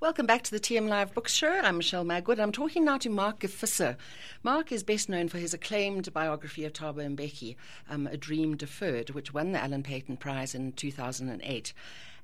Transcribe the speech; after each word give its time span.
Welcome 0.00 0.24
back 0.24 0.40
to 0.44 0.50
the 0.50 0.58
TM 0.58 0.88
Live 0.88 1.12
Book 1.12 1.28
Show. 1.28 1.60
I'm 1.62 1.76
Michelle 1.76 2.06
Magwood. 2.06 2.32
And 2.32 2.40
I'm 2.40 2.52
talking 2.52 2.86
now 2.86 2.96
to 2.96 3.10
Mark 3.10 3.40
Gevisser. 3.40 3.98
Mark 4.42 4.72
is 4.72 4.82
best 4.82 5.10
known 5.10 5.28
for 5.28 5.36
his 5.36 5.52
acclaimed 5.52 6.10
biography 6.14 6.64
of 6.64 6.72
Thabo 6.72 7.14
Mbeki, 7.14 7.54
um, 7.90 8.06
A 8.06 8.16
Dream 8.16 8.56
Deferred, 8.56 9.10
which 9.10 9.34
won 9.34 9.52
the 9.52 9.62
Alan 9.62 9.82
Paton 9.82 10.16
Prize 10.16 10.54
in 10.54 10.72
2008. 10.72 11.74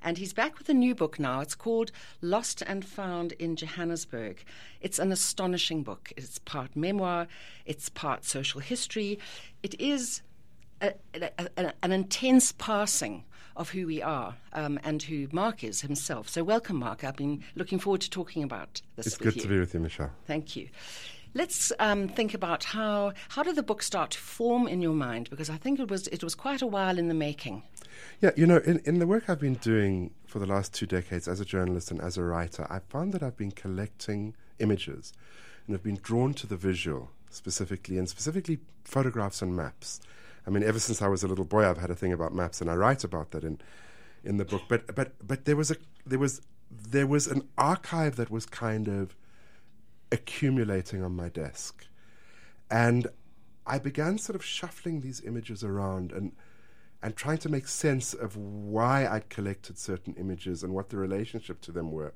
And 0.01 0.17
he's 0.17 0.33
back 0.33 0.57
with 0.57 0.67
a 0.69 0.73
new 0.73 0.95
book 0.95 1.19
now. 1.19 1.39
It's 1.41 1.53
called 1.53 1.91
Lost 2.19 2.63
and 2.65 2.83
Found 2.83 3.33
in 3.33 3.55
Johannesburg. 3.55 4.43
It's 4.81 4.97
an 4.97 5.11
astonishing 5.11 5.83
book. 5.83 6.11
It's 6.17 6.39
part 6.39 6.75
memoir, 6.75 7.27
it's 7.63 7.89
part 7.89 8.25
social 8.25 8.59
history. 8.59 9.19
It 9.61 9.79
is 9.79 10.23
a, 10.81 10.93
a, 11.13 11.29
a, 11.57 11.73
an 11.83 11.91
intense 11.91 12.53
passing 12.57 13.23
of 13.57 13.69
who 13.69 13.87
we 13.87 14.01
are 14.01 14.35
um, 14.53 14.79
and 14.83 15.03
who 15.03 15.27
Mark 15.31 15.63
is 15.63 15.81
himself. 15.81 16.29
So, 16.29 16.43
welcome, 16.43 16.77
Mark. 16.77 17.03
I've 17.03 17.15
been 17.15 17.43
looking 17.55 17.79
forward 17.79 18.01
to 18.01 18.09
talking 18.09 18.43
about 18.43 18.81
this. 18.95 19.07
It's 19.07 19.17
good 19.17 19.35
you. 19.35 19.41
to 19.41 19.47
be 19.47 19.59
with 19.59 19.73
you, 19.73 19.79
Michelle. 19.79 20.11
Thank 20.25 20.55
you. 20.55 20.69
Let's 21.33 21.71
um, 21.79 22.07
think 22.07 22.33
about 22.33 22.63
how 22.63 23.13
how 23.29 23.43
did 23.43 23.55
the 23.55 23.63
book 23.63 23.83
start 23.83 24.11
to 24.11 24.19
form 24.19 24.67
in 24.67 24.81
your 24.81 24.93
mind? 24.93 25.29
Because 25.29 25.49
I 25.49 25.57
think 25.57 25.79
it 25.79 25.89
was 25.89 26.07
it 26.07 26.23
was 26.23 26.35
quite 26.35 26.61
a 26.61 26.67
while 26.67 26.97
in 26.97 27.09
the 27.09 27.13
making. 27.13 27.63
Yeah, 28.21 28.31
you 28.35 28.47
know, 28.47 28.57
in, 28.57 28.79
in 28.85 28.99
the 28.99 29.07
work 29.07 29.29
I've 29.29 29.39
been 29.39 29.55
doing 29.55 30.11
for 30.25 30.39
the 30.39 30.45
last 30.45 30.73
two 30.73 30.85
decades 30.85 31.27
as 31.27 31.39
a 31.39 31.45
journalist 31.45 31.91
and 31.91 32.01
as 32.01 32.17
a 32.17 32.23
writer, 32.23 32.65
I've 32.69 32.85
found 32.85 33.13
that 33.13 33.23
I've 33.23 33.37
been 33.37 33.51
collecting 33.51 34.35
images 34.59 35.13
and 35.65 35.75
I've 35.75 35.83
been 35.83 35.99
drawn 36.01 36.33
to 36.35 36.47
the 36.47 36.57
visual 36.57 37.11
specifically, 37.29 37.97
and 37.97 38.09
specifically 38.09 38.59
photographs 38.83 39.41
and 39.41 39.55
maps. 39.55 39.99
I 40.47 40.49
mean, 40.49 40.63
ever 40.63 40.79
since 40.79 41.01
I 41.01 41.09
was 41.09 41.23
a 41.23 41.27
little 41.27 41.45
boy, 41.45 41.69
I've 41.69 41.77
had 41.77 41.91
a 41.91 41.95
thing 41.95 42.13
about 42.13 42.33
maps, 42.33 42.61
and 42.61 42.71
I 42.71 42.75
write 42.75 43.03
about 43.03 43.31
that 43.31 43.43
in 43.43 43.59
in 44.23 44.37
the 44.37 44.45
book. 44.45 44.63
But 44.69 44.95
but 44.95 45.11
but 45.25 45.43
there 45.43 45.57
was 45.57 45.71
a 45.71 45.75
there 46.05 46.19
was 46.19 46.41
there 46.71 47.05
was 47.05 47.27
an 47.27 47.47
archive 47.57 48.15
that 48.15 48.31
was 48.31 48.45
kind 48.45 48.87
of 48.87 49.15
accumulating 50.09 51.03
on 51.03 51.15
my 51.15 51.27
desk, 51.27 51.85
and 52.71 53.07
I 53.65 53.77
began 53.77 54.17
sort 54.17 54.37
of 54.37 54.45
shuffling 54.45 55.01
these 55.01 55.21
images 55.21 55.65
around 55.65 56.13
and 56.13 56.31
and 57.03 57.15
trying 57.15 57.37
to 57.39 57.49
make 57.49 57.67
sense 57.67 58.13
of 58.13 58.37
why 58.37 59.05
I'd 59.05 59.29
collected 59.29 59.77
certain 59.77 60.15
images 60.15 60.63
and 60.63 60.73
what 60.73 60.89
the 60.89 60.97
relationship 60.97 61.61
to 61.61 61.71
them 61.71 61.91
were, 61.91 62.13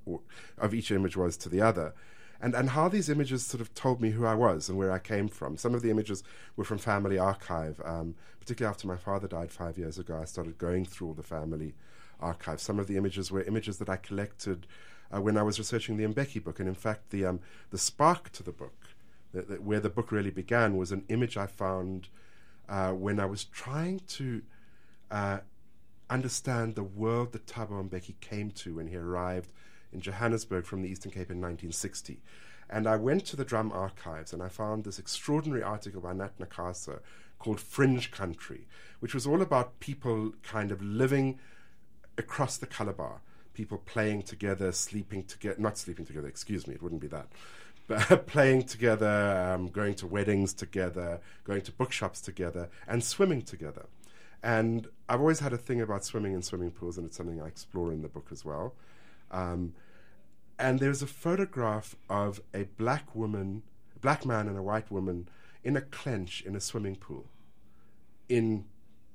of 0.58 0.73
each 0.73 0.89
image 0.89 1.16
was 1.16 1.38
to 1.38 1.50
the 1.50 1.61
other 1.61 1.94
and, 2.42 2.56
and 2.56 2.72
how 2.72 2.89
these 2.89 3.08
images 3.08 3.45
sort 3.45 3.61
of 3.61 3.73
told 3.75 4.02
me 4.02 4.09
who 4.09 4.25
I 4.25 4.34
was 4.34 4.67
and 4.67 4.78
where 4.78 4.92
I 4.92 4.97
came 5.00 5.28
from. 5.28 5.58
Some 5.58 5.75
of 5.75 5.84
the 5.84 5.92
images 5.92 6.23
were 6.56 6.64
from 6.64 6.80
Family 6.80 7.20
Archive, 7.20 7.80
um, 7.86 8.16
particularly 8.39 8.72
after 8.72 8.88
my 8.88 8.97
father 8.97 9.28
died 9.28 9.52
five 9.52 9.78
years 9.78 10.00
ago. 10.00 10.20
I 10.20 10.25
started 10.25 10.58
going 10.58 10.86
through 10.86 11.09
all 11.09 11.14
the 11.14 11.23
family 11.23 11.75
archives. 12.19 12.64
Some 12.64 12.80
of 12.80 12.88
the 12.88 12.97
images 12.97 13.31
were 13.31 13.44
images 13.44 13.78
that 13.78 13.89
I 13.89 13.97
collected 13.97 14.66
uh, 15.14 15.22
when 15.22 15.38
I 15.38 15.44
was 15.44 15.59
researching 15.59 15.97
the 15.97 16.06
Mbeki 16.06 16.44
book, 16.44 16.59
and 16.59 16.67
in 16.67 16.75
fact, 16.75 17.12
the 17.12 17.25
um, 17.25 17.42
the 17.69 17.78
spark 17.78 18.31
to 18.31 18.44
the 18.44 18.52
book, 18.52 18.88
the, 19.34 19.42
the, 19.42 19.56
where 19.56 19.80
the 19.80 19.89
book 19.89 20.12
really 20.12 20.31
began, 20.31 20.78
was 20.78 20.92
an 20.92 21.03
image 21.09 21.38
I 21.38 21.47
found 21.47 22.08
uh, 22.69 22.92
when 22.92 23.19
I 23.19 23.25
was 23.25 23.44
trying 23.45 24.02
to. 24.09 24.42
Uh, 25.09 25.39
understand 26.09 26.75
the 26.75 26.84
world 26.84 27.31
that 27.31 27.45
Thabo 27.45 27.89
Mbeki 27.89 28.19
came 28.19 28.52
to 28.52 28.75
when 28.75 28.88
he 28.88 28.97
arrived 28.97 29.50
in 29.94 30.02
Johannesburg 30.02 30.66
from 30.66 30.81
the 30.81 30.89
Eastern 30.89 31.11
Cape 31.11 31.31
in 31.31 31.42
1960. 31.42 32.22
And 32.70 32.88
I 32.88 32.95
went 32.95 33.25
to 33.25 33.36
the 33.36 33.44
drum 33.44 33.72
archives 33.72 34.31
and 34.31 34.42
I 34.42 34.47
found 34.47 34.84
this 34.84 35.00
extraordinary 35.00 35.61
article 35.61 36.02
by 36.02 36.14
Nat 36.14 36.38
Nakasa 36.39 37.00
called 37.38 37.59
Fringe 37.59 38.12
Country, 38.12 38.67
which 39.00 39.14
was 39.14 39.28
all 39.28 39.42
about 39.42 39.80
people 39.80 40.34
kind 40.44 40.72
of 40.72 40.81
living 40.81 41.39
across 42.17 42.58
the 42.58 42.67
colour 42.67 42.94
bar, 42.94 43.22
people 43.53 43.80
playing 43.80 44.22
together, 44.22 44.72
sleeping 44.72 45.23
together, 45.23 45.59
not 45.59 45.78
sleeping 45.78 46.06
together, 46.06 46.28
excuse 46.28 46.67
me, 46.67 46.75
it 46.75 46.81
wouldn't 46.81 47.02
be 47.02 47.08
that. 47.08 47.28
But 47.88 48.28
playing 48.28 48.64
together, 48.64 49.53
um, 49.53 49.67
going 49.67 49.95
to 49.95 50.08
weddings 50.08 50.53
together, 50.53 51.19
going 51.44 51.62
to 51.64 51.73
bookshops 51.73 52.22
together, 52.22 52.69
and 52.88 53.03
swimming 53.03 53.41
together. 53.41 53.88
And 54.41 54.88
I've 55.09 55.19
always 55.19 55.40
had 55.40 55.52
a 55.52 55.58
thing 55.58 55.81
about 55.81 56.06
swimming 56.06 56.34
in 56.34 56.41
swimming 56.41 56.72
pools, 56.72 56.97
and 56.97 57.06
it's 57.06 57.18
something 57.18 57.41
I 57.41 57.47
explore 57.47 57.91
in 57.91 58.02
the 58.02 58.08
book 58.08 58.28
as 58.31 58.46
well. 58.46 58.75
Um, 59.31 59.74
and 60.59 60.80
there's 60.80 61.02
a 61.02 61.08
photograph 61.08 61.96
of 62.09 62.42
a 62.53 62.64
black 62.78 63.16
woman, 63.16 63.64
black 64.00 64.25
man 64.25 64.47
and 64.47 64.58
a 64.58 64.62
white 64.62 64.92
woman 64.92 65.28
in 65.64 65.75
a 65.75 65.81
clench 65.81 66.42
in 66.42 66.56
a 66.56 66.59
swimming 66.59 66.96
pool 66.96 67.25
in 68.30 68.66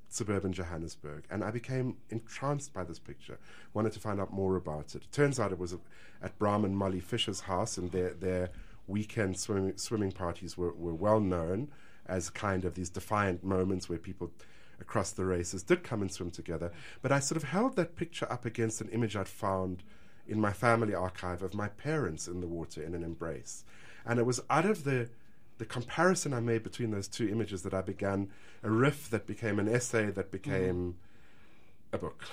suburban 0.09 0.53
Johannesburg. 0.53 1.23
And 1.29 1.43
I 1.43 1.51
became 1.51 1.97
entranced 2.09 2.73
by 2.73 2.83
this 2.83 2.99
picture, 2.99 3.39
wanted 3.73 3.93
to 3.93 3.99
find 3.99 4.19
out 4.19 4.33
more 4.33 4.55
about 4.55 4.95
it. 4.95 5.03
it 5.03 5.11
turns 5.11 5.39
out 5.39 5.51
it 5.51 5.59
was 5.59 5.75
at 6.21 6.37
Bram 6.37 6.65
and 6.65 6.77
Molly 6.77 6.99
Fischer's 6.99 7.41
house, 7.41 7.77
and 7.77 7.91
their, 7.91 8.13
their 8.13 8.49
weekend 8.87 9.37
swimming, 9.37 9.77
swimming 9.77 10.11
parties 10.11 10.57
were, 10.57 10.73
were 10.73 10.95
well 10.95 11.19
known 11.19 11.69
as 12.07 12.29
kind 12.29 12.63
of 12.65 12.75
these 12.75 12.89
defiant 12.89 13.43
moments 13.43 13.89
where 13.89 13.99
people 13.99 14.31
across 14.79 15.11
the 15.11 15.25
races 15.25 15.63
did 15.63 15.83
come 15.83 16.01
and 16.01 16.11
swim 16.11 16.31
together. 16.31 16.71
But 17.01 17.11
I 17.11 17.19
sort 17.19 17.37
of 17.37 17.49
held 17.49 17.75
that 17.75 17.95
picture 17.95 18.31
up 18.31 18.45
against 18.45 18.79
an 18.81 18.89
image 18.89 19.15
I'd 19.15 19.27
found 19.27 19.83
in 20.27 20.39
my 20.39 20.53
family 20.53 20.93
archive 20.93 21.41
of 21.41 21.53
my 21.53 21.67
parents 21.69 22.27
in 22.27 22.41
the 22.41 22.47
water 22.47 22.81
in 22.83 22.93
an 22.93 23.03
embrace. 23.03 23.63
And 24.05 24.19
it 24.19 24.25
was 24.25 24.41
out 24.49 24.65
of 24.65 24.83
the 24.83 25.09
the 25.57 25.65
comparison 25.65 26.33
I 26.33 26.39
made 26.39 26.61
between 26.61 26.91
those 26.91 27.07
two 27.07 27.27
images 27.27 27.63
that 27.63 27.73
I 27.73 27.81
began 27.81 28.29
a 28.61 28.69
riff 28.69 29.09
that 29.09 29.25
became 29.25 29.57
an 29.57 29.67
essay 29.67 30.11
that 30.11 30.31
became 30.31 30.93
mm. 30.93 31.95
a 31.95 31.97
book. 31.97 32.25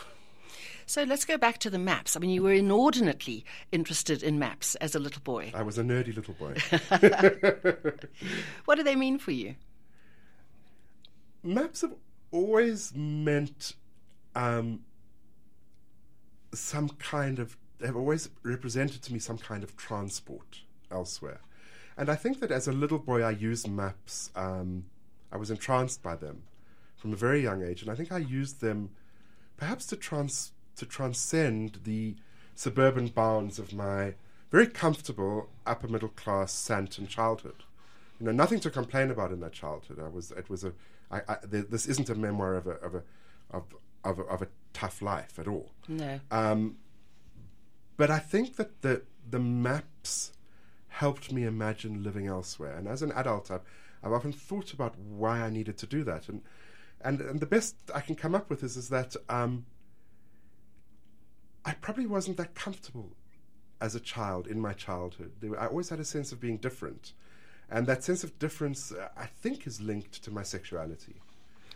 So 0.87 1.05
let's 1.05 1.25
go 1.25 1.39
back 1.39 1.59
to 1.59 1.71
the 1.71 1.79
maps. 1.79 2.17
I 2.17 2.21
mean, 2.21 2.31
you 2.31 2.43
were 2.43 2.53
inordinately 2.53 3.45
interested 3.73 4.23
in 4.23 4.39
maps 4.39 4.75
as 4.77 4.95
a 4.95 4.99
little 4.99 5.23
boy. 5.23 5.53
I 5.55 5.63
was 5.63 5.79
a 5.79 5.83
nerdy 5.83 6.15
little 6.15 6.35
boy. 6.35 6.55
what 8.67 8.75
do 8.75 8.83
they 8.83 8.95
mean 8.95 9.19
for 9.19 9.31
you? 9.31 9.55
Maps 11.43 11.81
have 11.81 11.95
always 12.31 12.93
meant 12.95 13.75
um, 14.35 14.81
some 16.53 16.91
kind 16.91 17.39
of 17.39 17.57
have 17.87 17.97
always 17.97 18.29
represented 18.43 19.03
to 19.03 19.13
me 19.13 19.19
some 19.19 19.39
kind 19.39 19.63
of 19.63 19.77
transport 19.77 20.61
elsewhere. 20.91 21.41
And 21.97 22.09
I 22.09 22.17
think 22.17 22.41
that 22.41 22.51
as 22.51 22.67
a 22.67 22.73
little 22.73 22.99
boy, 22.99 23.23
I 23.23 23.31
used 23.31 23.69
maps. 23.69 24.31
Um, 24.35 24.87
I 25.31 25.37
was 25.37 25.51
entranced 25.51 26.03
by 26.03 26.17
them 26.17 26.43
from 26.97 27.13
a 27.13 27.17
very 27.17 27.43
young 27.43 27.63
age, 27.63 27.83
and 27.83 27.91
I 27.91 27.95
think 27.95 28.11
I 28.11 28.19
used 28.19 28.61
them 28.61 28.91
perhaps 29.57 29.87
to 29.87 29.97
trans 29.97 30.53
to 30.77 30.87
transcend 30.87 31.81
the 31.85 32.17
suburban 32.55 33.09
bounds 33.09 33.59
of 33.59 33.73
my 33.73 34.15
very 34.51 34.67
comfortable 34.67 35.49
upper 35.67 35.89
middle 35.89 36.09
class 36.09 36.53
Sandton 36.53 37.09
childhood. 37.09 37.63
You 38.19 38.27
know, 38.27 38.33
nothing 38.33 38.61
to 38.61 38.71
complain 38.71 39.11
about 39.11 39.33
in 39.33 39.41
that 39.41 39.53
childhood. 39.53 40.01
I 40.01 40.09
was 40.09 40.31
it 40.33 40.49
was 40.49 40.65
a 40.65 40.73
I, 41.11 41.21
I, 41.29 41.37
this 41.43 41.87
isn't 41.87 42.11
a 42.11 42.15
memoir 42.15 42.55
of 42.55 42.67
a 42.67 42.73
of 42.73 42.95
a 42.95 43.03
of, 43.51 43.75
of, 44.05 44.19
a, 44.19 44.23
of 44.23 44.43
a 44.43 44.49
tough 44.73 45.03
life 45.03 45.39
at 45.39 45.47
all. 45.47 45.71
No. 45.89 46.21
Um, 46.31 46.77
but 47.97 48.11
I 48.11 48.19
think 48.19 48.57
that 48.57 48.83
the 48.83 49.03
the 49.29 49.39
maps 49.39 50.33
helped 50.89 51.33
me 51.33 51.45
imagine 51.45 52.03
living 52.03 52.27
elsewhere. 52.27 52.77
And 52.77 52.87
as 52.87 53.03
an 53.03 53.11
adult, 53.13 53.51
I've, 53.51 53.63
I've 54.03 54.13
often 54.13 54.33
thought 54.33 54.73
about 54.73 54.97
why 54.99 55.41
I 55.41 55.51
needed 55.51 55.77
to 55.79 55.87
do 55.87 56.05
that. 56.05 56.29
And 56.29 56.43
and, 57.01 57.21
and 57.21 57.41
the 57.41 57.47
best 57.47 57.77
I 57.95 58.01
can 58.01 58.15
come 58.15 58.35
up 58.35 58.49
with 58.51 58.63
is 58.63 58.77
is 58.77 58.89
that 58.89 59.17
um, 59.29 59.67
I 61.65 61.73
probably 61.73 62.07
wasn't 62.07 62.37
that 62.37 62.55
comfortable 62.55 63.17
as 63.81 63.95
a 63.95 64.01
child 64.01 64.47
in 64.47 64.61
my 64.61 64.73
childhood. 64.73 65.33
I 65.59 65.67
always 65.67 65.89
had 65.89 66.01
a 66.01 66.05
sense 66.05 66.33
of 66.33 66.41
being 66.41 66.59
different. 66.59 67.13
And 67.71 67.87
that 67.87 68.05
sense 68.05 68.23
of 68.25 68.39
difference, 68.39 68.93
uh, 68.93 69.09
I 69.17 69.27
think, 69.27 69.67
is 69.67 69.81
linked 69.81 70.23
to 70.25 70.31
my 70.31 70.43
sexuality. 70.43 71.17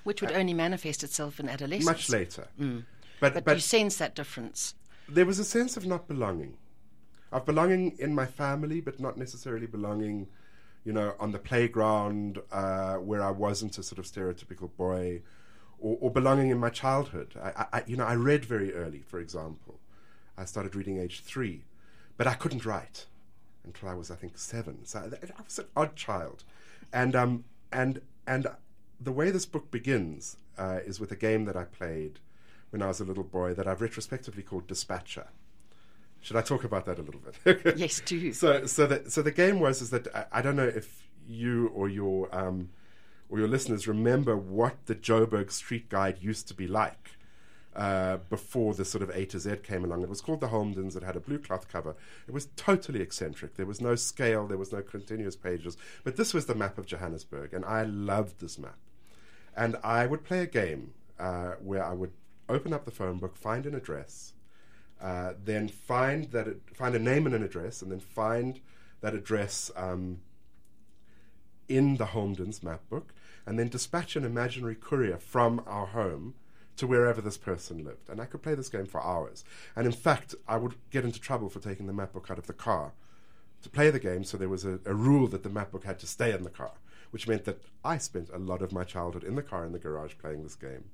Which 0.05 0.21
would 0.21 0.33
uh, 0.33 0.37
only 0.37 0.55
manifest 0.55 1.03
itself 1.03 1.41
in 1.41 1.49
adolescence. 1.49 1.87
Much 1.87 2.11
later. 2.11 2.49
Mm. 2.61 2.85
But, 3.21 3.35
but, 3.35 3.45
but 3.45 3.57
you 3.57 3.61
sense 3.61 3.97
that 3.97 4.15
difference 4.15 4.75
there 5.09 5.27
was 5.27 5.39
a 5.39 5.45
sense 5.45 5.77
of 5.77 5.87
not 5.87 6.07
belonging, 6.07 6.57
of 7.33 7.47
belonging 7.47 7.97
in 7.99 8.15
my 8.15 8.27
family, 8.27 8.81
but 8.81 9.01
not 9.01 9.17
necessarily 9.17 9.67
belonging, 9.67 10.29
you 10.85 10.93
know, 10.93 11.15
on 11.19 11.33
the 11.33 11.39
playground 11.39 12.39
uh, 12.53 12.95
where 12.97 13.23
I 13.23 13.31
wasn't 13.31 13.79
a 13.79 13.83
sort 13.83 13.99
of 13.99 14.05
stereotypical 14.05 14.71
boy, 14.77 15.23
or, 15.81 15.97
or 16.01 16.11
belonging 16.11 16.51
in 16.51 16.59
my 16.59 16.71
childhood. 16.71 17.35
I, 17.43 17.67
I, 17.73 17.83
you 17.87 17.97
know, 17.97 18.05
I 18.05 18.15
read 18.15 18.45
very 18.45 18.75
early, 18.75 19.01
for 19.01 19.19
example. 19.19 19.81
I 20.37 20.45
started 20.45 20.75
reading 20.75 20.99
age 20.99 21.21
three, 21.21 21.65
but 22.17 22.27
I 22.27 22.35
couldn't 22.35 22.65
write 22.65 23.07
until 23.65 23.89
I 23.89 23.95
was, 23.95 24.11
I 24.11 24.15
think, 24.15 24.39
seven. 24.39 24.85
So 24.85 24.99
I, 25.01 25.43
was 25.43 25.59
an 25.59 25.67
odd 25.77 25.97
child, 25.97 26.45
and 26.93 27.17
um, 27.17 27.45
and 27.73 28.01
and 28.27 28.47
the 29.01 29.13
way 29.13 29.31
this 29.31 29.47
book 29.47 29.71
begins 29.71 30.37
uh, 30.59 30.81
is 30.85 31.01
with 31.01 31.13
a 31.13 31.17
game 31.17 31.45
that 31.47 31.57
I 31.57 31.65
played 31.65 32.19
when 32.71 32.83
I 32.83 32.87
was 32.89 33.01
a 33.01 33.05
little 33.05 33.25
boy 33.25 33.55
that 33.55 33.67
I've 33.67 33.81
retrospectively 33.81 34.43
called 34.43 34.67
Dispatcher. 34.67 35.29
Should 36.21 36.37
I 36.37 36.43
talk 36.43 36.65
about 36.65 36.85
that 36.87 36.99
a 36.99 37.03
little 37.03 37.21
bit? 37.45 37.63
yes, 37.79 38.01
do. 38.01 38.33
So, 38.33 38.67
so 38.67 38.87
the 38.87 39.11
so 39.11 39.23
the 39.23 39.31
game 39.33 39.61
was 39.61 39.81
is 39.81 39.91
that 39.91 40.09
I, 40.15 40.25
I 40.33 40.43
don't 40.43 40.57
know 40.57 40.67
if 40.67 41.09
you 41.29 41.69
or 41.69 41.89
your 41.89 42.29
um, 42.37 42.71
or 43.29 43.39
your 43.39 43.49
listeners 43.49 43.87
remember 43.87 44.37
what 44.37 44.75
the 44.87 44.95
Joburg 44.95 45.51
Street 45.53 45.89
Guide 45.89 46.19
used 46.21 46.49
to 46.49 46.55
be 46.55 46.67
like. 46.67 47.11
uh, 47.77 48.17
before 48.29 48.75
the 48.75 48.85
sort 48.85 49.03
of 49.03 49.11
A 49.11 49.25
to 49.27 49.39
Z 49.39 49.57
came 49.63 49.85
along. 49.85 50.03
It 50.03 50.09
was 50.09 50.21
called 50.21 50.41
the 50.41 50.49
Holmdens. 50.49 50.97
It 50.97 51.03
had 51.05 51.15
a 51.17 51.21
blue 51.21 51.39
cloth 51.39 51.69
cover. 51.69 51.95
It 52.27 52.35
was 52.35 52.47
totally 52.57 53.01
eccentric. 53.01 53.55
There 53.55 53.67
was 53.67 53.81
no 53.81 53.95
scale. 53.95 54.47
There 54.49 54.59
was 54.59 54.73
no 54.73 54.83
continuous 54.83 55.37
pages. 55.37 55.77
But 56.03 56.17
this 56.17 56.35
was 56.35 56.47
the 56.47 56.55
map 56.57 56.79
of 56.79 56.87
Johannesburg, 56.87 57.53
and 57.55 57.65
I 57.65 57.85
loved 57.85 58.41
this 58.41 58.59
map. 58.59 58.79
And 59.57 59.77
I 59.85 60.07
would 60.07 60.25
play 60.25 60.41
a 60.41 60.47
game 60.47 60.93
uh, 61.21 61.53
where 61.63 61.85
I 61.85 61.93
would 61.93 62.13
open 62.49 62.73
up 62.73 62.85
the 62.85 62.91
phone 62.91 63.19
book, 63.19 63.37
find 63.37 63.67
an 63.67 63.75
address, 63.75 64.33
uh, 65.01 65.35
then 65.45 65.69
find 65.69 66.31
that 66.33 66.49
it, 66.49 66.61
find 66.75 66.95
a 66.95 66.99
name 66.99 67.27
and 67.27 67.35
an 67.35 67.43
address, 67.43 67.83
and 67.83 67.91
then 67.91 68.01
find 68.01 68.61
that 69.01 69.15
address 69.15 69.71
um, 69.77 70.21
in 71.69 71.97
the 71.97 72.07
Holmdens 72.07 72.63
map 72.63 72.81
book, 72.89 73.15
and 73.47 73.59
then 73.59 73.69
dispatch 73.69 74.17
an 74.17 74.25
imaginary 74.25 74.75
courier 74.75 75.19
from 75.19 75.63
our 75.67 75.87
home 75.87 76.35
to 76.77 76.87
wherever 76.87 77.21
this 77.21 77.37
person 77.37 77.85
lived. 77.85 78.09
And 78.09 78.21
I 78.21 78.25
could 78.25 78.43
play 78.43 78.55
this 78.55 78.69
game 78.69 78.87
for 78.87 79.03
hours. 79.03 79.45
And 79.75 79.87
in 79.87 79.93
fact, 79.93 80.35
I 80.47 80.57
would 80.57 80.75
get 80.91 81.05
into 81.05 81.21
trouble 81.21 81.49
for 81.49 81.61
taking 81.61 81.87
the 81.87 81.93
map 81.93 82.13
book 82.13 82.29
out 82.31 82.39
of 82.39 82.47
the 82.47 82.53
car 82.53 82.93
to 83.63 83.69
play 83.69 83.91
the 83.91 83.99
game, 83.99 84.23
so 84.25 84.37
there 84.37 84.49
was 84.49 84.65
a, 84.65 84.79
a 84.85 84.95
rule 84.95 85.27
that 85.29 85.43
the 85.43 85.49
map 85.49 85.73
book 85.73 85.85
had 85.85 85.99
to 85.99 86.07
stay 86.07 86.33
in 86.33 86.45
the 86.45 86.51
car, 86.51 86.73
which 87.11 87.27
meant 87.27 87.45
that 87.45 87.63
I 87.85 87.99
spent 87.99 88.31
a 88.33 88.39
lot 88.39 88.63
of 88.63 88.73
my 88.73 88.85
childhood 88.85 89.25
in 89.25 89.35
the 89.35 89.43
car 89.43 89.65
in 89.65 89.73
the 89.73 89.79
garage 89.79 90.15
playing 90.19 90.45
this 90.45 90.55
game. 90.55 90.85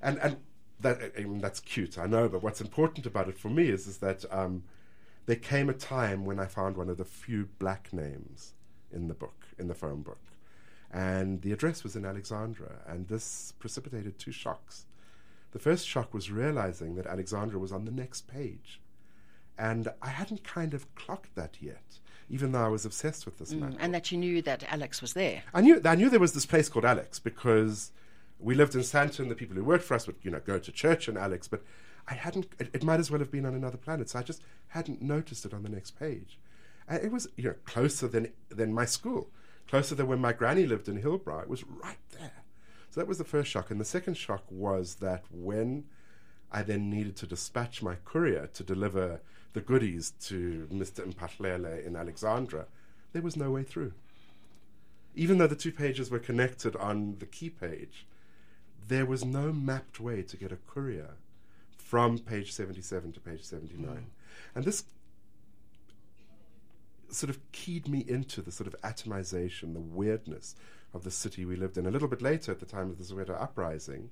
And, 0.00 0.18
and 0.18 0.38
that, 0.80 1.12
I 1.16 1.22
mean, 1.22 1.40
that's 1.40 1.60
cute, 1.60 1.98
I 1.98 2.06
know, 2.06 2.28
but 2.28 2.42
what's 2.42 2.60
important 2.60 3.06
about 3.06 3.28
it 3.28 3.38
for 3.38 3.48
me 3.48 3.68
is, 3.68 3.86
is 3.86 3.98
that 3.98 4.24
um, 4.30 4.64
there 5.26 5.36
came 5.36 5.68
a 5.68 5.74
time 5.74 6.24
when 6.24 6.38
I 6.38 6.46
found 6.46 6.76
one 6.76 6.88
of 6.88 6.98
the 6.98 7.04
few 7.04 7.48
black 7.58 7.92
names 7.92 8.54
in 8.92 9.08
the 9.08 9.14
book, 9.14 9.46
in 9.58 9.68
the 9.68 9.74
phone 9.74 10.02
book. 10.02 10.20
And 10.92 11.42
the 11.42 11.52
address 11.52 11.82
was 11.82 11.96
in 11.96 12.04
Alexandra, 12.04 12.80
and 12.86 13.08
this 13.08 13.52
precipitated 13.58 14.18
two 14.18 14.32
shocks. 14.32 14.86
The 15.52 15.58
first 15.58 15.86
shock 15.86 16.14
was 16.14 16.30
realizing 16.30 16.94
that 16.96 17.06
Alexandra 17.06 17.58
was 17.58 17.72
on 17.72 17.84
the 17.84 17.90
next 17.90 18.28
page. 18.28 18.80
And 19.58 19.88
I 20.02 20.08
hadn't 20.08 20.44
kind 20.44 20.74
of 20.74 20.94
clocked 20.94 21.34
that 21.34 21.56
yet, 21.60 21.98
even 22.28 22.52
though 22.52 22.64
I 22.64 22.68
was 22.68 22.84
obsessed 22.84 23.24
with 23.24 23.38
this 23.38 23.52
man. 23.52 23.76
And 23.80 23.94
that 23.94 24.12
you 24.12 24.18
knew 24.18 24.42
that 24.42 24.64
Alex 24.72 25.00
was 25.00 25.14
there. 25.14 25.42
I 25.54 25.62
knew 25.62 25.80
I 25.84 25.94
knew 25.94 26.10
there 26.10 26.20
was 26.20 26.34
this 26.34 26.46
place 26.46 26.68
called 26.68 26.84
Alex 26.84 27.18
because 27.18 27.90
we 28.38 28.54
lived 28.54 28.74
in 28.74 28.82
Sandton. 28.82 29.28
The 29.28 29.34
people 29.34 29.56
who 29.56 29.64
worked 29.64 29.84
for 29.84 29.94
us 29.94 30.06
would, 30.06 30.16
you 30.22 30.30
know, 30.30 30.40
go 30.40 30.58
to 30.58 30.72
church 30.72 31.08
in 31.08 31.16
Alex, 31.16 31.48
but 31.48 31.62
I 32.08 32.14
hadn't. 32.14 32.48
It, 32.58 32.70
it 32.72 32.84
might 32.84 33.00
as 33.00 33.10
well 33.10 33.20
have 33.20 33.30
been 33.30 33.46
on 33.46 33.54
another 33.54 33.78
planet, 33.78 34.10
so 34.10 34.18
I 34.18 34.22
just 34.22 34.42
hadn't 34.68 35.02
noticed 35.02 35.44
it 35.44 35.54
on 35.54 35.62
the 35.62 35.68
next 35.68 35.92
page. 35.92 36.38
And 36.88 37.02
it 37.02 37.10
was, 37.10 37.28
you 37.36 37.44
know, 37.44 37.54
closer 37.64 38.06
than 38.08 38.32
than 38.48 38.72
my 38.72 38.84
school, 38.84 39.30
closer 39.68 39.94
than 39.94 40.06
when 40.06 40.20
my 40.20 40.32
granny 40.32 40.66
lived 40.66 40.88
in 40.88 41.02
Hillbrow. 41.02 41.42
It 41.42 41.48
was 41.48 41.64
right 41.64 41.98
there. 42.18 42.44
So 42.90 43.00
that 43.00 43.08
was 43.08 43.18
the 43.18 43.24
first 43.24 43.50
shock, 43.50 43.70
and 43.70 43.80
the 43.80 43.84
second 43.84 44.14
shock 44.14 44.44
was 44.50 44.96
that 44.96 45.24
when 45.30 45.84
I 46.52 46.62
then 46.62 46.88
needed 46.88 47.16
to 47.16 47.26
dispatch 47.26 47.82
my 47.82 47.96
courier 48.04 48.48
to 48.54 48.62
deliver 48.62 49.20
the 49.52 49.60
goodies 49.60 50.12
to 50.20 50.68
Mr. 50.72 51.10
Mpahlele 51.12 51.84
in 51.84 51.96
Alexandra, 51.96 52.66
there 53.12 53.22
was 53.22 53.36
no 53.36 53.50
way 53.50 53.62
through. 53.62 53.92
Even 55.14 55.38
though 55.38 55.46
the 55.46 55.56
two 55.56 55.72
pages 55.72 56.10
were 56.10 56.18
connected 56.18 56.76
on 56.76 57.16
the 57.18 57.26
key 57.26 57.50
page, 57.50 58.06
there 58.88 59.06
was 59.06 59.24
no 59.24 59.52
mapped 59.52 60.00
way 60.00 60.22
to 60.22 60.36
get 60.36 60.52
a 60.52 60.56
courier 60.56 61.14
from 61.76 62.18
page 62.18 62.52
77 62.52 63.12
to 63.12 63.20
page 63.20 63.42
79. 63.42 63.86
Mm. 63.86 64.02
And 64.54 64.64
this 64.64 64.84
sort 67.08 67.30
of 67.30 67.52
keyed 67.52 67.88
me 67.88 68.04
into 68.06 68.42
the 68.42 68.50
sort 68.50 68.66
of 68.66 68.80
atomization, 68.82 69.72
the 69.72 69.80
weirdness 69.80 70.56
of 70.92 71.04
the 71.04 71.10
city 71.10 71.44
we 71.44 71.56
lived 71.56 71.78
in. 71.78 71.86
A 71.86 71.90
little 71.90 72.08
bit 72.08 72.22
later, 72.22 72.52
at 72.52 72.60
the 72.60 72.66
time 72.66 72.90
of 72.90 72.98
the 72.98 73.04
Soweto 73.04 73.40
uprising, 73.40 74.10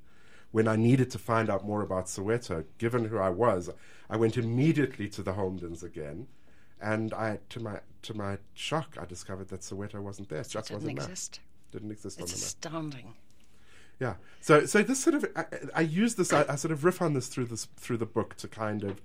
when 0.53 0.69
I 0.69 0.77
needed 0.77 1.11
to 1.11 1.19
find 1.19 1.51
out 1.51 1.65
more 1.65 1.83
about 1.83 2.07
Soweto, 2.07 2.65
given 2.79 3.07
who 3.07 3.19
I 3.19 3.31
was, 3.31 3.71
I 4.09 4.17
went 4.17 4.37
immediately 4.37 5.09
to 5.09 5.23
the 5.23 5.33
Holmdens 5.33 5.83
again. 5.83 6.29
And 6.81 7.13
I, 7.13 7.41
to 7.51 7.61
my 7.61 7.81
to 8.03 8.15
my 8.15 8.39
shock, 8.53 8.97
I 9.01 9.07
discovered 9.07 9.49
that 9.49 9.61
Soweto 9.61 10.01
wasn't 10.01 10.29
there. 10.29 10.41
It 10.41 10.51
just 10.51 10.69
didn't 10.69 10.83
wasn't 10.83 10.99
exist. 10.99 11.41
There. 11.73 11.81
Didn't 11.81 11.93
exist 11.93 12.21
it's 12.21 12.33
on 12.33 12.39
the 12.39 12.41
map. 12.41 12.47
astounding. 12.47 13.15
Yeah. 14.01 14.15
So 14.41 14.67
so 14.67 14.83
this 14.83 15.01
sort 15.01 15.15
of 15.15 15.27
I, 15.37 15.45
I 15.75 15.81
use 15.81 16.17
this 16.17 16.33
I, 16.33 16.45
I, 16.49 16.57
sort 16.57 16.73
of 16.73 16.85
riff 16.85 17.01
on 17.01 17.15
this 17.15 17.29
through 17.29 17.47
this 17.47 17.67
through 17.77 17.99
the 17.99 18.07
book 18.07 18.37
to 18.37 18.49
kind 18.49 18.83
of 18.83 19.01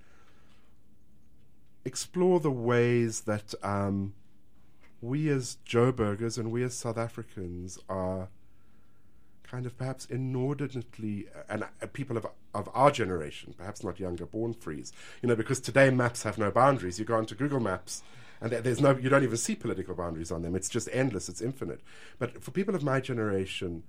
explore 1.85 2.39
the 2.39 2.51
ways 2.51 3.21
that 3.21 3.53
um, 3.63 4.13
we 5.01 5.29
as 5.29 5.57
Joburgers 5.65 6.37
and 6.37 6.51
we 6.51 6.63
as 6.63 6.73
South 6.73 6.97
Africans 6.97 7.79
are 7.87 8.29
kind 9.43 9.65
of 9.65 9.77
perhaps 9.77 10.05
inordinately 10.05 11.27
and 11.47 11.63
uh, 11.63 11.87
people 11.93 12.17
of 12.17 12.27
of 12.53 12.69
our 12.73 12.91
generation, 12.91 13.53
perhaps 13.57 13.83
not 13.83 13.99
younger 13.99 14.25
born 14.25 14.53
frees, 14.53 14.91
you 15.21 15.29
know, 15.29 15.35
because 15.35 15.59
today 15.59 15.89
maps 15.89 16.23
have 16.23 16.37
no 16.37 16.51
boundaries. 16.51 16.99
You 16.99 17.05
go 17.05 17.15
onto 17.15 17.35
Google 17.35 17.59
Maps 17.59 18.01
and 18.41 18.51
there's 18.51 18.81
no 18.81 18.95
you 18.95 19.09
don't 19.09 19.23
even 19.23 19.37
see 19.37 19.55
political 19.55 19.95
boundaries 19.95 20.31
on 20.31 20.41
them. 20.41 20.55
It's 20.55 20.69
just 20.69 20.89
endless. 20.91 21.29
It's 21.29 21.41
infinite. 21.41 21.81
But 22.17 22.43
for 22.43 22.51
people 22.51 22.75
of 22.75 22.83
my 22.83 22.99
generation 22.99 23.83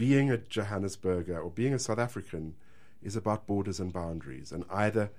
being 0.00 0.30
a 0.30 0.38
Johannesburger 0.38 1.44
or 1.44 1.50
being 1.50 1.74
a 1.74 1.78
South 1.78 1.98
African 1.98 2.54
is 3.02 3.16
about 3.16 3.46
borders 3.46 3.78
and 3.78 3.92
boundaries, 3.92 4.50
and 4.50 4.64
either 4.70 5.10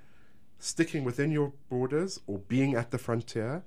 sticking 0.57 1.03
within 1.03 1.29
your 1.29 1.53
borders 1.69 2.19
or 2.25 2.39
being 2.39 2.73
at 2.73 2.89
the 2.89 2.97
frontier. 2.97 3.63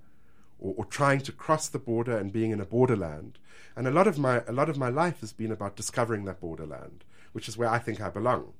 Or, 0.60 0.72
or, 0.76 0.84
trying 0.84 1.20
to 1.22 1.32
cross 1.32 1.68
the 1.68 1.80
border 1.80 2.16
and 2.16 2.32
being 2.32 2.52
in 2.52 2.60
a 2.60 2.64
borderland. 2.64 3.38
And 3.76 3.88
a 3.88 3.90
lot 3.90 4.06
of 4.06 4.18
my 4.18 4.42
a 4.46 4.52
lot 4.52 4.68
of 4.68 4.78
my 4.78 4.88
life 4.88 5.20
has 5.20 5.32
been 5.32 5.50
about 5.50 5.74
discovering 5.76 6.24
that 6.24 6.40
borderland, 6.40 7.04
which 7.32 7.48
is 7.48 7.58
where 7.58 7.68
I 7.68 7.80
think 7.80 8.00
I 8.00 8.08
belong. 8.08 8.52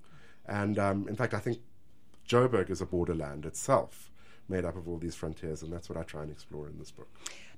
And 0.44 0.76
um, 0.78 1.08
in 1.08 1.14
fact, 1.14 1.34
I 1.34 1.38
think 1.38 1.60
Joburg 2.28 2.68
is 2.68 2.80
a 2.80 2.86
borderland 2.86 3.46
itself, 3.46 4.10
made 4.48 4.64
up 4.64 4.76
of 4.76 4.88
all 4.88 4.98
these 4.98 5.14
frontiers, 5.14 5.62
and 5.62 5.72
that's 5.72 5.88
what 5.88 5.96
I 5.96 6.02
try 6.02 6.22
and 6.22 6.32
explore 6.32 6.66
in 6.68 6.78
this 6.78 6.90
book. 6.90 7.08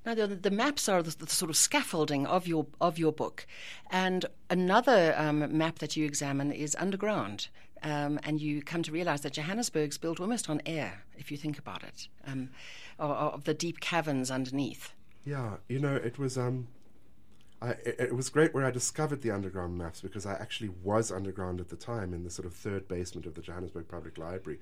Now, 0.07 0.15
the, 0.15 0.27
the 0.27 0.51
maps 0.51 0.87
are 0.87 1.03
the, 1.03 1.13
the, 1.17 1.27
sort 1.27 1.49
of 1.49 1.57
scaffolding 1.57 2.25
of 2.25 2.47
your 2.47 2.65
of 2.79 2.97
your 2.97 3.11
book, 3.11 3.45
and 3.91 4.25
another 4.49 5.13
um, 5.17 5.57
map 5.57 5.79
that 5.79 5.97
you 5.97 6.05
examine 6.05 6.53
is 6.53 6.77
underground. 6.79 7.49
Um, 7.83 8.17
and 8.23 8.41
you 8.41 8.63
come 8.63 8.83
to 8.83 8.91
realize 8.91 9.21
that 9.21 9.33
Johannesburg's 9.33 9.97
built 9.97 10.21
almost 10.21 10.49
on 10.49 10.61
air, 10.65 11.03
if 11.17 11.29
you 11.29 11.35
think 11.35 11.59
about 11.59 11.83
it, 11.83 12.07
um, 12.25 12.49
of, 12.97 13.43
the 13.43 13.53
deep 13.53 13.81
caverns 13.81 14.31
underneath. 14.31 14.93
Yeah, 15.25 15.57
you 15.67 15.77
know, 15.77 15.95
it 15.95 16.17
was 16.17 16.37
um, 16.37 16.69
I, 17.61 17.71
it, 17.71 17.95
it, 17.99 18.15
was 18.15 18.29
great 18.29 18.53
where 18.53 18.65
I 18.65 18.71
discovered 18.71 19.21
the 19.21 19.31
underground 19.31 19.77
maps 19.77 19.99
because 19.99 20.25
I 20.25 20.33
actually 20.35 20.69
was 20.83 21.11
underground 21.11 21.59
at 21.59 21.67
the 21.67 21.75
time 21.75 22.13
in 22.13 22.23
the 22.23 22.31
sort 22.31 22.45
of 22.45 22.53
third 22.53 22.87
basement 22.87 23.27
of 23.27 23.35
the 23.35 23.41
Johannesburg 23.41 23.89
Public 23.89 24.17
Library, 24.17 24.59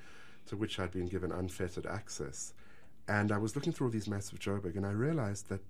to 0.47 0.57
which 0.57 0.79
I'd 0.79 0.91
been 0.91 1.07
given 1.07 1.31
unfettered 1.31 1.85
access. 1.85 2.51
And 3.07 3.31
I 3.31 3.37
was 3.37 3.55
looking 3.55 3.71
through 3.71 3.87
all 3.87 3.91
these 3.91 4.07
maps 4.07 4.31
of 4.31 4.39
Joburg, 4.39 4.75
and 4.75 4.85
I 4.85 4.91
realized 4.91 5.49
that 5.49 5.61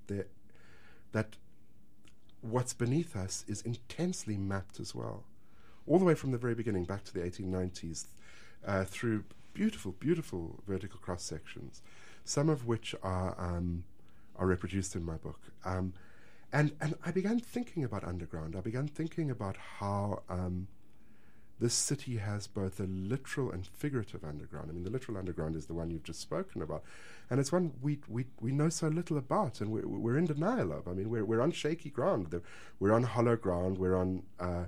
that 1.12 1.36
what's 2.42 2.74
beneath 2.74 3.16
us 3.16 3.44
is 3.48 3.62
intensely 3.62 4.38
mapped 4.38 4.80
as 4.80 4.94
well, 4.94 5.24
all 5.88 5.98
the 5.98 6.06
way 6.06 6.14
from 6.14 6.32
the 6.32 6.38
very 6.38 6.54
beginning 6.54 6.84
back 6.84 7.04
to 7.06 7.14
the 7.14 7.22
1890s, 7.22 8.06
uh, 8.66 8.84
through 8.84 9.24
beautiful, 9.54 9.94
beautiful 9.94 10.60
vertical 10.68 11.00
cross 11.00 11.24
sections, 11.24 11.82
some 12.24 12.50
of 12.50 12.68
which 12.68 12.94
are 13.02 13.36
um, 13.40 13.84
are 14.36 14.48
reproduced 14.48 14.96
in 14.96 15.04
my 15.04 15.16
book. 15.16 15.40
Um, 15.64 15.94
and 16.54 16.74
and 16.80 16.96
I 17.06 17.12
began 17.12 17.40
thinking 17.40 17.84
about 17.84 18.04
underground. 18.04 18.56
I 18.56 18.62
began 18.62 18.88
thinking 18.88 19.32
about 19.32 19.58
how 19.58 20.24
um, 20.30 20.68
this 21.60 21.74
city 21.74 22.18
has 22.18 22.48
both 22.48 22.80
a 22.80 22.84
literal 22.84 23.52
and 23.52 23.66
figurative 23.66 24.24
underground. 24.24 24.70
I 24.70 24.74
mean, 24.74 24.84
the 24.84 24.90
literal 24.90 25.18
underground 25.18 25.56
is 25.56 25.68
the 25.68 25.74
one 25.74 25.90
you've 25.90 26.04
just 26.04 26.20
spoken 26.20 26.62
about, 26.62 26.84
and 27.30 27.40
it's 27.40 27.52
one 27.52 27.74
we 27.82 28.00
we, 28.08 28.26
we 28.42 28.52
know 28.52 28.70
so 28.70 28.88
little 28.88 29.18
about, 29.18 29.62
and 29.62 29.72
we're, 29.72 29.88
we're 29.88 30.18
in 30.18 30.26
denial 30.26 30.74
of. 30.74 30.88
I 30.88 30.92
mean, 30.92 31.10
we're 31.10 31.24
we're 31.24 31.42
on 31.42 31.52
shaky 31.52 31.90
ground. 31.90 32.42
We're 32.80 32.94
on 32.94 33.04
hollow 33.04 33.36
ground. 33.36 33.78
We're 33.78 33.96
on. 33.96 34.24
Uh, 34.40 34.66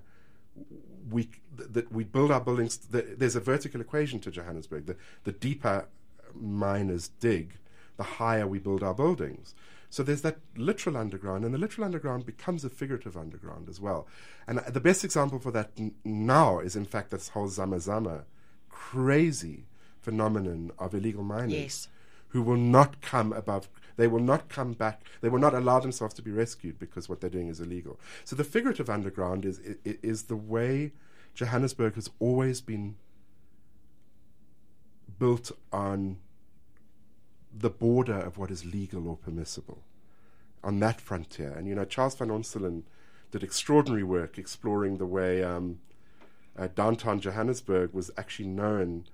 we 1.10 1.30
that 1.56 1.92
we 1.92 2.04
build 2.04 2.32
our 2.32 2.42
buildings. 2.42 2.78
The, 2.78 3.02
there's 3.18 3.36
a 3.36 3.42
vertical 3.42 3.82
equation 3.82 4.20
to 4.22 4.32
Johannesburg. 4.32 4.86
The 4.86 4.96
the 5.24 5.34
deeper 5.34 5.88
miners 6.34 7.10
dig, 7.20 7.58
the 7.98 8.04
higher 8.04 8.48
we 8.48 8.60
build 8.60 8.84
our 8.84 8.94
buildings. 8.94 9.54
So 9.90 10.04
there's 10.04 10.22
that 10.22 10.38
literal 10.56 10.98
underground, 10.98 11.46
and 11.46 11.54
the 11.54 11.58
literal 11.58 11.86
underground 11.86 12.26
becomes 12.26 12.66
a 12.66 12.70
figurative 12.70 13.16
underground 13.16 13.70
as 13.70 13.80
well. 13.80 14.08
And 14.46 14.60
the 14.60 14.82
best 14.82 15.06
example 15.06 15.40
for 15.40 15.52
that 15.52 15.72
n- 15.78 15.96
now 16.04 16.60
is, 16.60 16.76
in 16.76 16.86
fact, 16.86 17.12
this 17.12 17.30
whole 17.30 17.48
Zama 17.48 17.80
Zama 17.80 18.26
crazy 18.70 19.66
phenomenon 20.02 20.72
of 20.78 20.94
illegal 20.94 21.24
miners 21.24 21.54
yes. 21.54 21.88
who 22.30 22.42
will 22.42 22.58
not 22.58 23.02
come 23.02 23.32
above. 23.34 23.70
They 23.96 24.08
will 24.08 24.20
not 24.20 24.50
come 24.50 24.74
back. 24.74 25.02
They 25.22 25.30
will 25.30 25.40
not 25.40 25.54
allow 25.54 25.80
themselves 25.80 26.14
to 26.16 26.22
be 26.22 26.32
rescued 26.32 26.78
because 26.80 27.10
what 27.10 27.20
they're 27.20 27.30
doing 27.30 27.48
is 27.48 27.60
illegal. 27.60 28.00
So 28.24 28.36
the 28.36 28.44
figurative 28.44 28.90
underground 28.90 29.46
is 29.46 29.60
is, 29.60 29.98
is 30.04 30.24
the 30.24 30.36
way 30.36 30.92
Johannesburg 31.34 31.96
has 31.96 32.10
always 32.20 32.62
been 32.62 32.96
built 35.20 35.52
on 35.72 36.18
the 37.60 37.70
border 37.70 38.20
of 38.20 38.38
what 38.38 38.52
is 38.52 38.66
legal 38.66 39.08
or 39.08 39.18
permissible 39.18 39.80
on 40.64 40.80
that 40.80 41.02
frontier. 41.02 41.52
And 41.52 41.68
you 41.68 41.76
know, 41.76 41.86
Charles 41.86 42.16
van 42.16 42.30
Onselen 42.30 42.84
did 43.32 43.44
extraordinary 43.44 44.04
work 44.04 44.38
exploring 44.38 44.98
the 44.98 45.06
way 45.06 45.44
um, 45.44 45.80
uh, 46.58 46.68
downtown 46.68 47.20
Johannesburg 47.20 47.94
was 47.94 48.12
actually 48.18 48.48
known 48.48 49.06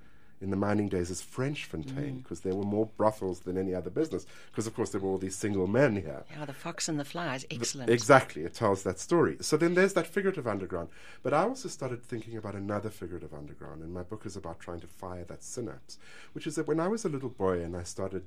in 0.44 0.50
the 0.50 0.58
mining 0.58 0.90
days 0.90 1.10
as 1.10 1.22
Frenchfontein 1.22 1.96
mm. 1.96 2.24
because 2.24 2.42
there 2.42 2.54
were 2.54 2.66
more 2.66 2.86
brothels 2.98 3.40
than 3.40 3.58
any 3.58 3.74
other 3.74 3.90
business. 3.90 4.26
Because, 4.52 4.68
of 4.68 4.76
course, 4.76 4.90
there 4.90 5.02
were 5.02 5.10
all 5.10 5.18
these 5.18 5.36
single 5.36 5.66
men 5.68 5.96
here. 5.96 6.24
Yeah, 6.30 6.46
the 6.46 6.54
fox 6.54 6.90
and 6.90 7.00
the 7.00 7.06
flies, 7.06 7.46
excellent. 7.50 7.90
Exactly, 7.90 8.44
it 8.44 8.54
tells 8.54 8.84
that 8.84 9.00
story. 9.00 9.38
So 9.42 9.58
then 9.58 9.74
there's 9.74 9.94
that 9.94 10.06
figurative 10.06 10.46
underground. 10.46 10.90
But 11.24 11.34
I 11.34 11.44
also 11.44 11.70
started 11.70 12.04
thinking 12.04 12.38
about 12.38 12.56
another 12.56 12.90
figurative 12.90 13.34
underground, 13.34 13.82
and 13.82 13.94
my 13.94 14.04
book 14.04 14.26
is 14.26 14.36
about 14.36 14.60
trying 14.60 14.82
to 14.82 14.88
fire 14.88 15.24
that 15.26 15.44
synapse, 15.44 15.98
which 16.34 16.46
is 16.46 16.56
that 16.56 16.68
when 16.68 16.80
I 16.80 16.88
was 16.88 17.06
a 17.06 17.10
little 17.10 17.30
boy 17.30 17.62
and 17.62 17.76
I 17.76 17.84
started 17.84 18.26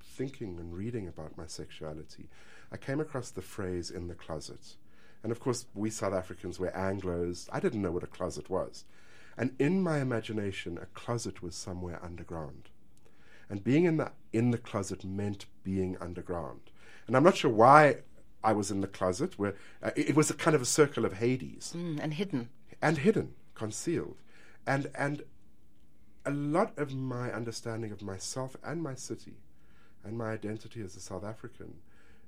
thinking 0.00 0.58
and 0.58 0.76
reading 0.76 1.08
about 1.08 1.38
my 1.38 1.46
sexuality, 1.46 2.28
I 2.70 2.76
came 2.76 3.00
across 3.00 3.30
the 3.30 3.42
phrase 3.42 3.90
in 3.90 4.08
the 4.08 4.14
closet. 4.14 4.76
And 5.22 5.32
of 5.32 5.40
course, 5.40 5.66
we 5.74 5.90
South 5.90 6.12
Africans, 6.12 6.58
were 6.58 6.70
Anglos. 6.70 7.48
I 7.50 7.60
didn't 7.60 7.82
know 7.82 7.90
what 7.90 8.02
a 8.02 8.08
closet 8.08 8.50
was. 8.50 8.84
And 9.38 9.54
in 9.60 9.80
my 9.80 10.00
imagination, 10.00 10.78
a 10.82 10.86
closet 10.86 11.42
was 11.42 11.54
somewhere 11.54 12.00
underground. 12.02 12.70
And 13.48 13.62
being 13.62 13.84
in 13.84 13.96
the, 13.96 14.10
in 14.32 14.50
the 14.50 14.58
closet 14.58 15.04
meant 15.04 15.46
being 15.62 15.96
underground. 16.00 16.72
And 17.06 17.16
I'm 17.16 17.22
not 17.22 17.36
sure 17.36 17.50
why 17.50 17.98
I 18.42 18.52
was 18.52 18.72
in 18.72 18.80
the 18.80 18.88
closet, 18.88 19.38
where 19.38 19.54
uh, 19.80 19.92
it, 19.94 20.10
it 20.10 20.16
was 20.16 20.28
a 20.28 20.34
kind 20.34 20.56
of 20.56 20.62
a 20.62 20.66
circle 20.66 21.04
of 21.04 21.14
Hades. 21.14 21.72
Mm, 21.76 22.00
and 22.02 22.14
hidden. 22.14 22.48
And 22.82 22.98
hidden, 22.98 23.34
concealed. 23.54 24.16
And, 24.66 24.90
and 24.96 25.22
a 26.26 26.32
lot 26.32 26.76
of 26.76 26.92
my 26.92 27.32
understanding 27.32 27.92
of 27.92 28.02
myself 28.02 28.56
and 28.64 28.82
my 28.82 28.96
city 28.96 29.36
and 30.04 30.18
my 30.18 30.32
identity 30.32 30.82
as 30.82 30.96
a 30.96 31.00
South 31.00 31.24
African 31.24 31.74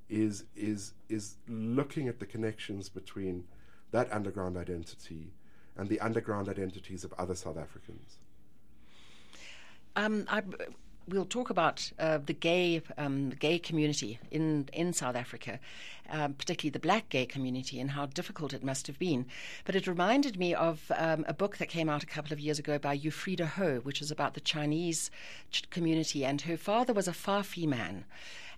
is, 0.09 0.45
is, 0.55 0.93
is 1.09 1.35
looking 1.49 2.07
at 2.07 2.21
the 2.21 2.27
connections 2.27 2.89
between 2.89 3.45
that 3.91 4.11
underground 4.13 4.57
identity 4.57 5.33
and 5.81 5.89
the 5.89 5.99
underground 6.01 6.47
identities 6.49 7.05
of 7.05 7.13
other 7.15 7.35
South 7.35 7.57
Africans? 7.57 8.19
Um, 9.97 10.27
I, 10.29 10.43
we'll 11.09 11.25
talk 11.25 11.49
about 11.49 11.91
uh, 11.99 12.19
the 12.19 12.35
gay 12.35 12.83
um, 12.99 13.31
gay 13.31 13.59
community 13.59 14.21
in 14.31 14.69
in 14.75 14.93
South 14.93 15.17
Africa, 15.17 15.59
um, 16.11 16.35
particularly 16.35 16.71
the 16.71 16.79
black 16.79 17.09
gay 17.09 17.25
community, 17.25 17.81
and 17.81 17.93
how 17.93 18.05
difficult 18.07 18.53
it 18.53 18.63
must 18.63 18.87
have 18.89 18.99
been. 18.99 19.25
But 19.65 19.75
it 19.75 19.87
reminded 19.87 20.39
me 20.39 20.55
of 20.55 20.93
um, 20.95 21.25
a 21.27 21.33
book 21.35 21.57
that 21.57 21.71
came 21.71 21.89
out 21.89 22.03
a 22.03 22.07
couple 22.15 22.33
of 22.35 22.39
years 22.39 22.59
ago 22.59 22.79
by 22.79 22.97
Ufrieda 22.97 23.47
Ho, 23.47 23.81
which 23.83 24.03
is 24.03 24.11
about 24.11 24.35
the 24.35 24.41
Chinese 24.41 25.11
ch- 25.51 25.69
community, 25.71 26.27
and 26.27 26.43
her 26.43 26.59
father 26.59 26.93
was 26.93 27.09
a 27.09 27.13
Fafi 27.13 27.67
man. 27.67 28.05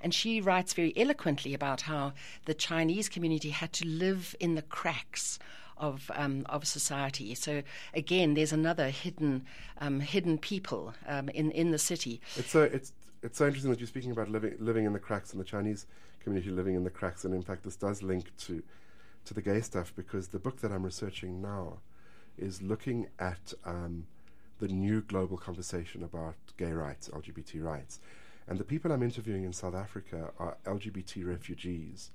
And 0.00 0.12
she 0.12 0.40
writes 0.40 0.74
very 0.74 0.92
eloquently 0.96 1.54
about 1.54 1.82
how 1.82 2.14
the 2.46 2.54
Chinese 2.54 3.08
community 3.08 3.50
had 3.50 3.72
to 3.74 3.86
live 3.86 4.34
in 4.40 4.56
the 4.56 4.62
cracks 4.62 5.38
of 5.82 6.10
um, 6.14 6.46
of 6.48 6.66
society. 6.66 7.34
So 7.34 7.62
again, 7.92 8.32
there's 8.34 8.52
another 8.52 8.88
hidden 8.88 9.44
um, 9.78 10.00
hidden 10.00 10.38
people 10.38 10.94
um, 11.06 11.28
in 11.30 11.50
in 11.50 11.72
the 11.72 11.78
city. 11.78 12.22
It's 12.36 12.50
so 12.50 12.62
it's 12.62 12.92
it's 13.22 13.36
so 13.36 13.46
interesting 13.46 13.70
that 13.70 13.80
you're 13.80 13.86
speaking 13.86 14.12
about 14.12 14.30
living 14.30 14.54
living 14.58 14.86
in 14.86 14.94
the 14.94 14.98
cracks 14.98 15.32
and 15.32 15.40
the 15.40 15.44
Chinese 15.44 15.86
community 16.20 16.50
living 16.50 16.76
in 16.76 16.84
the 16.84 16.90
cracks, 16.90 17.24
and 17.24 17.34
in 17.34 17.42
fact, 17.42 17.64
this 17.64 17.76
does 17.76 18.02
link 18.02 18.34
to 18.38 18.62
to 19.24 19.34
the 19.34 19.42
gay 19.42 19.60
stuff 19.60 19.92
because 19.94 20.28
the 20.28 20.38
book 20.38 20.60
that 20.60 20.72
I'm 20.72 20.84
researching 20.84 21.42
now 21.42 21.78
is 22.38 22.62
looking 22.62 23.08
at 23.18 23.52
um, 23.64 24.06
the 24.58 24.68
new 24.68 25.02
global 25.02 25.36
conversation 25.36 26.02
about 26.02 26.36
gay 26.56 26.72
rights, 26.72 27.08
LGBT 27.08 27.62
rights. 27.62 28.00
And 28.48 28.58
the 28.58 28.64
people 28.64 28.90
I'm 28.90 29.02
interviewing 29.02 29.44
in 29.44 29.52
South 29.52 29.74
Africa 29.74 30.32
are 30.38 30.56
LGBT 30.64 31.24
refugees 31.26 32.10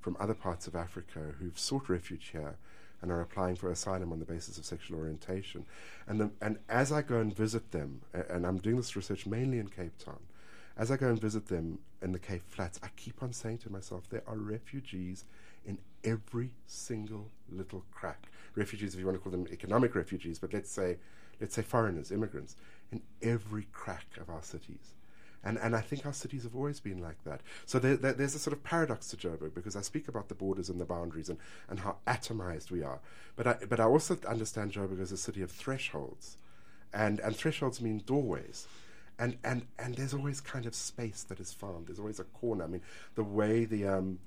from 0.00 0.16
other 0.18 0.34
parts 0.34 0.66
of 0.66 0.74
Africa 0.74 1.34
who've 1.38 1.58
sought 1.58 1.88
refuge 1.88 2.28
here 2.32 2.56
and 3.02 3.10
are 3.10 3.20
applying 3.20 3.56
for 3.56 3.70
asylum 3.70 4.12
on 4.12 4.18
the 4.18 4.24
basis 4.24 4.58
of 4.58 4.64
sexual 4.64 4.98
orientation. 4.98 5.64
And, 6.06 6.20
the, 6.20 6.30
and 6.40 6.58
as 6.68 6.92
I 6.92 7.02
go 7.02 7.18
and 7.20 7.34
visit 7.34 7.72
them, 7.72 8.02
and 8.12 8.46
I'm 8.46 8.58
doing 8.58 8.76
this 8.76 8.96
research 8.96 9.26
mainly 9.26 9.58
in 9.58 9.68
Cape 9.68 9.96
Town, 9.98 10.20
as 10.76 10.90
I 10.90 10.96
go 10.96 11.08
and 11.08 11.20
visit 11.20 11.46
them 11.46 11.78
in 12.02 12.12
the 12.12 12.18
Cape 12.18 12.42
Flats, 12.46 12.78
I 12.82 12.88
keep 12.96 13.22
on 13.22 13.32
saying 13.32 13.58
to 13.58 13.72
myself, 13.72 14.08
there 14.10 14.22
are 14.26 14.36
refugees 14.36 15.24
in 15.64 15.78
every 16.04 16.50
single 16.66 17.30
little 17.50 17.84
crack. 17.92 18.28
Refugees, 18.54 18.94
if 18.94 19.00
you 19.00 19.06
want 19.06 19.16
to 19.16 19.22
call 19.22 19.32
them 19.32 19.46
economic 19.50 19.94
refugees, 19.94 20.38
but 20.38 20.52
let's 20.52 20.70
say, 20.70 20.98
let's 21.40 21.54
say 21.54 21.62
foreigners, 21.62 22.12
immigrants, 22.12 22.56
in 22.92 23.02
every 23.22 23.66
crack 23.72 24.06
of 24.20 24.30
our 24.30 24.42
cities. 24.42 24.94
And, 25.46 25.58
and 25.58 25.76
I 25.76 25.80
think 25.80 26.04
our 26.04 26.12
cities 26.12 26.42
have 26.42 26.56
always 26.56 26.80
been 26.80 27.00
like 27.00 27.22
that. 27.22 27.40
So 27.66 27.78
there, 27.78 27.96
there, 27.96 28.12
there's 28.12 28.34
a 28.34 28.38
sort 28.40 28.52
of 28.52 28.64
paradox 28.64 29.06
to 29.08 29.16
Joburg 29.16 29.54
because 29.54 29.76
I 29.76 29.80
speak 29.80 30.08
about 30.08 30.28
the 30.28 30.34
borders 30.34 30.68
and 30.68 30.80
the 30.80 30.84
boundaries 30.84 31.28
and, 31.28 31.38
and 31.70 31.78
how 31.78 31.98
atomized 32.04 32.72
we 32.72 32.82
are. 32.82 32.98
But 33.36 33.46
I, 33.46 33.56
but 33.68 33.78
I 33.78 33.84
also 33.84 34.18
understand 34.28 34.72
Joburg 34.72 35.00
as 35.00 35.12
a 35.12 35.16
city 35.16 35.42
of 35.42 35.52
thresholds. 35.52 36.36
And, 36.92 37.20
and 37.20 37.36
thresholds 37.36 37.80
mean 37.80 38.02
doorways. 38.04 38.66
And, 39.20 39.36
and, 39.44 39.66
and 39.78 39.94
there's 39.94 40.12
always 40.12 40.40
kind 40.40 40.66
of 40.66 40.74
space 40.74 41.22
that 41.28 41.38
is 41.38 41.52
found. 41.52 41.86
There's 41.86 42.00
always 42.00 42.18
a 42.18 42.24
corner. 42.24 42.64
I 42.64 42.66
mean, 42.66 42.82
the 43.14 43.22
way 43.22 43.66
the, 43.66 43.86
um, 43.86 44.18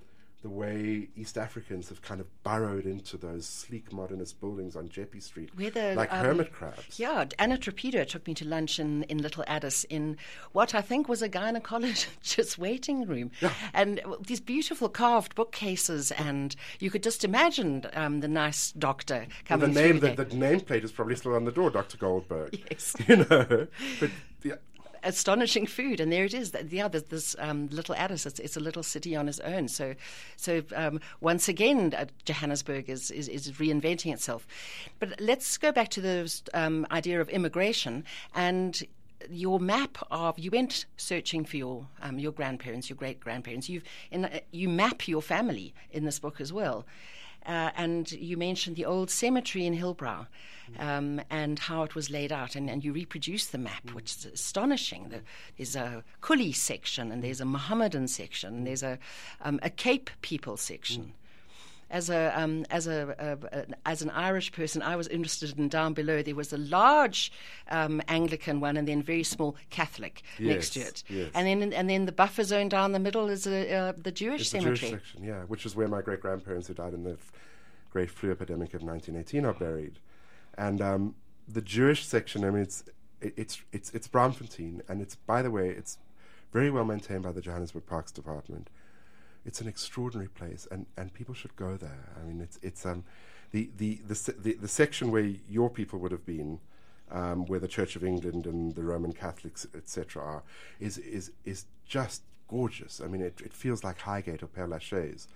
the 0.41 0.49
way 0.49 1.09
East 1.17 1.37
Africans 1.37 1.89
have 1.89 2.01
kind 2.01 2.21
of 2.21 2.27
burrowed 2.43 2.85
into 2.85 3.17
those 3.17 3.45
sleek 3.45 3.91
modernist 3.91 4.39
buildings 4.39 4.75
on 4.75 4.87
Jeppe 4.87 5.21
Street, 5.21 5.49
the, 5.57 5.93
like 5.95 6.11
um, 6.13 6.23
hermit 6.25 6.53
crabs. 6.53 6.97
Yeah, 6.97 7.25
Anna 7.37 7.57
Trapido 7.57 8.07
took 8.07 8.25
me 8.25 8.33
to 8.35 8.45
lunch 8.47 8.79
in, 8.79 9.03
in 9.03 9.17
Little 9.17 9.43
Addis 9.47 9.83
in 9.85 10.15
what 10.53 10.73
I 10.73 10.81
think 10.81 11.09
was 11.09 11.21
a 11.21 11.27
gynecologist's 11.27 12.57
waiting 12.57 13.05
room. 13.05 13.31
Yeah. 13.41 13.51
And 13.73 14.01
these 14.25 14.39
beautiful 14.39 14.87
carved 14.87 15.35
bookcases, 15.35 16.11
and 16.11 16.55
you 16.79 16.89
could 16.89 17.03
just 17.03 17.25
imagine 17.25 17.85
um, 17.93 18.21
the 18.21 18.29
nice 18.29 18.71
doctor 18.71 19.25
Well, 19.49 19.59
the 19.59 19.65
coming 19.67 19.73
name, 19.73 19.99
through 19.99 20.09
the, 20.11 20.15
there. 20.15 20.25
the 20.25 20.35
nameplate 20.35 20.83
is 20.85 20.91
probably 20.93 21.17
still 21.17 21.35
on 21.35 21.43
the 21.43 21.51
door, 21.51 21.69
Dr. 21.69 21.97
Goldberg. 21.97 22.57
Yes. 22.71 22.95
You 23.09 23.17
know, 23.17 23.67
but 23.99 24.11
astonishing 25.03 25.65
food, 25.65 25.99
and 25.99 26.11
there 26.11 26.25
it 26.25 26.33
is. 26.33 26.53
Yeah, 26.69 26.87
there's 26.87 27.03
this 27.03 27.35
um, 27.39 27.67
little 27.71 27.95
Addis. 27.95 28.25
It's, 28.25 28.39
it's 28.39 28.57
a 28.57 28.59
little 28.59 28.83
city 28.83 29.15
on 29.15 29.27
its 29.27 29.39
own. 29.39 29.67
So, 29.67 29.95
so 30.35 30.63
um, 30.75 30.99
once 31.21 31.47
again, 31.47 31.93
uh, 31.97 32.05
Johannesburg 32.25 32.89
is, 32.89 33.11
is, 33.11 33.27
is 33.27 33.51
reinventing 33.53 34.13
itself. 34.13 34.47
But 34.99 35.19
let's 35.19 35.57
go 35.57 35.71
back 35.71 35.89
to 35.89 36.01
the 36.01 36.41
um, 36.53 36.85
idea 36.91 37.21
of 37.21 37.29
immigration 37.29 38.03
and 38.35 38.81
your 39.29 39.59
map 39.59 39.97
of 40.11 40.37
you 40.39 40.51
went 40.51 40.85
searching 40.97 41.45
for 41.45 41.57
your 41.57 41.87
um, 42.01 42.19
your 42.19 42.31
grandparents, 42.31 42.89
your 42.89 42.97
great 42.97 43.19
grandparents. 43.19 43.69
You've 43.69 43.83
uh, 44.13 44.27
you 44.51 44.69
map 44.69 45.07
your 45.07 45.21
family 45.21 45.73
in 45.91 46.05
this 46.05 46.19
book 46.19 46.39
as 46.39 46.53
well. 46.53 46.85
Uh, 47.45 47.71
and 47.77 48.11
you 48.11 48.35
mentioned 48.35 48.75
the 48.75 48.85
old 48.85 49.09
cemetery 49.09 49.65
in 49.65 49.73
Hillbrow 49.73 50.27
um, 50.77 51.21
and 51.29 51.57
how 51.57 51.83
it 51.83 51.95
was 51.95 52.09
laid 52.09 52.31
out, 52.31 52.55
and, 52.55 52.69
and 52.69 52.83
you 52.83 52.91
reproduce 52.91 53.47
the 53.47 53.57
map, 53.57 53.91
which 53.93 54.17
is 54.17 54.25
astonishing. 54.25 55.13
There's 55.57 55.75
a 55.75 56.03
Coolie 56.21 56.53
section, 56.53 57.11
and 57.11 57.23
there's 57.23 57.41
a 57.41 57.45
Mohammedan 57.45 58.07
section, 58.07 58.55
and 58.57 58.67
there's 58.67 58.83
a, 58.83 58.99
um, 59.41 59.59
a 59.63 59.69
Cape 59.69 60.09
people 60.21 60.57
section. 60.57 61.13
As 61.91 62.09
a 62.09 62.31
um, 62.39 62.65
as 62.69 62.85
a, 62.85 63.37
a, 63.51 63.65
as 63.85 64.01
an 64.01 64.11
Irish 64.11 64.51
person, 64.51 64.81
I 64.81 64.95
was 64.95 65.07
interested 65.07 65.57
in 65.57 65.69
down 65.69 65.93
below. 65.93 66.21
There 66.21 66.35
was 66.35 66.53
a 66.53 66.57
large 66.57 67.31
um, 67.69 68.01
Anglican 68.07 68.59
one, 68.59 68.77
and 68.77 68.87
then 68.87 69.01
very 69.01 69.23
small 69.23 69.55
Catholic 69.71 70.21
next 70.39 70.71
to 70.71 70.81
it, 70.81 71.03
yes. 71.09 71.31
and 71.33 71.47
then 71.47 71.73
and 71.73 71.89
then 71.89 72.05
the 72.05 72.11
buffer 72.11 72.43
zone 72.43 72.69
down 72.69 72.91
the 72.91 72.99
middle 72.99 73.27
is 73.27 73.47
a, 73.47 73.73
uh, 73.73 73.93
the 73.97 74.11
Jewish 74.11 74.41
it's 74.41 74.51
the. 74.51 74.59
Jewish 74.59 74.81
section, 74.81 75.23
yeah, 75.23 75.41
which 75.47 75.65
is 75.65 75.75
where 75.75 75.87
my 75.87 76.01
great 76.01 76.21
grandparents 76.21 76.67
who 76.67 76.75
died 76.75 76.93
in 76.93 77.03
the 77.03 77.13
f- 77.13 77.31
great 77.91 78.11
flu 78.11 78.31
epidemic 78.31 78.73
of 78.73 78.83
1918 78.83 79.45
are 79.45 79.53
buried. 79.53 79.99
And 80.57 80.81
um, 80.81 81.15
the 81.47 81.61
Jewish 81.61 82.05
section, 82.05 82.43
I 82.43 82.51
mean, 82.51 82.63
it's 82.63 82.83
it, 83.21 83.33
it's 83.37 83.61
it's 83.71 83.91
it's 83.91 84.07
Braamfontein, 84.07 84.81
and 84.87 85.01
it's 85.01 85.15
by 85.15 85.41
the 85.41 85.51
way, 85.51 85.69
it's 85.69 85.97
very 86.51 86.69
well 86.69 86.85
maintained 86.85 87.23
by 87.23 87.31
the 87.31 87.41
Johannesburg 87.41 87.85
Parks 87.85 88.11
Department. 88.11 88.69
It's 89.45 89.61
an 89.61 89.67
extraordinary 89.67 90.29
place, 90.29 90.67
and, 90.69 90.85
and 90.97 91.13
people 91.13 91.33
should 91.33 91.55
go 91.55 91.77
there. 91.77 92.09
I 92.19 92.25
mean, 92.25 92.41
it's 92.41 92.59
it's 92.61 92.85
um, 92.85 93.03
the, 93.51 93.69
the, 93.77 93.99
the, 94.07 94.35
the, 94.37 94.53
the 94.53 94.67
section 94.67 95.11
where 95.11 95.31
your 95.49 95.69
people 95.69 95.99
would 95.99 96.11
have 96.11 96.25
been, 96.25 96.59
um, 97.11 97.45
where 97.47 97.59
the 97.59 97.67
Church 97.67 97.95
of 97.95 98.03
England 98.03 98.45
and 98.45 98.75
the 98.75 98.83
Roman 98.83 99.13
Catholics, 99.13 99.65
etc., 99.75 100.21
are, 100.21 100.43
is, 100.79 100.97
is, 100.99 101.31
is 101.45 101.65
just 101.87 102.21
gorgeous. 102.47 103.01
I 103.01 103.07
mean, 103.07 103.21
it, 103.21 103.41
it 103.43 103.53
feels 103.53 103.83
like 103.83 103.99
Highgate 104.01 104.43
or 104.43 104.47
Père 104.47 104.69
Lachaise. 104.69 105.27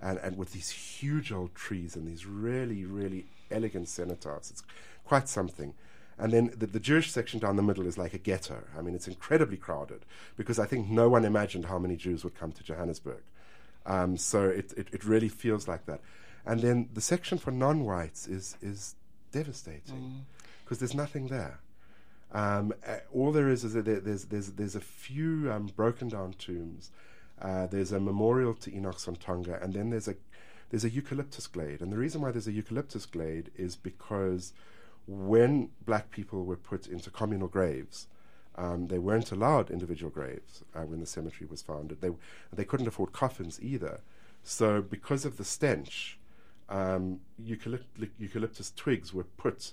And, 0.00 0.18
and 0.18 0.36
with 0.36 0.52
these 0.52 0.70
huge 0.70 1.32
old 1.32 1.54
trees 1.54 1.96
and 1.96 2.06
these 2.06 2.26
really, 2.26 2.84
really 2.84 3.26
elegant 3.50 3.86
cenotaphs. 3.86 4.50
It's 4.50 4.62
quite 5.04 5.28
something. 5.28 5.74
And 6.18 6.32
then 6.32 6.52
the, 6.56 6.66
the 6.66 6.80
Jewish 6.80 7.10
section 7.10 7.40
down 7.40 7.56
the 7.56 7.62
middle 7.62 7.86
is 7.86 7.98
like 7.98 8.14
a 8.14 8.18
ghetto. 8.18 8.62
I 8.78 8.82
mean, 8.82 8.94
it's 8.94 9.08
incredibly 9.08 9.56
crowded 9.56 10.04
because 10.36 10.58
I 10.58 10.66
think 10.66 10.88
no 10.88 11.08
one 11.08 11.24
imagined 11.24 11.66
how 11.66 11.78
many 11.78 11.96
Jews 11.96 12.24
would 12.24 12.38
come 12.38 12.52
to 12.52 12.62
Johannesburg. 12.62 13.22
Um, 13.86 14.16
so 14.16 14.44
it, 14.44 14.72
it, 14.76 14.88
it 14.92 15.04
really 15.04 15.28
feels 15.28 15.68
like 15.68 15.86
that. 15.86 16.00
And 16.44 16.60
then 16.60 16.88
the 16.92 17.00
section 17.00 17.38
for 17.38 17.50
non-whites 17.50 18.26
is 18.28 18.56
is 18.60 18.94
devastating 19.32 20.26
because 20.64 20.78
there's 20.78 20.94
nothing 20.94 21.28
there. 21.28 21.60
Um, 22.32 22.74
uh, 22.86 22.98
all 23.12 23.32
there 23.32 23.48
is 23.48 23.64
is 23.64 23.74
that 23.74 23.84
there, 23.84 24.00
there's 24.00 24.24
there's 24.26 24.52
there's 24.52 24.76
a 24.76 24.80
few 24.80 25.50
um, 25.52 25.66
broken 25.76 26.08
down 26.08 26.34
tombs. 26.34 26.90
Uh, 27.40 27.66
there's 27.66 27.92
a 27.92 28.00
memorial 28.00 28.54
to 28.54 28.74
Enoch 28.74 28.96
Sontonga, 28.98 29.62
and 29.62 29.74
then 29.74 29.90
there's 29.90 30.08
a 30.08 30.16
there's 30.70 30.84
a 30.84 30.90
eucalyptus 30.90 31.46
glade. 31.46 31.80
And 31.80 31.92
the 31.92 31.98
reason 31.98 32.20
why 32.20 32.32
there's 32.32 32.48
a 32.48 32.52
eucalyptus 32.52 33.06
glade 33.06 33.50
is 33.56 33.76
because 33.76 34.52
when 35.06 35.70
black 35.84 36.10
people 36.10 36.44
were 36.44 36.56
put 36.56 36.88
into 36.88 37.10
communal 37.10 37.48
graves, 37.48 38.08
um, 38.56 38.88
they 38.88 38.98
weren't 38.98 39.32
allowed 39.32 39.70
individual 39.70 40.10
graves 40.10 40.64
uh, 40.74 40.80
when 40.82 41.00
the 41.00 41.06
cemetery 41.06 41.46
was 41.48 41.62
founded. 41.62 42.00
They, 42.00 42.10
they 42.52 42.64
couldn't 42.64 42.88
afford 42.88 43.12
coffins 43.12 43.60
either. 43.62 44.00
So, 44.42 44.80
because 44.80 45.24
of 45.24 45.36
the 45.36 45.44
stench, 45.44 46.18
um, 46.68 47.20
eucalypt- 47.42 48.10
eucalyptus 48.18 48.72
twigs 48.74 49.12
were 49.12 49.24
put 49.24 49.72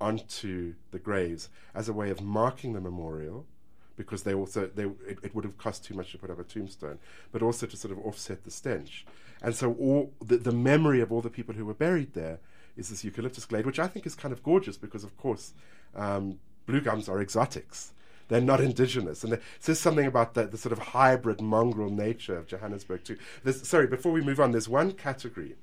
onto 0.00 0.74
the 0.90 0.98
graves 0.98 1.48
as 1.74 1.88
a 1.88 1.92
way 1.92 2.10
of 2.10 2.20
marking 2.20 2.72
the 2.72 2.80
memorial 2.80 3.46
because 3.96 4.22
they 4.22 4.32
also 4.32 4.70
they 4.74 4.84
it, 4.84 5.18
it, 5.22 5.34
would 5.34 5.44
have 5.44 5.58
cost 5.58 5.84
too 5.84 5.92
much 5.94 6.12
to 6.12 6.18
put 6.18 6.30
up 6.30 6.38
a 6.38 6.44
tombstone, 6.44 6.98
but 7.32 7.42
also 7.42 7.66
to 7.66 7.76
sort 7.76 7.90
of 7.90 7.98
offset 8.06 8.44
the 8.44 8.50
stench. 8.50 9.04
And 9.42 9.54
so 9.54 9.72
all 9.74 10.12
the, 10.24 10.36
the 10.36 10.52
memory 10.52 11.00
of 11.00 11.12
all 11.12 11.20
the 11.20 11.30
people 11.30 11.54
who 11.54 11.64
were 11.64 11.74
buried 11.74 12.14
there 12.14 12.38
is 12.76 12.88
this 12.88 13.04
eucalyptus 13.04 13.44
glade, 13.44 13.66
which 13.66 13.80
I 13.80 13.88
think 13.88 14.06
is 14.06 14.14
kind 14.14 14.32
of 14.32 14.42
gorgeous 14.42 14.76
because, 14.76 15.02
of 15.02 15.16
course, 15.16 15.52
um, 15.96 16.38
blue 16.66 16.80
gums 16.80 17.08
are 17.08 17.20
exotics. 17.20 17.92
They're 18.28 18.40
not 18.40 18.60
indigenous. 18.60 19.24
And 19.24 19.32
it 19.34 19.42
says 19.58 19.80
something 19.80 20.06
about 20.06 20.34
the, 20.34 20.46
the 20.46 20.58
sort 20.58 20.72
of 20.72 20.78
hybrid 20.78 21.40
mongrel 21.40 21.90
nature 21.90 22.36
of 22.36 22.46
Johannesburg, 22.46 23.04
too. 23.04 23.16
There's, 23.42 23.66
sorry, 23.66 23.86
before 23.86 24.12
we 24.12 24.20
move 24.20 24.38
on, 24.38 24.52
there's 24.52 24.68
one 24.68 24.92
category 24.92 25.56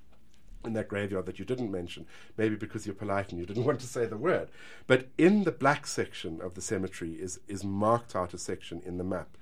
in 0.65 0.74
that 0.74 0.88
graveyard 0.88 1.27
that 1.27 1.38
you 1.38 1.45
didn't 1.45 1.72
mention, 1.72 2.07
maybe 2.38 2.55
because 2.55 2.86
you're 2.86 2.95
polite 2.95 3.31
and 3.31 3.39
you 3.39 3.45
didn't 3.45 3.65
want 3.65 3.79
to 3.79 3.88
say 3.88 4.05
the 4.05 4.17
word. 4.17 4.50
But 4.88 5.07
in 5.17 5.43
the 5.43 5.51
black 5.51 5.86
section 5.88 6.41
of 6.41 6.55
the 6.55 6.62
cemetery 6.62 7.13
is, 7.13 7.39
is 7.48 7.63
marked 7.63 8.15
out 8.15 8.34
a 8.34 8.38
section 8.38 8.81
in 8.84 8.98
the 8.98 9.03
map. 9.03 9.38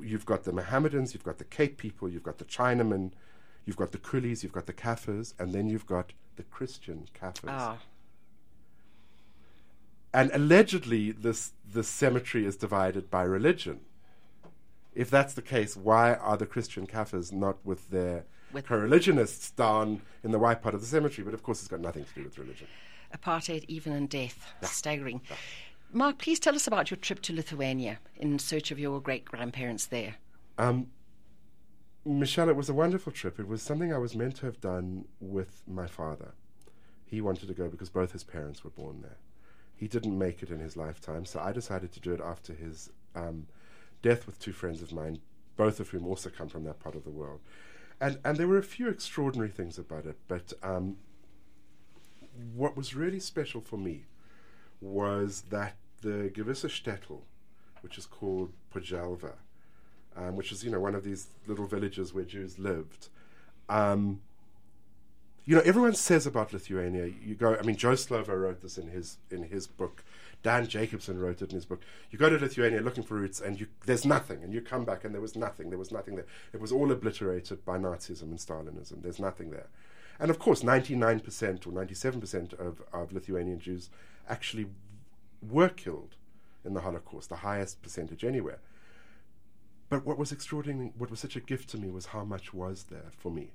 You've 0.00 0.26
got 0.26 0.42
the 0.42 0.52
Mohammedans, 0.52 1.14
you've 1.14 1.24
got 1.24 1.38
the 1.38 1.44
Cape 1.44 1.78
people, 1.78 2.08
you've 2.08 2.24
got 2.24 2.38
the 2.38 2.44
Chinamen, 2.44 3.12
you've 3.64 3.76
got 3.76 3.92
the 3.92 3.98
Coolies, 3.98 4.42
you've 4.42 4.52
got 4.52 4.66
the 4.66 4.72
Kafirs, 4.72 5.32
and 5.38 5.52
then 5.52 5.68
you've 5.68 5.86
got 5.86 6.12
the 6.34 6.42
Christian 6.42 7.06
Kafirs. 7.14 7.48
Ah. 7.48 7.78
And 10.16 10.30
allegedly, 10.32 11.12
this, 11.12 11.52
this 11.70 11.88
cemetery 11.88 12.46
is 12.46 12.56
divided 12.56 13.10
by 13.10 13.22
religion. 13.24 13.80
If 14.94 15.10
that's 15.10 15.34
the 15.34 15.42
case, 15.42 15.76
why 15.76 16.14
are 16.14 16.38
the 16.38 16.46
Christian 16.46 16.86
Kafirs 16.86 17.32
not 17.32 17.58
with 17.66 17.90
their 17.90 18.24
with 18.50 18.64
co-religionists 18.64 19.50
down 19.50 20.00
in 20.24 20.30
the 20.30 20.38
white 20.38 20.62
part 20.62 20.74
of 20.74 20.80
the 20.80 20.86
cemetery? 20.86 21.22
But 21.22 21.34
of 21.34 21.42
course, 21.42 21.58
it's 21.60 21.68
got 21.68 21.80
nothing 21.80 22.04
to 22.04 22.14
do 22.14 22.24
with 22.24 22.38
religion. 22.38 22.66
Apartheid, 23.14 23.66
even 23.68 23.92
in 23.92 24.06
death. 24.06 24.54
Yeah. 24.62 24.68
Staggering. 24.68 25.20
Yeah. 25.28 25.36
Mark, 25.92 26.16
please 26.16 26.40
tell 26.40 26.54
us 26.54 26.66
about 26.66 26.90
your 26.90 26.96
trip 26.96 27.20
to 27.20 27.34
Lithuania 27.34 27.98
in 28.16 28.38
search 28.38 28.70
of 28.70 28.78
your 28.78 29.02
great 29.02 29.26
grandparents 29.26 29.84
there. 29.84 30.14
Um, 30.56 30.86
Michelle, 32.06 32.48
it 32.48 32.56
was 32.56 32.70
a 32.70 32.74
wonderful 32.74 33.12
trip. 33.12 33.38
It 33.38 33.48
was 33.48 33.60
something 33.60 33.92
I 33.92 33.98
was 33.98 34.16
meant 34.16 34.36
to 34.36 34.46
have 34.46 34.62
done 34.62 35.04
with 35.20 35.62
my 35.66 35.86
father. 35.86 36.32
He 37.04 37.20
wanted 37.20 37.48
to 37.48 37.54
go 37.54 37.68
because 37.68 37.90
both 37.90 38.12
his 38.12 38.24
parents 38.24 38.64
were 38.64 38.70
born 38.70 39.02
there. 39.02 39.18
He 39.76 39.88
didn't 39.88 40.18
make 40.18 40.42
it 40.42 40.50
in 40.50 40.58
his 40.58 40.76
lifetime, 40.76 41.24
so 41.26 41.40
I 41.40 41.52
decided 41.52 41.92
to 41.92 42.00
do 42.00 42.12
it 42.12 42.20
after 42.20 42.54
his 42.54 42.90
um, 43.14 43.46
death 44.02 44.26
with 44.26 44.38
two 44.38 44.52
friends 44.52 44.82
of 44.82 44.92
mine, 44.92 45.20
both 45.56 45.80
of 45.80 45.90
whom 45.90 46.06
also 46.06 46.30
come 46.30 46.48
from 46.48 46.64
that 46.64 46.80
part 46.80 46.94
of 46.94 47.04
the 47.04 47.10
world. 47.10 47.40
And, 48.00 48.18
and 48.24 48.36
there 48.36 48.48
were 48.48 48.58
a 48.58 48.62
few 48.62 48.88
extraordinary 48.88 49.50
things 49.50 49.78
about 49.78 50.06
it, 50.06 50.16
but 50.28 50.52
um, 50.62 50.96
what 52.54 52.76
was 52.76 52.94
really 52.94 53.20
special 53.20 53.60
for 53.60 53.76
me 53.76 54.04
was 54.80 55.44
that 55.50 55.76
the 56.02 56.30
Gevisser 56.34 56.68
Shtetl, 56.68 57.20
which 57.80 57.96
is 57.98 58.06
called 58.06 58.52
Pojalva, 58.74 59.34
um, 60.16 60.36
which 60.36 60.52
is 60.52 60.64
you 60.64 60.70
know 60.70 60.80
one 60.80 60.94
of 60.94 61.04
these 61.04 61.28
little 61.46 61.66
villages 61.66 62.12
where 62.12 62.24
Jews 62.24 62.58
lived. 62.58 63.08
Um, 63.68 64.20
you 65.46 65.54
know, 65.54 65.62
everyone 65.64 65.94
says 65.94 66.26
about 66.26 66.52
Lithuania. 66.52 67.06
You 67.06 67.36
go. 67.36 67.56
I 67.56 67.62
mean, 67.62 67.76
Joe 67.76 67.92
Slovo 67.92 68.38
wrote 68.38 68.60
this 68.60 68.76
in 68.76 68.88
his 68.88 69.18
in 69.30 69.44
his 69.44 69.66
book. 69.66 70.04
Dan 70.42 70.66
Jacobson 70.66 71.18
wrote 71.18 71.40
it 71.40 71.50
in 71.50 71.54
his 71.54 71.64
book. 71.64 71.80
You 72.10 72.18
go 72.18 72.28
to 72.28 72.36
Lithuania 72.36 72.80
looking 72.80 73.02
for 73.02 73.14
roots, 73.14 73.40
and 73.40 73.58
you, 73.58 73.66
there's 73.84 74.04
nothing, 74.04 74.42
and 74.42 74.52
you 74.52 74.60
come 74.60 74.84
back, 74.84 75.04
and 75.04 75.14
there 75.14 75.20
was 75.20 75.34
nothing. 75.34 75.70
There 75.70 75.78
was 75.78 75.90
nothing 75.90 76.16
there. 76.16 76.26
It 76.52 76.60
was 76.60 76.72
all 76.72 76.92
obliterated 76.92 77.64
by 77.64 77.78
Nazism 77.78 78.22
and 78.22 78.38
Stalinism. 78.38 79.02
There's 79.02 79.18
nothing 79.18 79.50
there. 79.50 79.68
And 80.18 80.30
of 80.30 80.38
course, 80.38 80.62
99% 80.62 81.66
or 81.66 81.70
97% 81.70 82.52
of, 82.58 82.82
of 82.92 83.12
Lithuanian 83.12 83.58
Jews 83.58 83.90
actually 84.28 84.66
were 85.42 85.68
killed 85.68 86.14
in 86.64 86.74
the 86.74 86.80
Holocaust, 86.80 87.28
the 87.28 87.36
highest 87.36 87.82
percentage 87.82 88.24
anywhere. 88.24 88.58
But 89.88 90.04
what 90.04 90.18
was 90.18 90.32
extraordinary, 90.32 90.92
what 90.96 91.10
was 91.10 91.20
such 91.20 91.36
a 91.36 91.40
gift 91.40 91.68
to 91.70 91.78
me 91.78 91.90
was 91.90 92.06
how 92.06 92.24
much 92.24 92.52
was 92.52 92.84
there 92.84 93.12
for 93.16 93.30
me. 93.30 93.50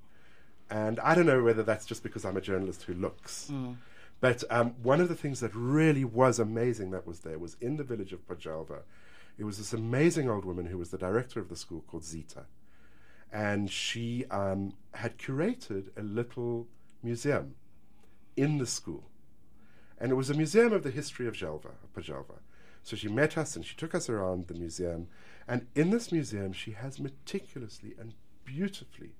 And 0.71 1.01
I 1.01 1.15
don't 1.15 1.25
know 1.25 1.43
whether 1.43 1.63
that's 1.63 1.85
just 1.85 2.01
because 2.01 2.23
I'm 2.23 2.37
a 2.37 2.41
journalist 2.41 2.83
who 2.83 2.93
looks. 2.93 3.49
Mm. 3.51 3.75
But 4.21 4.45
um, 4.49 4.75
one 4.81 5.01
of 5.01 5.09
the 5.09 5.15
things 5.15 5.41
that 5.41 5.53
really 5.53 6.05
was 6.05 6.39
amazing 6.39 6.91
that 6.91 7.05
was 7.05 7.19
there 7.19 7.37
was 7.37 7.57
in 7.59 7.75
the 7.75 7.83
village 7.83 8.13
of 8.13 8.25
Pajalva, 8.25 8.83
It 9.37 9.43
was 9.43 9.57
this 9.57 9.73
amazing 9.73 10.29
old 10.29 10.45
woman 10.45 10.67
who 10.67 10.77
was 10.77 10.91
the 10.91 10.97
director 10.97 11.41
of 11.41 11.49
the 11.49 11.57
school 11.57 11.83
called 11.85 12.05
Zita. 12.05 12.45
And 13.33 13.69
she 13.69 14.25
um, 14.31 14.73
had 14.93 15.17
curated 15.17 15.89
a 15.97 16.03
little 16.03 16.67
museum 17.03 17.55
in 18.37 18.57
the 18.57 18.65
school. 18.65 19.09
And 19.99 20.11
it 20.11 20.15
was 20.15 20.29
a 20.29 20.33
museum 20.33 20.71
of 20.71 20.83
the 20.83 20.91
history 20.91 21.27
of 21.27 21.33
Jelva, 21.33 21.71
Pojalva. 21.93 22.39
So 22.81 22.95
she 22.95 23.09
met 23.09 23.37
us 23.37 23.57
and 23.57 23.65
she 23.65 23.75
took 23.75 23.93
us 23.93 24.09
around 24.09 24.47
the 24.47 24.53
museum. 24.53 25.07
And 25.47 25.67
in 25.75 25.89
this 25.89 26.13
museum, 26.13 26.53
she 26.53 26.71
has 26.71 26.97
meticulously 26.97 27.93
and 27.99 28.13
beautifully 28.45 29.11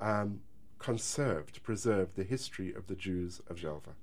um, 0.00 0.40
conserved, 0.78 1.62
preserved 1.62 2.16
the 2.16 2.24
history 2.24 2.72
of 2.74 2.86
the 2.86 2.94
Jews 2.94 3.40
of 3.48 3.56
Jelva. 3.56 3.94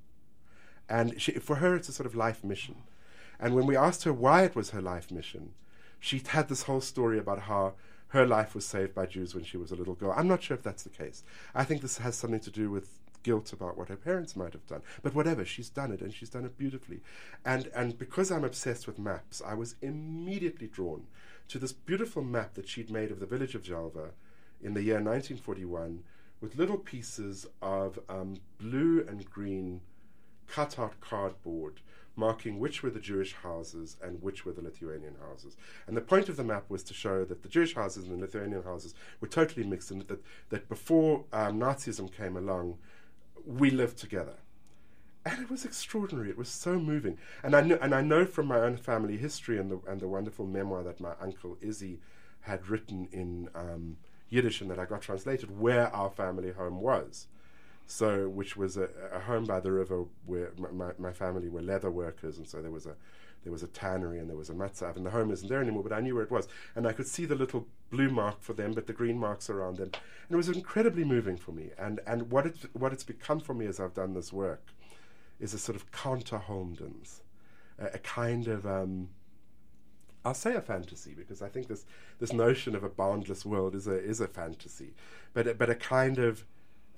And 0.88 1.20
she, 1.22 1.34
for 1.34 1.56
her, 1.58 1.76
it's 1.76 1.90
a 1.90 1.94
sort 1.94 2.06
of 2.06 2.16
life 2.16 2.44
mission. 2.44 2.76
And 3.40 3.56
when 3.56 3.66
we 3.66 3.76
asked 3.76 4.04
her 4.04 4.14
why 4.14 4.44
it 4.44 4.56
was 4.56 4.70
her 4.70 4.82
life 4.82 5.12
mission, 5.12 5.54
she 6.00 6.22
had 6.26 6.48
this 6.48 6.64
whole 6.64 6.82
story 6.82 7.18
about 7.18 7.44
how 7.44 7.74
her 8.10 8.26
life 8.26 8.54
was 8.56 8.66
saved 8.66 8.94
by 8.94 9.06
Jews 9.06 9.34
when 9.34 9.44
she 9.44 9.58
was 9.58 9.72
a 9.72 9.76
little 9.76 9.96
girl. 9.96 10.14
I'm 10.16 10.28
not 10.28 10.44
sure 10.44 10.56
if 10.56 10.64
that's 10.64 10.84
the 10.84 10.90
case. 10.90 11.24
I 11.54 11.64
think 11.64 11.82
this 11.82 11.98
has 11.98 12.16
something 12.16 12.40
to 12.42 12.52
do 12.52 12.70
with 12.70 13.00
guilt 13.24 13.52
about 13.52 13.76
what 13.76 13.90
her 13.90 13.96
parents 13.96 14.36
might 14.36 14.54
have 14.54 14.68
done. 14.68 14.84
But 15.02 15.16
whatever, 15.16 15.44
she's 15.44 15.70
done 15.70 15.92
it 15.92 16.02
and 16.02 16.14
she's 16.14 16.30
done 16.30 16.46
it 16.46 16.58
beautifully. 16.58 17.02
And 17.44 17.72
and 17.76 17.98
because 17.98 18.32
I'm 18.32 18.44
obsessed 18.44 18.86
with 18.86 19.00
maps, 19.00 19.42
I 19.46 19.56
was 19.56 19.76
immediately 19.82 20.68
drawn 20.68 21.08
to 21.48 21.58
this 21.58 21.74
beautiful 21.74 22.24
map 22.24 22.54
that 22.54 22.68
she'd 22.68 22.92
made 22.92 23.12
of 23.12 23.20
the 23.20 23.26
village 23.26 23.56
of 23.56 23.64
Jalva 23.64 24.12
in 24.62 24.76
the 24.76 24.84
year 24.84 25.02
1941 25.02 26.04
with 26.42 26.58
little 26.58 26.78
pieces 26.78 27.46
of 27.62 28.00
um, 28.10 28.38
blue 28.60 29.06
and 29.08 29.30
green 29.30 29.82
cut 30.48 30.78
out 30.78 31.00
cardboard 31.02 31.82
marking 32.16 32.60
which 32.60 32.82
were 32.82 32.90
the 32.90 33.00
Jewish 33.00 33.34
houses 33.34 33.98
and 34.02 34.22
which 34.22 34.46
were 34.46 34.52
the 34.52 34.62
Lithuanian 34.62 35.16
houses. 35.28 35.58
And 35.88 35.96
the 35.96 36.02
point 36.02 36.30
of 36.30 36.38
the 36.38 36.44
map 36.44 36.70
was 36.70 36.84
to 36.84 36.94
show 36.94 37.26
that 37.26 37.44
the 37.44 37.50
Jewish 37.50 37.76
houses 37.76 38.06
and 38.06 38.14
the 38.14 38.22
Lithuanian 38.22 38.64
houses 38.64 38.94
were 39.20 39.28
totally 39.28 39.66
mixed, 39.66 39.92
and 39.92 40.02
that, 40.08 40.24
that 40.50 40.70
before 40.70 41.26
um, 41.34 41.60
Nazism 41.60 42.12
came 42.12 42.38
along, 42.38 42.78
we 43.46 43.70
lived 43.70 43.98
together. 43.98 44.36
And 45.26 45.42
it 45.42 45.50
was 45.50 45.66
extraordinary. 45.66 46.30
It 46.30 46.38
was 46.38 46.50
so 46.50 46.80
moving. 46.80 47.18
And 47.44 47.56
I 47.56 47.62
know, 47.62 47.80
and 47.82 47.96
I 47.96 48.02
know 48.02 48.26
from 48.26 48.46
my 48.46 48.60
own 48.60 48.78
family 48.78 49.18
history 49.18 49.58
and 49.58 49.72
the, 49.72 49.80
and 49.88 50.00
the 50.00 50.08
wonderful 50.08 50.46
memoir 50.46 50.84
that 50.84 51.00
my 51.00 51.14
uncle 51.20 51.58
Izzy 51.62 52.00
had 52.42 52.70
written 52.70 53.08
in 53.12 53.50
um, 53.56 53.98
Yiddish 54.30 54.62
and 54.62 54.70
that 54.72 54.80
I 54.80 54.86
got 54.86 55.02
translated, 55.02 55.60
where 55.60 55.94
our 55.96 56.10
family 56.10 56.52
home 56.52 56.82
was. 56.82 57.28
So 57.88 58.28
which 58.28 58.58
was 58.58 58.78
a, 58.78 58.90
a, 59.14 59.20
home 59.20 59.46
by 59.46 59.60
the 59.60 59.72
river 59.72 60.06
where 60.26 60.52
my, 60.72 60.92
my, 60.98 61.14
family 61.14 61.50
were 61.50 61.62
leather 61.62 61.92
workers, 61.92 62.38
and 62.40 62.48
so 62.48 62.60
there 62.60 62.72
was 62.72 62.88
a 62.88 62.96
there 63.44 63.52
was 63.52 63.62
a 63.62 63.68
tannery 63.68 64.18
and 64.18 64.28
there 64.28 64.36
was 64.36 64.50
a 64.50 64.56
matzav, 64.56 64.96
and 64.96 65.06
the 65.06 65.12
home 65.12 65.30
isn't 65.30 65.48
there 65.48 65.62
anymore, 65.62 65.84
but 65.84 65.94
I 65.94 66.00
knew 66.00 66.16
where 66.16 66.24
it 66.24 66.32
was, 66.32 66.48
and 66.76 66.88
I 66.88 66.94
could 66.94 67.06
see 67.06 67.26
the 67.26 67.36
little 67.36 67.68
blue 67.92 68.10
mark 68.10 68.42
for 68.42 68.54
them, 68.54 68.74
but 68.74 68.88
the 68.88 68.94
green 68.94 69.20
marks 69.20 69.52
around 69.52 69.78
them, 69.78 69.92
and 69.94 70.32
it 70.32 70.36
was 70.36 70.50
incredibly 70.50 71.04
moving 71.04 71.38
for 71.38 71.52
me. 71.52 71.70
And 71.78 72.00
and 72.08 72.32
what 72.32 72.48
it 72.48 72.58
what 72.74 72.92
it's 72.92 73.04
become 73.04 73.40
for 73.40 73.54
me 73.54 73.68
as 73.68 73.80
I've 73.80 73.94
done 73.94 74.16
this 74.16 74.34
work 74.34 74.74
is 75.40 75.54
a 75.54 75.60
sort 75.60 75.76
of 75.76 75.92
counter 75.92 76.40
Holmdens, 76.40 77.22
a, 77.78 77.86
a 77.94 78.00
kind 78.00 78.48
of 78.48 78.66
um, 78.66 79.10
I'll 80.26 80.34
say 80.34 80.56
a 80.56 80.62
fantasy 80.62 81.14
because 81.16 81.42
I 81.44 81.50
think 81.50 81.68
this 81.68 81.86
this 82.20 82.34
notion 82.34 82.76
of 82.76 82.84
a 82.84 82.90
boundless 82.90 83.46
world 83.46 83.76
is 83.76 83.88
a 83.88 83.94
is 83.94 84.20
a 84.20 84.28
fantasy, 84.28 84.94
but 85.34 85.58
but 85.58 85.70
a 85.70 85.76
kind 85.76 86.18
of 86.18 86.46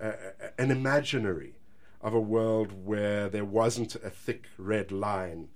uh, 0.02 0.14
an 0.58 0.72
imaginary 0.72 1.56
of 2.02 2.14
a 2.14 2.20
world 2.20 2.86
where 2.86 3.28
there 3.28 3.46
wasn't 3.46 3.96
a 3.96 4.10
thick 4.10 4.46
red 4.58 4.92
line 4.92 5.50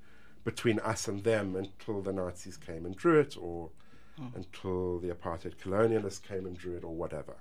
between 0.43 0.79
us 0.79 1.07
and 1.07 1.23
them 1.23 1.55
until 1.55 2.01
the 2.01 2.11
Nazis 2.11 2.57
came 2.57 2.85
and 2.85 2.95
drew 2.95 3.19
it, 3.19 3.37
or 3.39 3.69
mm. 4.19 4.35
until 4.35 4.99
the 4.99 5.09
apartheid 5.09 5.55
colonialists 5.55 6.21
came 6.21 6.45
and 6.45 6.57
drew 6.57 6.75
it, 6.75 6.83
or 6.83 6.93
whatever. 6.93 7.35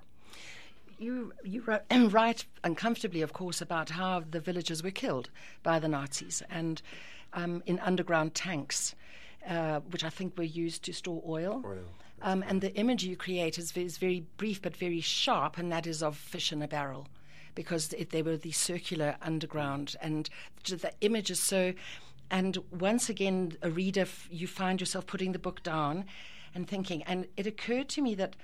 You, 0.99 1.33
you 1.43 1.63
write 1.91 2.45
uncomfortably, 2.63 3.21
of 3.21 3.33
course, 3.33 3.59
about 3.59 3.89
how 3.89 4.23
the 4.29 4.39
villagers 4.39 4.83
were 4.83 4.91
killed 4.91 5.29
by 5.63 5.79
the 5.79 5.87
Nazis 5.87 6.43
and 6.49 6.81
um, 7.33 7.63
in 7.65 7.79
underground 7.79 8.35
tanks, 8.35 8.93
uh, 9.47 9.79
which 9.91 10.03
I 10.03 10.09
think 10.09 10.37
were 10.37 10.43
used 10.43 10.83
to 10.83 10.93
store 10.93 11.23
oil. 11.27 11.63
oil. 11.65 11.85
Um, 12.21 12.43
and 12.47 12.61
the 12.61 12.73
image 12.75 13.03
you 13.03 13.15
create 13.15 13.57
is, 13.57 13.75
is 13.75 13.97
very 13.97 14.25
brief 14.37 14.61
but 14.61 14.77
very 14.77 15.01
sharp, 15.01 15.57
and 15.57 15.71
that 15.71 15.87
is 15.87 16.03
of 16.03 16.15
fish 16.17 16.51
in 16.51 16.61
a 16.61 16.67
barrel. 16.67 17.07
because 17.55 17.93
it, 17.93 18.11
they 18.11 18.21
were 18.21 18.37
the 18.37 18.51
circular 18.51 19.15
underground, 19.21 19.95
and 20.01 20.29
the 20.65 20.91
image 21.01 21.29
is 21.31 21.39
so. 21.39 21.73
And 22.29 22.57
once 22.71 23.09
again, 23.09 23.57
a 23.61 23.69
reader, 23.69 24.05
you 24.29 24.47
find 24.47 24.79
yourself 24.79 25.05
putting 25.05 25.33
the 25.33 25.39
book 25.39 25.63
down 25.63 26.05
and 26.55 26.67
thinking. 26.67 27.03
And 27.03 27.27
it 27.35 27.45
occurred 27.45 27.89
to 27.89 28.01
me 28.01 28.15
that 28.15 28.35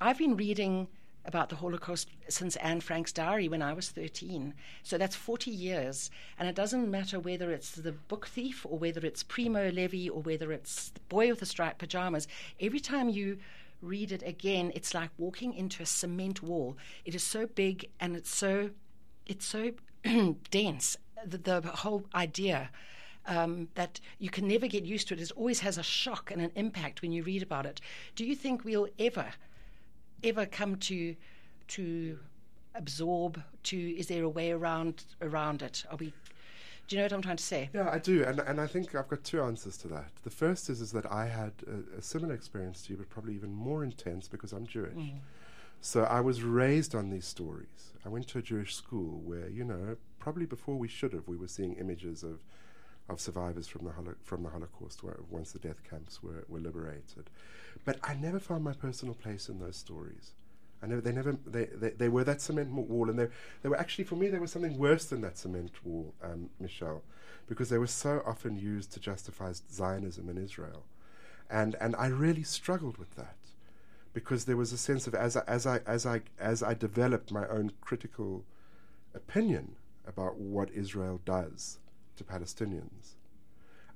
I've 0.00 0.18
been 0.18 0.36
reading 0.36 0.88
about 1.26 1.48
the 1.48 1.56
Holocaust 1.56 2.08
since 2.28 2.56
Anne 2.56 2.80
Frank's 2.80 3.12
diary 3.12 3.48
when 3.48 3.62
I 3.62 3.72
was 3.72 3.88
13. 3.90 4.54
So 4.82 4.96
that's 4.96 5.16
40 5.16 5.50
years. 5.50 6.10
And 6.38 6.48
it 6.48 6.54
doesn't 6.54 6.90
matter 6.90 7.18
whether 7.18 7.50
it's 7.50 7.72
The 7.72 7.92
Book 7.92 8.26
Thief 8.26 8.64
or 8.68 8.78
whether 8.78 9.04
it's 9.04 9.22
Primo 9.22 9.70
Levi 9.70 10.08
or 10.08 10.22
whether 10.22 10.52
it's 10.52 10.90
The 10.90 11.00
Boy 11.08 11.28
with 11.28 11.40
the 11.40 11.46
Striped 11.46 11.78
Pajamas. 11.78 12.28
Every 12.60 12.80
time 12.80 13.08
you 13.08 13.38
read 13.82 14.12
it 14.12 14.22
again, 14.22 14.72
it's 14.74 14.94
like 14.94 15.10
walking 15.18 15.54
into 15.54 15.82
a 15.82 15.86
cement 15.86 16.42
wall. 16.42 16.76
It 17.04 17.14
is 17.14 17.22
so 17.22 17.46
big 17.46 17.88
and 18.00 18.16
it's 18.16 18.34
so 18.34 18.70
it's 19.26 19.44
so 19.44 19.72
dense. 20.50 20.96
The, 21.24 21.38
the, 21.38 21.60
whole 21.62 22.04
idea 22.14 22.70
um, 23.26 23.68
that 23.74 23.98
you 24.18 24.30
can 24.30 24.46
never 24.46 24.66
get 24.68 24.84
used 24.84 25.08
to 25.08 25.14
it. 25.14 25.20
It 25.20 25.32
always 25.32 25.60
has 25.60 25.78
a 25.78 25.82
shock 25.82 26.30
and 26.30 26.40
an 26.40 26.52
impact 26.54 27.02
when 27.02 27.10
you 27.10 27.22
read 27.22 27.42
about 27.42 27.66
it. 27.66 27.80
Do 28.14 28.24
you 28.24 28.36
think 28.36 28.64
we'll 28.64 28.88
ever 28.98 29.32
ever 30.26 30.46
come 30.46 30.76
to 30.76 31.16
to 31.68 32.18
absorb? 32.74 33.42
To 33.64 33.76
is 33.76 34.08
there 34.08 34.24
a 34.24 34.28
way 34.28 34.50
around 34.50 35.04
around 35.22 35.62
it? 35.62 35.84
Are 35.90 35.96
we? 35.96 36.12
Do 36.88 36.94
you 36.94 36.98
know 36.98 37.06
what 37.06 37.12
I'm 37.14 37.22
trying 37.22 37.36
to 37.36 37.42
say? 37.42 37.68
Yeah, 37.74 37.90
I 37.90 37.98
do, 37.98 38.22
and 38.24 38.40
and 38.40 38.60
I 38.60 38.66
think 38.66 38.94
I've 38.94 39.08
got 39.08 39.24
two 39.24 39.42
answers 39.42 39.76
to 39.78 39.88
that. 39.88 40.10
The 40.22 40.30
first 40.30 40.70
is 40.70 40.80
is 40.80 40.92
that 40.92 41.10
I 41.10 41.26
had 41.26 41.52
a, 41.66 41.98
a 41.98 42.02
similar 42.02 42.34
experience 42.34 42.82
to 42.82 42.92
you, 42.92 42.98
but 42.98 43.08
probably 43.08 43.34
even 43.34 43.52
more 43.52 43.82
intense 43.82 44.28
because 44.28 44.52
I'm 44.52 44.66
Jewish. 44.66 44.94
Mm. 44.94 45.18
So 45.80 46.04
I 46.04 46.20
was 46.20 46.42
raised 46.42 46.94
on 46.94 47.10
these 47.10 47.26
stories. 47.26 47.92
I 48.04 48.08
went 48.08 48.28
to 48.28 48.38
a 48.38 48.42
Jewish 48.42 48.74
school 48.74 49.20
where, 49.24 49.48
you 49.48 49.64
know, 49.64 49.96
probably 50.18 50.46
before 50.46 50.76
we 50.76 50.88
should 50.88 51.12
have, 51.12 51.28
we 51.28 51.36
were 51.36 51.48
seeing 51.48 51.74
images 51.74 52.22
of 52.22 52.40
of 53.08 53.20
survivors 53.20 53.68
from 53.68 53.84
the 53.84 53.92
holo- 53.92 54.16
from 54.22 54.42
the 54.42 54.48
Holocaust 54.50 55.02
once 55.30 55.52
the 55.52 55.58
death 55.58 55.82
camps 55.88 56.22
were, 56.22 56.44
were 56.48 56.58
liberated. 56.58 57.30
But 57.84 57.98
I 58.02 58.14
never 58.14 58.40
found 58.40 58.64
my 58.64 58.72
personal 58.72 59.14
place 59.14 59.48
in 59.48 59.60
those 59.60 59.76
stories. 59.76 60.32
I 60.82 60.86
never, 60.86 61.00
they 61.00 61.12
never, 61.12 61.36
they, 61.46 61.66
they, 61.66 61.90
they 61.90 62.08
were 62.08 62.24
that 62.24 62.40
cement 62.40 62.70
wall, 62.70 63.08
and 63.08 63.18
they, 63.18 63.28
they 63.62 63.68
were 63.68 63.78
actually, 63.78 64.04
for 64.04 64.16
me, 64.16 64.28
there 64.28 64.40
was 64.40 64.52
something 64.52 64.76
worse 64.76 65.06
than 65.06 65.20
that 65.22 65.38
cement 65.38 65.72
wall, 65.84 66.14
um, 66.22 66.50
Michelle, 66.60 67.02
because 67.46 67.70
they 67.70 67.78
were 67.78 67.86
so 67.86 68.22
often 68.26 68.58
used 68.58 68.92
to 68.92 69.00
justify 69.00 69.52
Zionism 69.72 70.28
in 70.28 70.36
Israel. 70.36 70.84
And, 71.48 71.76
and 71.80 71.96
I 71.96 72.08
really 72.08 72.42
struggled 72.42 72.98
with 72.98 73.14
that 73.14 73.36
because 74.12 74.44
there 74.44 74.56
was 74.56 74.72
a 74.72 74.78
sense 74.78 75.06
of, 75.06 75.14
as 75.14 75.36
I, 75.36 75.42
as 75.46 75.66
I, 75.66 75.80
as 75.86 76.04
I, 76.04 76.22
as 76.38 76.62
I 76.62 76.74
developed 76.74 77.30
my 77.30 77.46
own 77.48 77.72
critical 77.80 78.44
opinion 79.14 79.76
about 80.06 80.36
what 80.36 80.70
Israel 80.70 81.20
does 81.24 81.78
to 82.16 82.24
Palestinians, 82.24 83.14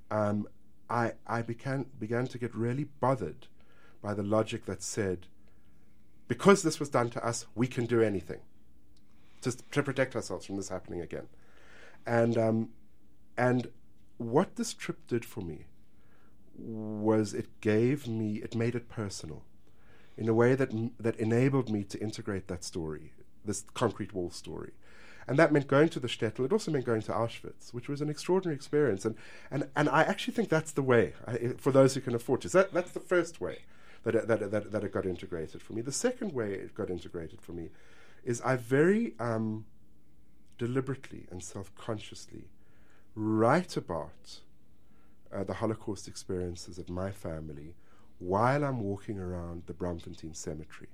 um, 0.09 0.47
I, 0.89 1.13
I 1.25 1.41
began, 1.41 1.85
began 1.99 2.27
to 2.27 2.37
get 2.37 2.53
really 2.53 2.85
bothered 2.99 3.47
by 4.01 4.13
the 4.13 4.23
logic 4.23 4.65
that 4.65 4.81
said, 4.81 5.27
because 6.27 6.63
this 6.63 6.79
was 6.79 6.89
done 6.89 7.09
to 7.11 7.25
us, 7.25 7.45
we 7.55 7.67
can 7.67 7.85
do 7.85 8.01
anything 8.01 8.39
to, 9.41 9.55
to 9.71 9.83
protect 9.83 10.15
ourselves 10.15 10.45
from 10.45 10.57
this 10.57 10.69
happening 10.69 11.01
again. 11.01 11.27
And, 12.05 12.37
um, 12.37 12.69
and 13.37 13.67
what 14.17 14.55
this 14.55 14.73
trip 14.73 15.07
did 15.07 15.25
for 15.25 15.41
me 15.41 15.65
was 16.57 17.33
it 17.33 17.61
gave 17.61 18.07
me, 18.07 18.37
it 18.37 18.55
made 18.55 18.75
it 18.75 18.89
personal 18.89 19.43
in 20.17 20.27
a 20.27 20.33
way 20.33 20.55
that, 20.55 20.71
that 20.99 21.15
enabled 21.17 21.69
me 21.69 21.83
to 21.85 21.99
integrate 21.99 22.47
that 22.47 22.63
story, 22.63 23.13
this 23.45 23.65
concrete 23.73 24.13
wall 24.13 24.29
story. 24.29 24.73
And 25.31 25.39
that 25.39 25.53
meant 25.53 25.67
going 25.67 25.87
to 25.87 25.99
the 26.01 26.09
shtetl. 26.09 26.43
It 26.43 26.51
also 26.51 26.71
meant 26.71 26.83
going 26.83 27.03
to 27.03 27.13
Auschwitz, 27.13 27.73
which 27.73 27.87
was 27.87 28.01
an 28.01 28.09
extraordinary 28.09 28.53
experience. 28.53 29.05
And, 29.05 29.15
and, 29.49 29.69
and 29.77 29.87
I 29.87 30.03
actually 30.03 30.33
think 30.33 30.49
that's 30.49 30.73
the 30.73 30.81
way, 30.81 31.13
I, 31.25 31.53
for 31.57 31.71
those 31.71 31.93
who 31.95 32.01
can 32.01 32.13
afford 32.13 32.41
to. 32.41 32.49
So 32.49 32.57
that, 32.57 32.73
that's 32.73 32.91
the 32.91 32.99
first 32.99 33.39
way 33.39 33.59
that 34.03 34.13
it, 34.13 34.27
that, 34.27 34.51
that, 34.51 34.73
that 34.73 34.83
it 34.83 34.91
got 34.91 35.05
integrated 35.05 35.61
for 35.61 35.71
me. 35.71 35.81
The 35.81 35.91
second 35.93 36.33
way 36.33 36.51
it 36.51 36.75
got 36.75 36.89
integrated 36.89 37.39
for 37.39 37.53
me 37.53 37.69
is 38.25 38.41
I 38.41 38.57
very 38.57 39.13
um, 39.21 39.63
deliberately 40.57 41.27
and 41.31 41.41
self 41.41 41.73
consciously 41.75 42.49
write 43.15 43.77
about 43.77 44.41
uh, 45.33 45.45
the 45.45 45.53
Holocaust 45.53 46.09
experiences 46.09 46.77
of 46.77 46.89
my 46.89 47.09
family 47.09 47.75
while 48.19 48.65
I'm 48.65 48.81
walking 48.81 49.17
around 49.17 49.63
the 49.67 49.73
Braamfontein 49.73 50.35
Cemetery. 50.35 50.89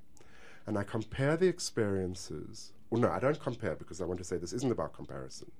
And 0.67 0.77
I 0.77 0.83
compare 0.83 1.35
the 1.37 1.47
experiences, 1.47 2.73
well, 2.89 3.01
no, 3.01 3.09
I 3.09 3.19
don't 3.19 3.39
compare 3.39 3.75
because 3.75 4.01
I 4.01 4.05
want 4.05 4.19
to 4.19 4.23
say 4.23 4.37
this 4.37 4.53
isn't 4.53 4.71
about 4.71 4.93
comparison. 4.93 5.51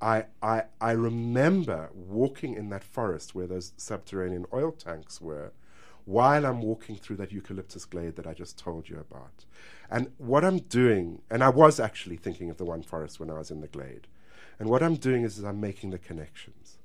I, 0.00 0.24
I, 0.42 0.62
I 0.80 0.92
remember 0.92 1.90
walking 1.92 2.54
in 2.54 2.70
that 2.70 2.84
forest 2.84 3.34
where 3.34 3.46
those 3.46 3.72
subterranean 3.76 4.46
oil 4.52 4.72
tanks 4.72 5.20
were 5.20 5.52
while 6.06 6.46
I'm 6.46 6.62
walking 6.62 6.96
through 6.96 7.16
that 7.16 7.32
eucalyptus 7.32 7.84
glade 7.84 8.16
that 8.16 8.26
I 8.26 8.32
just 8.32 8.58
told 8.58 8.88
you 8.88 8.98
about. 8.98 9.44
And 9.90 10.10
what 10.18 10.44
I'm 10.44 10.58
doing, 10.58 11.22
and 11.30 11.44
I 11.44 11.50
was 11.50 11.78
actually 11.78 12.16
thinking 12.16 12.48
of 12.50 12.56
the 12.56 12.64
one 12.64 12.82
forest 12.82 13.20
when 13.20 13.30
I 13.30 13.38
was 13.38 13.50
in 13.50 13.60
the 13.60 13.68
glade, 13.68 14.06
and 14.58 14.68
what 14.68 14.82
I'm 14.82 14.96
doing 14.96 15.22
is, 15.22 15.38
is 15.38 15.44
I'm 15.44 15.60
making 15.60 15.90
the 15.90 15.98
connections. 15.98 16.78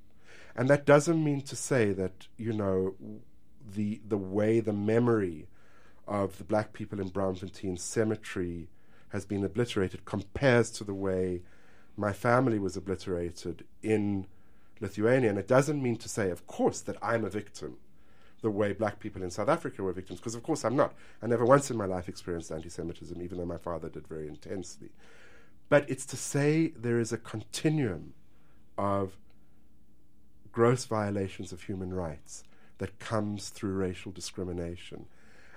And 0.56 0.70
that 0.70 0.86
doesn't 0.86 1.24
mean 1.24 1.42
to 1.42 1.56
say 1.56 1.92
that, 1.94 2.28
you 2.38 2.54
know, 2.54 2.96
the, 3.74 4.02
the 4.08 4.18
way 4.18 4.60
the 4.60 4.74
memory 4.74 5.48
of 6.08 6.38
the 6.38 6.44
black 6.44 6.74
people 6.74 7.00
in 7.00 7.10
Braamfontein 7.10 7.80
cemetery 7.80 8.70
has 9.10 9.26
been 9.26 9.44
obliterated 9.44 10.06
compares 10.06 10.72
to 10.72 10.84
the 10.84 10.94
way 10.94 11.42
my 11.98 12.12
family 12.12 12.60
was 12.60 12.76
obliterated 12.76 13.66
in 13.82 14.28
Lithuania. 14.80 15.30
And 15.30 15.40
it 15.40 15.48
doesn't 15.48 15.82
mean 15.82 15.98
to 15.98 16.10
say, 16.10 16.30
of 16.30 16.46
course, 16.48 16.82
that 16.82 16.98
I'm 17.02 17.24
a 17.24 17.30
victim 17.30 17.78
the 18.42 18.52
way 18.52 18.74
black 18.74 19.00
people 19.00 19.24
in 19.24 19.32
South 19.32 19.50
Africa 19.50 19.82
were 19.82 19.92
victims, 19.92 20.20
because 20.20 20.36
of 20.36 20.44
course 20.44 20.64
I'm 20.64 20.76
not. 20.76 20.94
I 21.22 21.26
never 21.26 21.44
once 21.44 21.72
in 21.72 21.78
my 21.78 21.86
life 21.86 22.08
experienced 22.08 22.52
anti 22.52 22.70
Semitism, 22.70 23.20
even 23.20 23.40
though 23.40 23.46
my 23.46 23.58
father 23.58 23.90
did 23.90 24.08
very 24.08 24.28
intensely. 24.28 24.90
But 25.68 25.90
it's 25.90 26.06
to 26.08 26.18
say 26.18 26.68
there 26.78 27.00
is 27.00 27.12
a 27.12 27.18
continuum 27.18 28.14
of 28.78 29.18
gross 30.52 30.86
violations 30.86 31.52
of 31.52 31.64
human 31.64 31.92
rights 31.92 32.44
that 32.78 33.00
comes 33.00 33.50
through 33.50 33.74
racial 33.74 34.12
discrimination. 34.12 35.08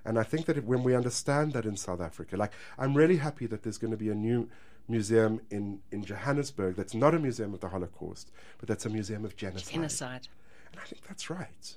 And 0.05 0.19
I 0.19 0.23
think 0.23 0.47
that 0.47 0.65
when 0.65 0.83
we 0.83 0.95
understand 0.95 1.53
that 1.53 1.67
in 1.67 1.77
South 1.77 2.01
Africa, 2.01 2.37
like 2.37 2.53
I'm 2.79 2.95
really 2.95 3.17
happy 3.17 3.47
that 3.47 3.63
there's 3.63 3.79
going 3.79 3.91
to 3.91 3.97
be 3.97 4.11
a 4.11 4.15
new 4.15 4.49
museum 4.87 5.41
in, 5.51 5.81
in 5.91 6.05
Johannesburg 6.05 6.77
that's 6.77 6.95
not 6.95 7.15
a 7.15 7.19
museum 7.19 7.53
of 7.53 7.61
the 7.61 7.69
Holocaust, 7.69 8.31
but 8.59 8.69
that's 8.69 8.87
a 8.87 8.91
museum 8.91 9.25
of 9.25 9.37
genocide. 9.37 9.75
Genocide. 9.75 10.29
And 10.73 10.81
I 10.81 10.85
think 10.85 11.07
that's 11.07 11.29
right 11.29 11.77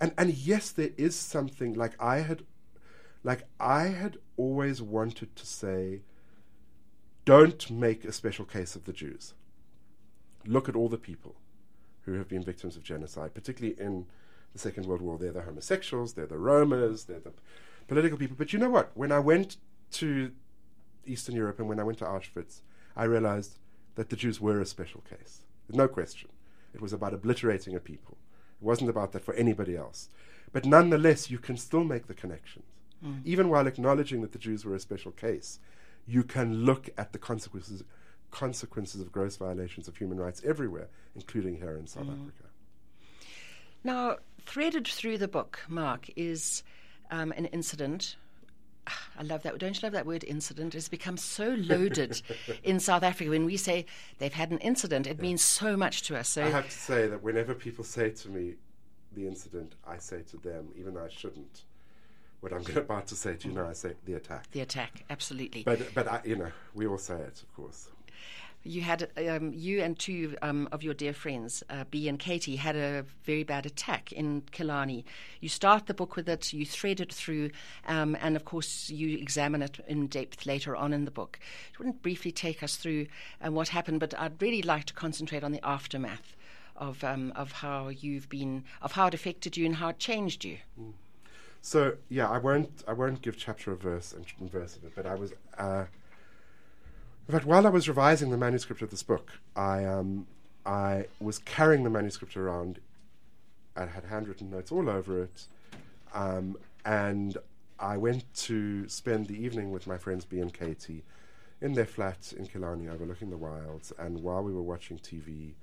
and 0.00 0.12
and 0.18 0.34
yes, 0.34 0.70
there 0.70 0.90
is 0.96 1.16
something 1.16 1.74
like 1.74 1.92
I 2.00 2.18
had, 2.18 2.42
like 3.24 3.44
I 3.58 3.84
had 3.84 4.18
always 4.36 4.82
wanted 4.82 5.34
to 5.36 5.46
say. 5.46 6.02
Don't 7.24 7.68
make 7.72 8.04
a 8.04 8.12
special 8.12 8.44
case 8.44 8.76
of 8.76 8.84
the 8.84 8.92
Jews. 8.92 9.34
Look 10.46 10.68
at 10.68 10.76
all 10.76 10.88
the 10.88 10.96
people 10.96 11.34
who 12.02 12.12
have 12.12 12.28
been 12.28 12.44
victims 12.44 12.76
of 12.76 12.84
genocide, 12.84 13.34
particularly 13.34 13.74
in 13.80 14.06
the 14.52 14.58
Second 14.58 14.86
World 14.86 15.02
War. 15.02 15.18
They're 15.18 15.32
the 15.32 15.42
homosexuals, 15.42 16.14
they're 16.14 16.26
the 16.26 16.36
Romas, 16.36 17.06
they're 17.06 17.20
the 17.20 17.32
political 17.88 18.18
people. 18.18 18.36
But 18.38 18.52
you 18.52 18.58
know 18.58 18.70
what? 18.70 18.90
When 18.94 19.12
I 19.12 19.18
went 19.18 19.56
to 19.92 20.32
Eastern 21.04 21.34
Europe 21.34 21.58
and 21.58 21.68
when 21.68 21.80
I 21.80 21.84
went 21.84 21.98
to 21.98 22.04
Auschwitz, 22.04 22.60
I 22.96 23.04
realized 23.04 23.58
that 23.94 24.10
the 24.10 24.16
Jews 24.16 24.40
were 24.40 24.60
a 24.60 24.66
special 24.66 25.02
case. 25.02 25.42
There's 25.66 25.76
no 25.76 25.88
question. 25.88 26.30
It 26.74 26.80
was 26.80 26.92
about 26.92 27.14
obliterating 27.14 27.74
a 27.74 27.80
people. 27.80 28.16
It 28.60 28.64
wasn't 28.64 28.90
about 28.90 29.12
that 29.12 29.24
for 29.24 29.34
anybody 29.34 29.76
else. 29.76 30.08
But 30.52 30.64
nonetheless, 30.64 31.30
you 31.30 31.38
can 31.38 31.56
still 31.56 31.84
make 31.84 32.06
the 32.06 32.14
connections. 32.14 32.64
Mm. 33.04 33.20
Even 33.24 33.48
while 33.48 33.66
acknowledging 33.66 34.22
that 34.22 34.32
the 34.32 34.38
Jews 34.38 34.64
were 34.64 34.74
a 34.74 34.80
special 34.80 35.12
case, 35.12 35.58
you 36.06 36.22
can 36.22 36.64
look 36.64 36.88
at 36.96 37.12
the 37.12 37.18
consequences 37.18 37.82
consequences 38.30 39.00
of 39.00 39.12
gross 39.12 39.36
violations 39.36 39.88
of 39.88 39.96
human 39.96 40.18
rights 40.18 40.42
everywhere, 40.44 40.88
including 41.14 41.56
here 41.56 41.76
in 41.76 41.86
South 41.86 42.06
mm. 42.06 42.20
Africa. 42.20 42.44
Now, 43.84 44.16
threaded 44.46 44.86
through 44.86 45.18
the 45.18 45.28
book, 45.28 45.60
Mark, 45.68 46.08
is 46.16 46.62
um, 47.10 47.32
an 47.32 47.46
incident 47.46 48.16
I 49.18 49.22
love 49.22 49.42
that. 49.42 49.58
Don't 49.58 49.74
you 49.74 49.80
love 49.82 49.92
that 49.92 50.06
word 50.06 50.24
incident? 50.24 50.74
It's 50.74 50.88
become 50.88 51.16
so 51.16 51.56
loaded 51.58 52.20
in 52.62 52.78
South 52.80 53.02
Africa. 53.02 53.30
When 53.30 53.44
we 53.44 53.56
say 53.56 53.86
they've 54.18 54.32
had 54.32 54.50
an 54.50 54.58
incident, 54.58 55.06
it 55.06 55.16
yeah. 55.16 55.22
means 55.22 55.42
so 55.42 55.76
much 55.76 56.02
to 56.02 56.16
us. 56.16 56.28
So 56.28 56.44
I 56.44 56.50
have 56.50 56.66
to 56.66 56.78
say 56.78 57.06
that 57.08 57.22
whenever 57.22 57.54
people 57.54 57.84
say 57.84 58.10
to 58.10 58.28
me 58.28 58.54
the 59.12 59.26
incident, 59.26 59.74
I 59.86 59.98
say 59.98 60.22
to 60.30 60.36
them, 60.36 60.68
even 60.76 60.94
though 60.94 61.04
I 61.04 61.08
shouldn't, 61.08 61.64
what 62.40 62.52
I'm 62.52 62.64
about 62.76 63.06
to 63.08 63.16
say 63.16 63.34
to 63.34 63.48
you 63.48 63.54
now, 63.54 63.68
I 63.68 63.72
say 63.72 63.94
the 64.04 64.14
attack. 64.14 64.50
The 64.52 64.60
attack, 64.60 65.04
absolutely. 65.10 65.62
But, 65.64 65.94
but 65.94 66.06
I, 66.06 66.20
you 66.24 66.36
know, 66.36 66.52
we 66.74 66.86
all 66.86 66.98
say 66.98 67.16
it, 67.16 67.42
of 67.42 67.54
course. 67.56 67.88
You 68.66 68.82
had 68.82 69.08
um, 69.28 69.52
you 69.54 69.80
and 69.80 69.96
two 69.96 70.36
um, 70.42 70.68
of 70.72 70.82
your 70.82 70.92
dear 70.92 71.12
friends, 71.12 71.62
uh, 71.70 71.84
B 71.88 72.08
and 72.08 72.18
Katie, 72.18 72.56
had 72.56 72.74
a 72.74 73.04
very 73.22 73.44
bad 73.44 73.64
attack 73.64 74.10
in 74.10 74.42
Killarney. 74.50 75.04
You 75.40 75.48
start 75.48 75.86
the 75.86 75.94
book 75.94 76.16
with 76.16 76.28
it, 76.28 76.52
you 76.52 76.66
thread 76.66 77.00
it 77.00 77.12
through, 77.12 77.50
um, 77.86 78.16
and 78.20 78.34
of 78.34 78.44
course 78.44 78.90
you 78.90 79.18
examine 79.18 79.62
it 79.62 79.78
in 79.86 80.08
depth 80.08 80.46
later 80.46 80.74
on 80.74 80.92
in 80.92 81.04
the 81.04 81.12
book. 81.12 81.38
You 81.72 81.76
wouldn't 81.78 82.02
briefly 82.02 82.32
take 82.32 82.64
us 82.64 82.74
through 82.74 83.06
um, 83.40 83.54
what 83.54 83.68
happened, 83.68 84.00
but 84.00 84.18
I'd 84.18 84.42
really 84.42 84.62
like 84.62 84.86
to 84.86 84.94
concentrate 84.94 85.44
on 85.44 85.52
the 85.52 85.64
aftermath 85.64 86.34
of 86.74 87.04
um, 87.04 87.32
of 87.36 87.52
how 87.52 87.88
you've 87.88 88.28
been, 88.28 88.64
of 88.82 88.92
how 88.92 89.06
it 89.06 89.14
affected 89.14 89.56
you 89.56 89.64
and 89.64 89.76
how 89.76 89.90
it 89.90 90.00
changed 90.00 90.44
you. 90.44 90.58
Mm. 90.80 90.92
So 91.62 91.94
yeah, 92.08 92.28
I 92.28 92.38
won't 92.38 92.82
I 92.88 92.94
won't 92.94 93.22
give 93.22 93.36
chapter 93.36 93.70
or 93.70 93.76
verse 93.76 94.12
and 94.12 94.50
verse 94.50 94.76
of 94.76 94.84
it, 94.84 94.92
but 94.96 95.06
I 95.06 95.14
was. 95.14 95.32
Uh, 95.56 95.84
in 97.28 97.32
fact, 97.32 97.44
while 97.44 97.66
I 97.66 97.70
was 97.70 97.88
revising 97.88 98.30
the 98.30 98.36
manuscript 98.36 98.82
of 98.82 98.90
this 98.90 99.02
book, 99.02 99.32
I, 99.56 99.84
um, 99.84 100.26
I 100.64 101.06
was 101.20 101.38
carrying 101.38 101.82
the 101.82 101.90
manuscript 101.90 102.36
around. 102.36 102.80
I 103.76 103.86
had 103.86 104.04
handwritten 104.04 104.50
notes 104.50 104.70
all 104.70 104.88
over 104.88 105.22
it. 105.22 105.46
Um, 106.14 106.56
and 106.84 107.36
I 107.78 107.96
went 107.96 108.32
to 108.34 108.88
spend 108.88 109.26
the 109.26 109.42
evening 109.42 109.70
with 109.72 109.86
my 109.86 109.98
friends 109.98 110.24
B 110.24 110.38
and 110.38 110.52
Katie 110.52 111.04
in 111.60 111.72
their 111.72 111.86
flat 111.86 112.32
in 112.36 112.46
Killarney 112.46 112.88
overlooking 112.88 113.30
the 113.30 113.36
wilds. 113.36 113.92
And 113.98 114.22
while 114.22 114.42
we 114.42 114.52
were 114.52 114.62
watching 114.62 114.98
TV, 114.98 115.54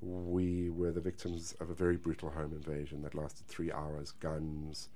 we 0.00 0.70
were 0.70 0.92
the 0.92 1.00
victims 1.00 1.54
of 1.60 1.70
a 1.70 1.74
very 1.74 1.96
brutal 1.96 2.30
home 2.30 2.52
invasion 2.52 3.02
that 3.02 3.14
lasted 3.14 3.46
three 3.46 3.72
hours, 3.72 4.12
guns, 4.12 4.88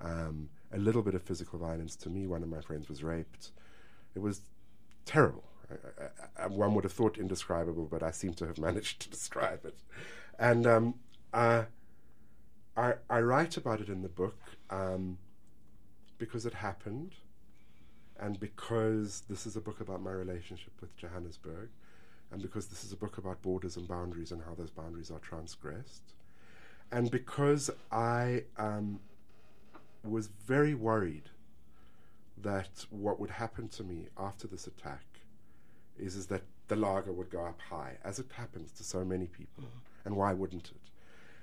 um, 0.00 0.48
a 0.72 0.78
little 0.78 1.02
bit 1.02 1.14
of 1.14 1.22
physical 1.22 1.58
violence. 1.58 1.96
To 1.96 2.10
me, 2.10 2.26
one 2.26 2.42
of 2.42 2.48
my 2.48 2.60
friends 2.60 2.88
was 2.88 3.02
raped. 3.02 3.50
It 4.14 4.20
was 4.20 4.42
terrible. 5.04 5.44
I, 5.70 6.44
I, 6.44 6.46
one 6.46 6.74
would 6.74 6.84
have 6.84 6.92
thought 6.92 7.18
indescribable, 7.18 7.86
but 7.86 8.02
I 8.02 8.10
seem 8.10 8.34
to 8.34 8.46
have 8.46 8.58
managed 8.58 9.00
to 9.02 9.10
describe 9.10 9.64
it. 9.64 9.76
And 10.38 10.66
um, 10.66 10.94
I, 11.32 11.66
I, 12.76 12.94
I, 13.08 13.20
write 13.20 13.56
about 13.56 13.80
it 13.80 13.88
in 13.88 14.02
the 14.02 14.08
book 14.08 14.38
um, 14.70 15.18
because 16.18 16.46
it 16.46 16.54
happened, 16.54 17.14
and 18.18 18.38
because 18.38 19.22
this 19.28 19.46
is 19.46 19.56
a 19.56 19.60
book 19.60 19.80
about 19.80 20.02
my 20.02 20.12
relationship 20.12 20.72
with 20.80 20.96
Johannesburg, 20.96 21.70
and 22.30 22.42
because 22.42 22.66
this 22.66 22.84
is 22.84 22.92
a 22.92 22.96
book 22.96 23.18
about 23.18 23.40
borders 23.42 23.76
and 23.76 23.88
boundaries 23.88 24.32
and 24.32 24.42
how 24.42 24.54
those 24.54 24.70
boundaries 24.70 25.10
are 25.10 25.20
transgressed, 25.20 26.14
and 26.92 27.10
because 27.10 27.70
I 27.90 28.44
um, 28.58 29.00
was 30.04 30.28
very 30.46 30.74
worried 30.74 31.30
that 32.38 32.84
what 32.90 33.18
would 33.18 33.30
happen 33.30 33.68
to 33.68 33.82
me 33.82 34.08
after 34.18 34.46
this 34.46 34.66
attack 34.66 35.04
is, 35.98 36.16
is 36.16 36.26
that 36.26 36.42
the 36.68 36.76
laager 36.76 37.12
would 37.12 37.30
go 37.30 37.44
up 37.44 37.60
high, 37.70 37.98
as 38.04 38.18
it 38.18 38.26
happens 38.32 38.72
to 38.72 38.84
so 38.84 39.04
many 39.04 39.26
people. 39.26 39.64
Mm. 39.64 40.04
And 40.04 40.16
why 40.16 40.32
wouldn't 40.32 40.70
it? 40.70 40.90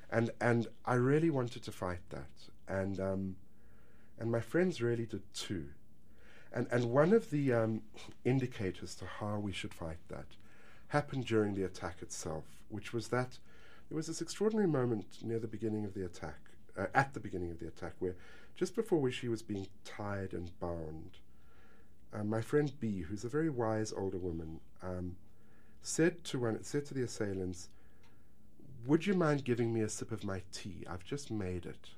And 0.09 0.29
and 0.39 0.67
I 0.85 0.95
really 0.95 1.29
wanted 1.29 1.63
to 1.63 1.71
fight 1.71 2.01
that, 2.09 2.29
and 2.67 2.99
um, 2.99 3.35
and 4.19 4.31
my 4.31 4.39
friends 4.39 4.81
really 4.81 5.05
did 5.05 5.23
too. 5.33 5.65
And 6.53 6.67
and 6.71 6.85
one 6.85 7.13
of 7.13 7.29
the 7.29 7.51
um, 7.51 7.81
indicators 8.23 8.95
to 8.95 9.05
how 9.05 9.39
we 9.39 9.51
should 9.51 9.73
fight 9.73 9.97
that 10.09 10.27
happened 10.89 11.25
during 11.25 11.55
the 11.55 11.63
attack 11.63 12.01
itself, 12.01 12.45
which 12.69 12.93
was 12.93 13.07
that 13.07 13.39
there 13.89 13.95
was 13.95 14.07
this 14.07 14.21
extraordinary 14.21 14.67
moment 14.67 15.17
near 15.23 15.39
the 15.39 15.47
beginning 15.47 15.83
of 15.83 15.93
the 15.93 16.05
attack, 16.05 16.39
uh, 16.77 16.85
at 16.93 17.13
the 17.13 17.19
beginning 17.19 17.51
of 17.51 17.59
the 17.59 17.67
attack, 17.67 17.93
where 17.99 18.15
just 18.55 18.75
before 18.75 19.11
she 19.11 19.27
was 19.27 19.41
being 19.41 19.67
tied 19.83 20.33
and 20.33 20.57
bound, 20.59 21.17
uh, 22.13 22.23
my 22.23 22.41
friend 22.41 22.71
B, 22.79 23.01
who's 23.01 23.23
a 23.23 23.29
very 23.29 23.49
wise 23.49 23.91
older 23.91 24.17
woman, 24.17 24.59
um, 24.81 25.15
said 25.81 26.23
to 26.25 26.39
one 26.39 26.63
said 26.63 26.85
to 26.85 26.93
the 26.93 27.03
assailants, 27.03 27.69
"Would 28.85 29.05
you 29.05 29.13
mind 29.13 29.43
giving 29.43 29.73
me 29.73 29.81
a 29.81 29.89
sip 29.89 30.11
of 30.11 30.23
my 30.23 30.41
tea? 30.51 30.85
I've 30.89 31.03
just 31.03 31.31
made 31.31 31.65
it 31.65 31.89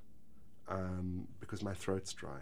um, 0.68 1.28
because 1.40 1.62
my 1.62 1.74
throat's 1.74 2.14
dry." 2.14 2.40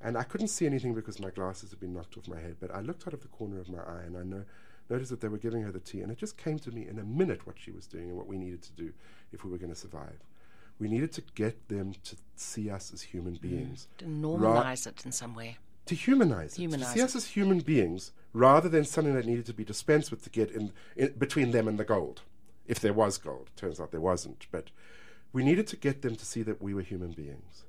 And 0.00 0.16
I 0.16 0.22
couldn't 0.22 0.48
see 0.48 0.64
anything 0.64 0.94
because 0.94 1.18
my 1.18 1.30
glasses 1.30 1.70
had 1.70 1.80
been 1.80 1.92
knocked 1.92 2.16
off 2.16 2.28
my 2.28 2.38
head. 2.38 2.56
But 2.60 2.72
I 2.72 2.80
looked 2.80 3.06
out 3.06 3.14
of 3.14 3.20
the 3.20 3.28
corner 3.28 3.58
of 3.58 3.68
my 3.68 3.80
eye 3.80 4.04
and 4.06 4.16
I 4.16 4.22
know, 4.22 4.44
noticed 4.88 5.10
that 5.10 5.20
they 5.20 5.26
were 5.26 5.38
giving 5.38 5.62
her 5.62 5.72
the 5.72 5.80
tea. 5.80 6.02
And 6.02 6.12
it 6.12 6.18
just 6.18 6.36
came 6.36 6.56
to 6.60 6.70
me 6.70 6.86
in 6.86 7.00
a 7.00 7.02
minute 7.02 7.46
what 7.48 7.58
she 7.58 7.72
was 7.72 7.88
doing 7.88 8.04
and 8.04 8.16
what 8.16 8.28
we 8.28 8.38
needed 8.38 8.62
to 8.62 8.72
do 8.72 8.92
if 9.32 9.44
we 9.44 9.50
were 9.50 9.58
going 9.58 9.72
to 9.72 9.78
survive. 9.78 10.20
We 10.78 10.86
needed 10.86 11.10
to 11.14 11.22
get 11.34 11.68
them 11.68 11.94
to 12.04 12.16
see 12.36 12.70
us 12.70 12.92
as 12.94 13.02
human 13.02 13.34
mm. 13.34 13.40
beings. 13.40 13.88
Mm, 13.94 13.98
to 13.98 14.04
normalize 14.04 14.86
Ra- 14.86 14.90
it 14.90 15.04
in 15.04 15.10
some 15.10 15.34
way 15.34 15.58
to 15.88 15.94
humanize, 15.94 16.54
humanize 16.54 16.82
it, 16.82 16.92
to 16.92 16.98
see 16.98 17.02
us 17.02 17.16
as 17.16 17.26
human 17.28 17.60
beings 17.60 18.12
rather 18.32 18.68
than 18.68 18.84
something 18.84 19.14
that 19.14 19.26
needed 19.26 19.46
to 19.46 19.54
be 19.54 19.64
dispensed 19.64 20.10
with 20.10 20.22
to 20.22 20.30
get 20.30 20.50
in, 20.50 20.72
in 20.96 21.12
between 21.12 21.50
them 21.50 21.66
and 21.66 21.78
the 21.78 21.84
gold. 21.84 22.22
If 22.66 22.80
there 22.80 22.92
was 22.92 23.18
gold, 23.18 23.50
turns 23.56 23.80
out 23.80 23.90
there 23.90 24.00
wasn't, 24.00 24.46
but 24.50 24.70
we 25.32 25.42
needed 25.44 25.66
to 25.68 25.76
get 25.76 26.02
them 26.02 26.16
to 26.16 26.24
see 26.26 26.42
that 26.42 26.62
we 26.62 26.74
were 26.74 26.82
human 26.82 27.12
beings, 27.12 27.64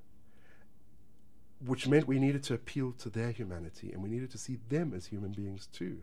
which 1.65 1.88
meant 1.88 2.08
we 2.08 2.19
needed 2.19 2.43
to 2.43 2.53
appeal 2.53 2.91
to 2.99 3.10
their 3.10 3.32
humanity 3.32 3.91
and 3.91 4.03
we 4.03 4.10
needed 4.10 4.32
to 4.32 4.38
see 4.38 4.60
them 4.69 4.93
as 4.95 5.08
human 5.08 5.32
beings 5.32 5.67
too. 5.71 5.99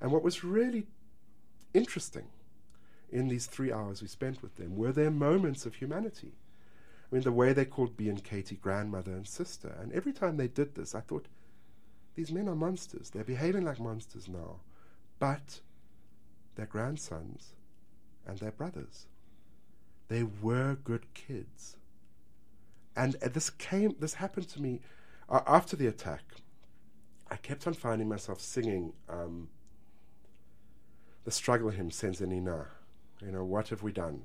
And 0.00 0.10
what 0.10 0.22
was 0.22 0.44
really 0.44 0.86
interesting 1.72 2.28
in 3.10 3.28
these 3.28 3.46
three 3.46 3.72
hours 3.72 4.02
we 4.02 4.08
spent 4.08 4.42
with 4.42 4.56
them 4.56 4.76
were 4.76 4.92
their 4.92 5.10
moments 5.10 5.66
of 5.66 5.76
humanity. 5.76 6.32
I 7.10 7.14
mean, 7.14 7.22
the 7.22 7.32
way 7.32 7.52
they 7.52 7.64
called 7.64 7.96
B 7.96 8.08
and 8.08 8.22
Katie 8.24 8.56
grandmother 8.56 9.12
and 9.12 9.26
sister. 9.26 9.76
And 9.80 9.92
every 9.92 10.12
time 10.12 10.36
they 10.36 10.48
did 10.48 10.74
this, 10.74 10.94
I 10.94 11.00
thought, 11.00 11.26
these 12.14 12.32
men 12.32 12.48
are 12.48 12.54
monsters. 12.54 13.10
They're 13.10 13.24
behaving 13.24 13.64
like 13.64 13.80
monsters 13.80 14.28
now. 14.28 14.60
But 15.18 15.60
they're 16.54 16.66
grandsons 16.66 17.54
and 18.26 18.38
they're 18.38 18.52
brothers. 18.52 19.06
They 20.08 20.22
were 20.22 20.76
good 20.84 21.12
kids. 21.14 21.76
And 22.96 23.16
uh, 23.22 23.28
this 23.28 23.50
came, 23.50 23.96
this 23.98 24.14
happened 24.14 24.48
to 24.50 24.62
me 24.62 24.80
uh, 25.28 25.40
after 25.46 25.76
the 25.76 25.86
attack. 25.86 26.22
I 27.30 27.36
kept 27.36 27.66
on 27.66 27.74
finding 27.74 28.08
myself 28.08 28.40
singing 28.40 28.92
um, 29.08 29.48
the 31.24 31.30
struggle 31.30 31.70
hymn, 31.70 31.90
Senzenina. 31.90 32.66
You 33.20 33.32
know, 33.32 33.44
what 33.44 33.68
have 33.68 33.82
we 33.82 33.92
done? 33.92 34.22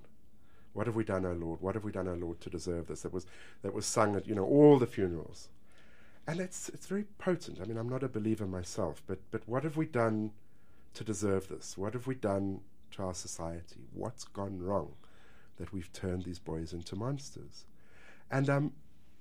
What 0.73 0.86
have 0.86 0.95
we 0.95 1.04
done, 1.04 1.25
O 1.25 1.34
Lord? 1.34 1.62
What 1.62 1.75
have 1.75 1.84
we 1.84 1.91
done, 1.91 2.08
O 2.08 2.13
Lord, 2.13 2.41
to 2.41 2.49
deserve 2.49 2.88
this? 2.88 3.02
That 3.02 3.13
was 3.13 3.25
that 3.63 3.73
was 3.73 3.86
sung 3.86 4.15
at 4.15 4.28
you 4.28 4.36
know 4.36 4.45
all 4.45 4.78
the 4.78 4.86
funerals, 4.86 5.49
and 6.29 6.39
it's 6.39 6.69
it's 6.69 6.85
very 6.85 7.05
potent. 7.17 7.59
I 7.59 7.65
mean, 7.65 7.77
I'm 7.77 7.89
not 7.89 8.03
a 8.03 8.07
believer 8.07 8.45
myself, 8.45 9.01
but 9.07 9.19
but 9.31 9.41
what 9.47 9.63
have 9.63 9.77
we 9.77 9.87
done 9.87 10.31
to 10.93 11.03
deserve 11.03 11.47
this? 11.47 11.75
What 11.75 11.93
have 11.93 12.05
we 12.05 12.13
done 12.13 12.61
to 12.91 13.03
our 13.03 13.15
society? 13.15 13.87
What's 13.93 14.25
gone 14.25 14.59
wrong 14.61 14.93
that 15.57 15.73
we've 15.73 15.91
turned 15.91 16.25
these 16.25 16.37
boys 16.37 16.71
into 16.71 16.95
monsters? 16.95 17.65
And 18.29 18.47
um, 18.47 18.73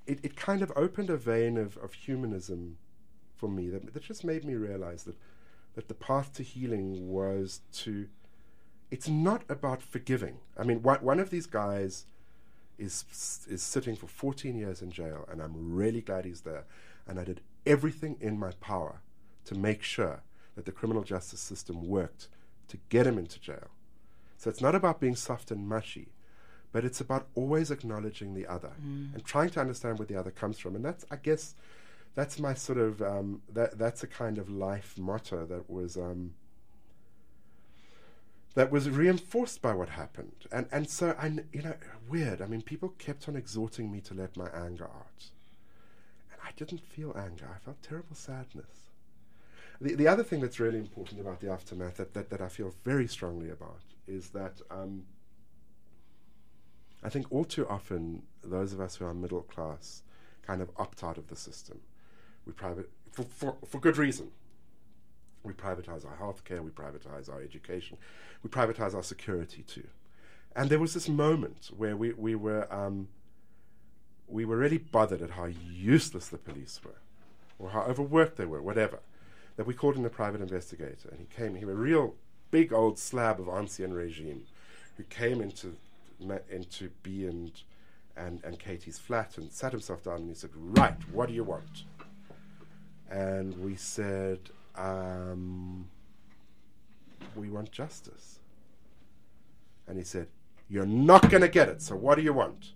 it 0.07 0.21
it 0.23 0.37
kind 0.37 0.61
of 0.61 0.71
opened 0.77 1.09
a 1.09 1.17
vein 1.17 1.57
of 1.57 1.79
of 1.79 1.95
humanism 1.95 2.77
for 3.35 3.49
me 3.49 3.71
that 3.71 3.95
that 3.95 4.03
just 4.03 4.23
made 4.23 4.45
me 4.45 4.55
realize 4.55 5.05
that 5.05 5.17
that 5.77 5.89
the 5.89 5.95
path 5.95 6.35
to 6.35 6.43
healing 6.43 7.09
was 7.09 7.61
to 7.73 8.09
it's 8.91 9.09
not 9.09 9.45
about 9.49 9.83
forgiving. 9.83 10.39
I 10.59 10.65
mean, 10.65 10.83
one, 10.83 10.99
one 10.99 11.21
of 11.21 11.31
these 11.31 11.47
guys 11.47 12.05
is 12.79 13.47
is 13.49 13.63
sitting 13.63 13.97
for 13.97 14.07
14 14.07 14.57
years 14.57 14.83
in 14.83 14.91
jail, 14.91 15.27
and 15.31 15.41
I'm 15.41 15.55
really 15.75 16.01
glad 16.01 16.25
he's 16.27 16.43
there. 16.43 16.65
And 17.09 17.19
I 17.19 17.25
did 17.25 17.41
everything 17.67 18.17
in 18.21 18.39
my 18.39 18.53
power 18.61 19.01
to 19.47 19.55
make 19.55 19.83
sure 19.83 20.23
that 20.55 20.65
the 20.67 20.73
criminal 20.73 21.03
justice 21.03 21.41
system 21.41 21.87
worked 21.89 22.29
to 22.69 22.79
get 22.89 23.07
him 23.07 23.19
into 23.19 23.41
jail. 23.41 23.69
So 24.37 24.51
it's 24.51 24.61
not 24.61 24.75
about 24.75 25.01
being 25.01 25.17
soft 25.17 25.51
and 25.51 25.69
mushy, 25.69 26.09
but 26.71 26.85
it's 26.85 27.01
about 27.01 27.29
always 27.35 27.71
acknowledging 27.71 28.35
the 28.35 28.47
other 28.47 28.73
mm. 28.81 29.15
and 29.15 29.25
trying 29.25 29.51
to 29.51 29.61
understand 29.61 29.99
where 29.99 30.07
the 30.07 30.17
other 30.17 30.31
comes 30.31 30.59
from. 30.59 30.77
And 30.77 30.85
that's, 30.85 31.05
I 31.11 31.17
guess, 31.17 31.55
that's 32.15 32.39
my 32.39 32.55
sort 32.55 32.79
of 32.79 33.01
um, 33.01 33.43
that 33.53 33.79
that's 33.79 34.03
a 34.03 34.07
kind 34.07 34.39
of 34.39 34.51
life 34.51 34.95
motto 34.99 35.47
that 35.47 35.71
was. 35.71 35.97
Um, 35.97 36.35
that 38.55 38.73
was 38.73 38.91
reinforced 38.91 39.63
by 39.63 39.73
what 39.73 39.91
happened. 39.91 40.47
And 40.51 40.67
and 40.73 40.91
so 40.91 41.15
I 41.17 41.27
you 41.53 41.63
know 41.63 41.75
weird. 42.09 42.43
I 42.43 42.47
mean, 42.47 42.63
people 42.63 42.89
kept 42.99 43.29
on 43.29 43.37
exhorting 43.37 43.93
me 43.93 44.01
to 44.01 44.15
let 44.15 44.37
my 44.37 44.49
anger 44.49 44.87
out, 44.87 45.31
I 46.49 46.51
didn't 46.57 46.81
feel 46.81 47.15
anger. 47.17 47.49
I 47.55 47.59
felt 47.59 47.83
terrible 47.83 48.15
sadness. 48.15 48.91
The 49.81 49.95
the 49.95 50.09
other 50.09 50.25
thing 50.25 50.41
that's 50.41 50.59
really 50.59 50.79
important 50.79 51.21
about 51.21 51.41
the 51.41 51.51
aftermath 51.51 51.99
that 51.99 52.15
that, 52.15 52.31
that 52.31 52.41
I 52.41 52.49
feel 52.49 52.75
very 52.85 53.07
strongly 53.07 53.51
about 53.51 53.83
is 54.07 54.31
that. 54.31 54.61
Um, 54.71 55.05
I 57.03 57.09
think 57.11 57.27
all 57.31 57.45
too 57.45 57.67
often 57.69 58.23
those 58.43 58.73
of 58.73 58.81
us 58.81 58.97
who 58.97 59.05
are 59.05 59.15
middle 59.15 59.43
class 59.43 60.03
kind 60.43 60.61
of 60.61 60.71
opt 60.77 61.05
out 61.05 61.17
of 61.17 61.29
the 61.29 61.37
system. 61.37 61.81
We 62.45 62.53
private 62.53 62.91
for, 63.13 63.23
for, 63.23 63.57
for 63.67 63.79
good 63.79 63.99
reason. 63.99 64.33
We 65.45 65.53
privatize 65.53 66.05
our 66.05 66.17
healthcare, 66.17 66.61
we 66.61 66.71
privatize 66.71 67.33
our 67.33 67.41
education, 67.41 67.97
we 68.43 68.51
privatize 68.51 68.95
our 68.95 69.03
security 69.03 69.63
too. 69.63 69.87
And 70.57 70.69
there 70.69 70.81
was 70.81 70.93
this 70.95 71.09
moment 71.09 71.71
where 71.77 71.97
we, 71.97 72.13
we 72.15 72.35
were 72.35 72.67
um, 72.75 73.09
we 74.29 74.45
were 74.45 74.57
really 74.57 74.79
bothered 74.79 75.23
at 75.23 75.31
how 75.31 75.47
useless 75.47 76.29
the 76.29 76.39
police 76.39 76.81
were, 76.85 77.01
or 77.59 77.71
how 77.71 77.83
overworked 77.83 78.37
they 78.37 78.45
were, 78.45 78.63
whatever. 78.63 79.01
That 79.57 79.67
we 79.67 79.75
called 79.75 79.97
in 79.97 80.05
a 80.05 80.11
private 80.11 80.41
investigator, 80.41 81.09
and 81.11 81.19
he 81.19 81.27
came. 81.35 81.57
He 81.57 81.65
was 81.65 81.75
a 81.75 81.79
real 81.79 82.15
big 82.51 82.73
old 82.73 82.99
slab 82.99 83.41
of 83.41 83.49
ancien 83.49 83.93
regime 83.93 84.47
who 84.97 85.03
came 85.05 85.41
into 85.41 85.77
into 86.51 86.91
B 87.03 87.27
and 87.27 87.53
and 88.17 88.43
and 88.45 88.59
Katie's 88.59 88.99
flat 88.99 89.39
and 89.39 89.51
sat 89.51 89.73
himself 89.73 90.05
down 90.05 90.17
and 90.17 90.29
he 90.29 90.35
said, 90.35 90.51
"Right, 90.55 90.97
what 91.13 91.29
do 91.29 91.35
you 91.35 91.45
want?" 91.45 91.85
And 93.11 93.59
we 93.65 93.75
said, 93.77 94.39
um, 94.77 95.89
"We 97.35 97.51
want 97.51 97.73
justice." 97.73 98.39
And 99.87 99.97
he 99.97 100.05
said, 100.05 100.29
"You're 100.69 100.87
not 100.87 101.31
going 101.31 101.41
to 101.41 101.49
get 101.49 101.69
it. 101.69 101.81
So 101.83 101.97
what 101.97 102.17
do 102.17 102.23
you 102.23 102.33
want?" 102.33 102.73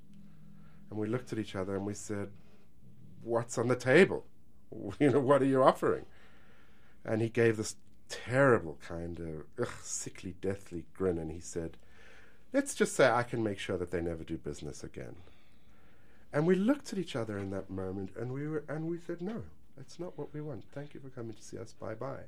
And 0.92 1.00
we 1.00 1.06
looked 1.06 1.32
at 1.32 1.38
each 1.38 1.56
other 1.56 1.74
and 1.74 1.86
we 1.86 1.94
said, 1.94 2.28
"What's 3.22 3.56
on 3.56 3.68
the 3.68 3.76
table? 3.76 4.26
You 5.00 5.10
know, 5.10 5.20
what 5.20 5.40
are 5.40 5.46
you 5.46 5.62
offering?" 5.62 6.04
And 7.02 7.22
he 7.22 7.30
gave 7.30 7.56
this 7.56 7.76
terrible 8.10 8.78
kind 8.86 9.18
of 9.18 9.46
ugh, 9.58 9.72
sickly, 9.82 10.34
deathly 10.42 10.84
grin, 10.94 11.16
and 11.16 11.32
he 11.32 11.40
said, 11.40 11.78
"Let's 12.52 12.74
just 12.74 12.94
say 12.94 13.08
I 13.08 13.22
can 13.22 13.42
make 13.42 13.58
sure 13.58 13.78
that 13.78 13.90
they 13.90 14.02
never 14.02 14.22
do 14.22 14.36
business 14.36 14.84
again." 14.84 15.16
And 16.30 16.46
we 16.46 16.54
looked 16.54 16.92
at 16.92 16.98
each 16.98 17.16
other 17.16 17.38
in 17.38 17.48
that 17.52 17.70
moment, 17.70 18.10
and 18.14 18.30
we 18.30 18.46
were, 18.46 18.64
and 18.68 18.86
we 18.86 18.98
said, 18.98 19.22
"No, 19.22 19.44
that's 19.78 19.98
not 19.98 20.18
what 20.18 20.34
we 20.34 20.42
want. 20.42 20.62
Thank 20.74 20.92
you 20.92 21.00
for 21.00 21.08
coming 21.08 21.32
to 21.32 21.42
see 21.42 21.56
us. 21.56 21.72
Bye 21.72 21.94
bye." 21.94 22.24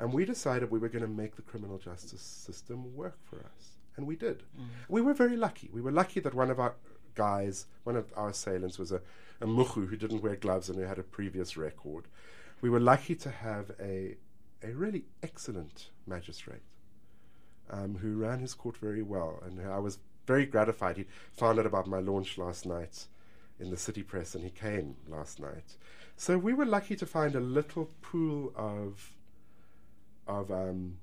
And 0.00 0.12
we 0.12 0.24
decided 0.24 0.72
we 0.72 0.80
were 0.80 0.88
going 0.88 1.08
to 1.08 1.22
make 1.22 1.36
the 1.36 1.42
criminal 1.42 1.78
justice 1.78 2.20
system 2.20 2.96
work 2.96 3.18
for 3.22 3.38
us, 3.38 3.78
and 3.96 4.08
we 4.08 4.16
did. 4.16 4.38
Mm. 4.58 4.66
We 4.88 5.02
were 5.02 5.14
very 5.14 5.36
lucky. 5.36 5.70
We 5.72 5.80
were 5.80 5.92
lucky 5.92 6.18
that 6.18 6.34
one 6.34 6.50
of 6.50 6.58
our 6.58 6.74
guys, 7.14 7.66
one 7.84 7.96
of 7.96 8.12
our 8.16 8.30
assailants, 8.30 8.78
was 8.78 8.92
a, 8.92 9.00
a 9.40 9.46
muhu 9.46 9.88
who 9.88 9.96
didn't 9.96 10.22
wear 10.22 10.36
gloves 10.36 10.68
and 10.68 10.78
who 10.78 10.84
had 10.84 10.98
a 10.98 11.02
previous 11.02 11.56
record. 11.56 12.04
We 12.60 12.70
were 12.70 12.80
lucky 12.80 13.14
to 13.16 13.30
have 13.30 13.72
a 13.80 14.16
a 14.64 14.72
really 14.72 15.04
excellent 15.22 15.90
magistrate 16.06 16.62
um, 17.70 17.96
who 17.96 18.18
ran 18.18 18.40
his 18.40 18.54
court 18.54 18.76
very 18.76 19.02
well. 19.02 19.42
And 19.44 19.60
I 19.68 19.78
was 19.78 19.98
very 20.26 20.46
gratified. 20.46 20.96
He 20.96 21.06
found 21.32 21.58
out 21.58 21.66
about 21.66 21.86
my 21.86 21.98
launch 21.98 22.38
last 22.38 22.66
night 22.66 23.06
in 23.58 23.70
the 23.70 23.76
city 23.76 24.02
press, 24.02 24.34
and 24.34 24.44
he 24.44 24.50
came 24.50 24.96
last 25.08 25.40
night. 25.40 25.76
So 26.16 26.38
we 26.38 26.52
were 26.52 26.66
lucky 26.66 26.96
to 26.96 27.06
find 27.06 27.34
a 27.34 27.40
little 27.40 27.90
pool 28.00 28.52
of 28.56 29.12
of 30.26 30.52
um, 30.52 30.98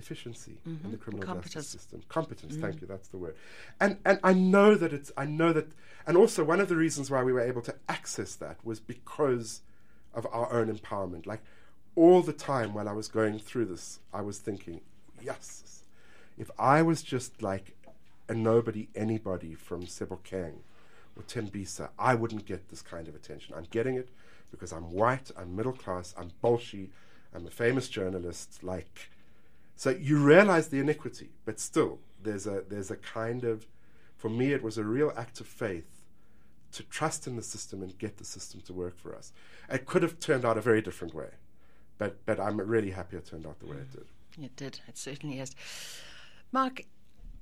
efficiency 0.00 0.58
mm-hmm. 0.66 0.84
in 0.84 0.90
the 0.90 0.96
criminal 0.96 1.26
Competence. 1.26 1.54
justice 1.54 1.80
system. 1.80 2.02
Competence, 2.08 2.56
mm. 2.56 2.60
thank 2.60 2.80
you, 2.80 2.86
that's 2.86 3.08
the 3.08 3.18
word. 3.18 3.36
And 3.78 3.98
and 4.04 4.18
I 4.24 4.32
know 4.32 4.74
that 4.74 4.92
it's 4.92 5.12
I 5.16 5.26
know 5.26 5.52
that 5.52 5.68
and 6.06 6.16
also 6.16 6.42
one 6.42 6.60
of 6.60 6.68
the 6.68 6.76
reasons 6.76 7.10
why 7.10 7.22
we 7.22 7.32
were 7.32 7.40
able 7.52 7.62
to 7.62 7.74
access 7.88 8.34
that 8.36 8.56
was 8.64 8.80
because 8.80 9.62
of 10.12 10.26
our 10.32 10.52
own 10.52 10.74
empowerment. 10.74 11.26
Like 11.26 11.42
all 11.94 12.22
the 12.22 12.32
time 12.32 12.74
while 12.74 12.88
I 12.88 12.92
was 12.92 13.08
going 13.08 13.38
through 13.38 13.66
this, 13.66 14.00
I 14.12 14.22
was 14.22 14.38
thinking, 14.38 14.80
yes, 15.22 15.84
if 16.38 16.50
I 16.58 16.82
was 16.82 17.02
just 17.02 17.42
like 17.42 17.76
a 18.28 18.34
nobody 18.34 18.88
anybody 18.94 19.54
from 19.54 19.84
Sebokeng 19.86 20.54
or 21.16 21.22
Tembisa, 21.22 21.90
I 21.98 22.14
wouldn't 22.14 22.46
get 22.46 22.68
this 22.70 22.82
kind 22.82 23.08
of 23.08 23.14
attention. 23.14 23.54
I'm 23.56 23.66
getting 23.70 23.96
it 23.96 24.08
because 24.50 24.72
I'm 24.72 24.90
white, 24.92 25.30
I'm 25.36 25.54
middle 25.54 25.72
class, 25.72 26.14
I'm 26.16 26.30
bolshy, 26.42 26.88
I'm 27.34 27.46
a 27.46 27.50
famous 27.50 27.88
journalist. 27.88 28.62
Like, 28.62 29.10
so 29.80 29.90
you 29.90 30.16
realize 30.18 30.68
the 30.68 30.78
iniquity, 30.78 31.30
but 31.44 31.58
still, 31.58 31.92
there's 32.22 32.46
a 32.46 32.64
there's 32.68 32.90
a 32.90 32.96
kind 32.96 33.44
of, 33.44 33.66
for 34.16 34.28
me, 34.28 34.52
it 34.52 34.62
was 34.62 34.76
a 34.78 34.84
real 34.84 35.12
act 35.16 35.40
of 35.40 35.46
faith 35.46 35.90
to 36.72 36.82
trust 36.84 37.26
in 37.26 37.36
the 37.36 37.42
system 37.42 37.82
and 37.82 37.98
get 37.98 38.18
the 38.18 38.24
system 38.24 38.60
to 38.66 38.72
work 38.72 38.96
for 38.96 39.16
us. 39.16 39.32
It 39.68 39.86
could 39.86 40.02
have 40.02 40.20
turned 40.20 40.44
out 40.44 40.56
a 40.56 40.60
very 40.60 40.82
different 40.82 41.14
way 41.14 41.30
but 42.00 42.16
but 42.26 42.40
I'm 42.40 42.58
really 42.58 42.90
happy 42.90 43.16
it 43.18 43.26
turned 43.26 43.46
out 43.46 43.60
the 43.60 43.66
way 43.66 43.76
it 43.76 43.92
did. 43.92 44.06
It 44.44 44.56
did. 44.56 44.80
It 44.88 44.96
certainly 44.96 45.38
is. 45.38 45.54
Mark, 46.50 46.82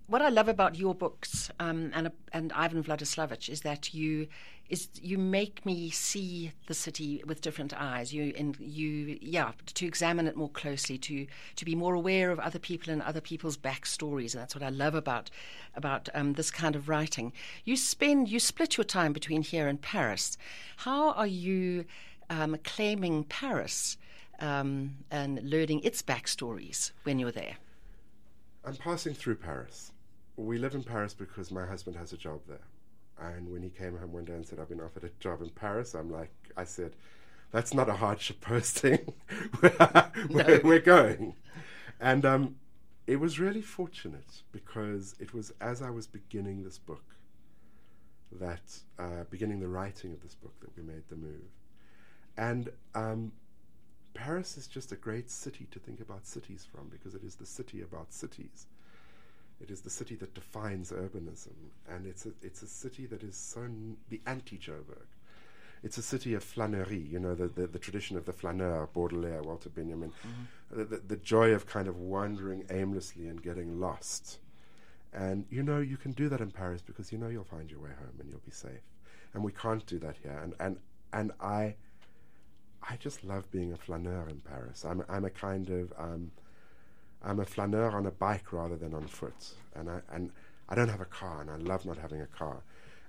what 0.09 0.23
I 0.23 0.29
love 0.29 0.49
about 0.49 0.77
your 0.77 0.95
books 0.95 1.51
um, 1.61 1.91
and 1.95 2.11
and 2.33 2.53
Ivan 2.53 2.83
Vladislavich 2.83 3.49
is 3.49 3.61
that 3.63 3.95
you 3.95 4.27
is 4.69 4.89
you 5.01 5.17
make 5.17 5.65
me 5.65 5.91
see 5.91 6.53
the 6.67 6.75
city 6.75 7.23
with 7.27 7.41
different 7.41 7.73
eyes. 7.73 8.13
You 8.13 8.35
and 8.37 8.57
you 8.59 9.19
yeah 9.21 9.53
to 9.75 9.87
examine 9.87 10.27
it 10.27 10.37
more 10.37 10.51
closely, 10.51 10.99
to 10.99 11.27
to 11.57 11.65
be 11.65 11.75
more 11.75 11.95
aware 11.95 12.31
of 12.31 12.41
other 12.41 12.59
people 12.59 12.93
and 12.93 13.03
other 13.03 13.21
people's 13.21 13.57
backstories, 13.57 14.35
and 14.35 14.43
that's 14.43 14.55
what 14.55 14.65
I 14.65 14.71
love 14.71 14.95
about 14.95 15.31
about 15.75 16.09
um, 16.15 16.33
this 16.33 16.51
kind 16.51 16.75
of 16.75 16.89
writing. 16.89 17.33
You 17.65 17.77
spend 17.77 18.29
you 18.29 18.41
split 18.41 18.77
your 18.77 18.85
time 18.85 19.13
between 19.13 19.43
here 19.43 19.69
and 19.69 19.81
Paris. 19.81 20.37
How 20.79 21.13
are 21.13 21.27
you 21.27 21.85
um, 22.29 22.57
claiming 22.65 23.25
Paris? 23.25 23.97
um, 24.41 24.97
and 25.11 25.43
learning 25.43 25.81
its 25.81 26.03
backstories 26.03 26.93
when 27.03 27.19
you're 27.19 27.33
there? 27.33 27.57
I'm 28.65 28.77
passing 28.77 29.15
through 29.15 29.37
Paris. 29.37 29.93
We 30.39 30.57
live 30.57 30.75
in 30.75 30.85
Paris 30.85 31.15
because 31.15 31.51
my 31.51 31.67
husband 31.67 31.97
has 31.97 32.13
a 32.13 32.17
job 32.17 32.41
there. 32.47 32.61
And 33.21 33.51
when 33.51 33.63
he 33.63 33.71
came 33.71 33.99
home 33.99 34.13
one 34.13 34.25
day 34.25 34.35
and 34.35 34.47
said, 34.47 34.61
I've 34.61 34.69
been 34.69 34.81
offered 34.81 35.03
a 35.03 35.11
job 35.19 35.43
in 35.43 35.51
Paris, 35.51 35.95
I'm 35.95 36.13
like, 36.13 36.31
I 36.57 36.63
said, 36.63 36.93
that's 37.51 37.75
not 37.75 37.89
a 37.89 37.95
hardship 37.95 38.41
posting. 38.41 39.13
we're, 39.63 39.75
no. 40.31 40.61
we're, 40.63 40.79
going. 40.79 41.35
And 42.01 42.25
um, 42.25 42.57
it 43.09 43.17
was 43.17 43.41
really 43.41 43.63
fortunate 43.63 44.43
because 44.53 45.17
it 45.19 45.35
was 45.35 45.53
as 45.61 45.83
I 45.83 45.91
was 45.91 46.07
beginning 46.07 46.63
this 46.63 46.79
book 46.79 47.03
that, 48.31 48.79
uh, 48.97 49.25
beginning 49.31 49.59
the 49.59 49.69
writing 49.69 50.13
of 50.13 50.23
this 50.23 50.37
book, 50.37 50.55
that 50.61 50.77
we 50.77 50.85
made 50.85 51.03
the 51.09 51.17
move. 51.17 51.51
And 52.37 52.71
um, 52.95 53.33
Paris 54.15 54.57
is 54.57 54.69
just 54.69 54.93
a 54.93 54.97
great 54.97 55.31
city 55.31 55.67
to 55.73 55.81
think 55.81 56.01
about 56.01 56.27
cities 56.27 56.65
from 56.71 56.89
because 56.89 57.17
it 57.17 57.25
is 57.25 57.35
the 57.35 57.47
city 57.47 57.81
about 57.81 58.13
cities. 58.13 58.67
It 59.61 59.71
is 59.71 59.81
the 59.81 59.91
city 59.91 60.15
that 60.17 60.35
defines 60.35 60.93
urbanism, 60.93 61.55
and 61.89 62.07
it's 62.07 62.27
a, 62.27 62.31
it's 62.43 62.63
a 62.63 62.67
city 62.67 63.07
that 63.07 63.23
is 63.23 63.37
so 63.37 63.63
n- 63.63 63.97
the 64.09 64.21
anti-Joburg. 64.27 65.09
It's 65.83 65.99
a 65.99 66.03
city 66.03 66.35
of 66.35 66.45
flânerie, 66.45 67.09
you 67.11 67.19
know, 67.19 67.35
the, 67.35 67.49
the, 67.49 67.67
the, 67.67 67.79
tradition 67.79 68.17
of 68.17 68.25
the 68.25 68.33
flaneur, 68.33 68.89
Baudelaire, 68.93 69.43
Walter 69.43 69.69
Benjamin, 69.69 70.11
mm-hmm. 70.11 70.91
the, 70.91 70.97
the, 70.97 71.17
joy 71.17 71.53
of 71.53 71.67
kind 71.67 71.87
of 71.87 71.99
wandering 71.99 72.65
aimlessly 72.71 73.29
and 73.29 73.41
getting 73.41 73.79
lost. 73.79 74.39
And 75.13 75.47
you 75.51 75.63
know, 75.63 75.79
you 75.79 75.97
can 75.97 76.13
do 76.13 76.29
that 76.29 76.41
in 76.41 76.51
Paris 76.51 76.83
because 76.83 77.13
you 77.13 77.19
know 77.19 77.29
you'll 77.29 77.45
find 77.45 77.71
your 77.71 77.81
way 77.81 77.91
home 77.91 78.15
and 78.19 78.29
you'll 78.29 78.41
be 78.45 78.51
safe. 78.51 78.83
And 79.35 79.45
we 79.45 79.53
can't 79.53 79.87
do 79.87 79.99
that 80.01 80.17
here. 80.23 80.39
And, 80.43 80.55
and, 80.59 80.79
and 81.13 81.33
I 81.41 81.77
I 82.83 82.97
just 82.97 83.25
love 83.25 83.51
being 83.51 83.73
a 83.73 83.77
flaneur 83.77 84.29
in 84.29 84.41
Paris. 84.41 84.85
I'm 84.85 85.05
I'm 85.09 85.25
a 85.25 85.31
kind 85.31 85.69
of 85.71 85.93
um, 85.99 86.31
I'm 87.23 87.41
a 87.41 87.45
flaneur 87.45 87.91
on 87.91 88.07
a 88.07 88.11
bike 88.11 88.53
rather 88.53 88.77
than 88.77 88.95
on 88.95 89.07
foot, 89.07 89.55
and 89.75 89.91
I 89.91 90.01
and 90.13 90.31
I 90.69 90.75
don't 90.75 90.89
have 90.89 91.01
a 91.01 91.07
car, 91.07 91.41
and 91.41 91.51
I 91.51 91.57
love 91.57 91.87
not 91.87 91.99
having 91.99 92.21
a 92.21 92.27
car. 92.27 92.63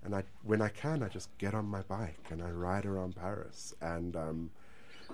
And 0.04 0.16
I 0.16 0.24
when 0.44 0.62
I 0.62 0.70
can, 0.70 1.04
I 1.04 1.10
just 1.10 1.30
get 1.38 1.54
on 1.54 1.66
my 1.66 1.82
bike 1.82 2.26
and 2.30 2.42
I 2.42 2.52
ride 2.52 2.86
around 2.86 3.16
Paris. 3.16 3.76
And 3.82 4.16
um, 4.16 4.52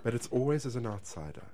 but 0.04 0.14
it's 0.14 0.28
always 0.28 0.66
as 0.66 0.76
an 0.76 0.86
outsider. 0.86 1.46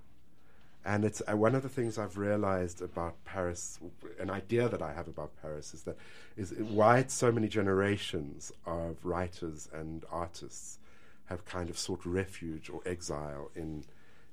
And 0.84 1.06
it's 1.06 1.22
uh, 1.32 1.38
one 1.38 1.54
of 1.54 1.62
the 1.62 1.70
things 1.70 1.98
I've 1.98 2.18
realized 2.18 2.82
about 2.82 3.24
Paris. 3.24 3.80
An 4.20 4.30
idea 4.30 4.68
that 4.68 4.82
I 4.82 4.94
have 4.94 5.08
about 5.08 5.32
Paris 5.42 5.74
is 5.74 5.84
that 5.84 5.96
is 6.36 6.54
why 6.58 7.00
it's 7.00 7.14
so 7.14 7.32
many 7.32 7.48
generations 7.48 8.52
of 8.66 8.98
writers 9.04 9.70
and 9.74 10.04
artists 10.12 10.80
have 11.26 11.46
kind 11.46 11.70
of 11.70 11.78
sought 11.78 12.06
refuge 12.06 12.70
or 12.70 12.82
exile 12.86 13.50
in 13.56 13.86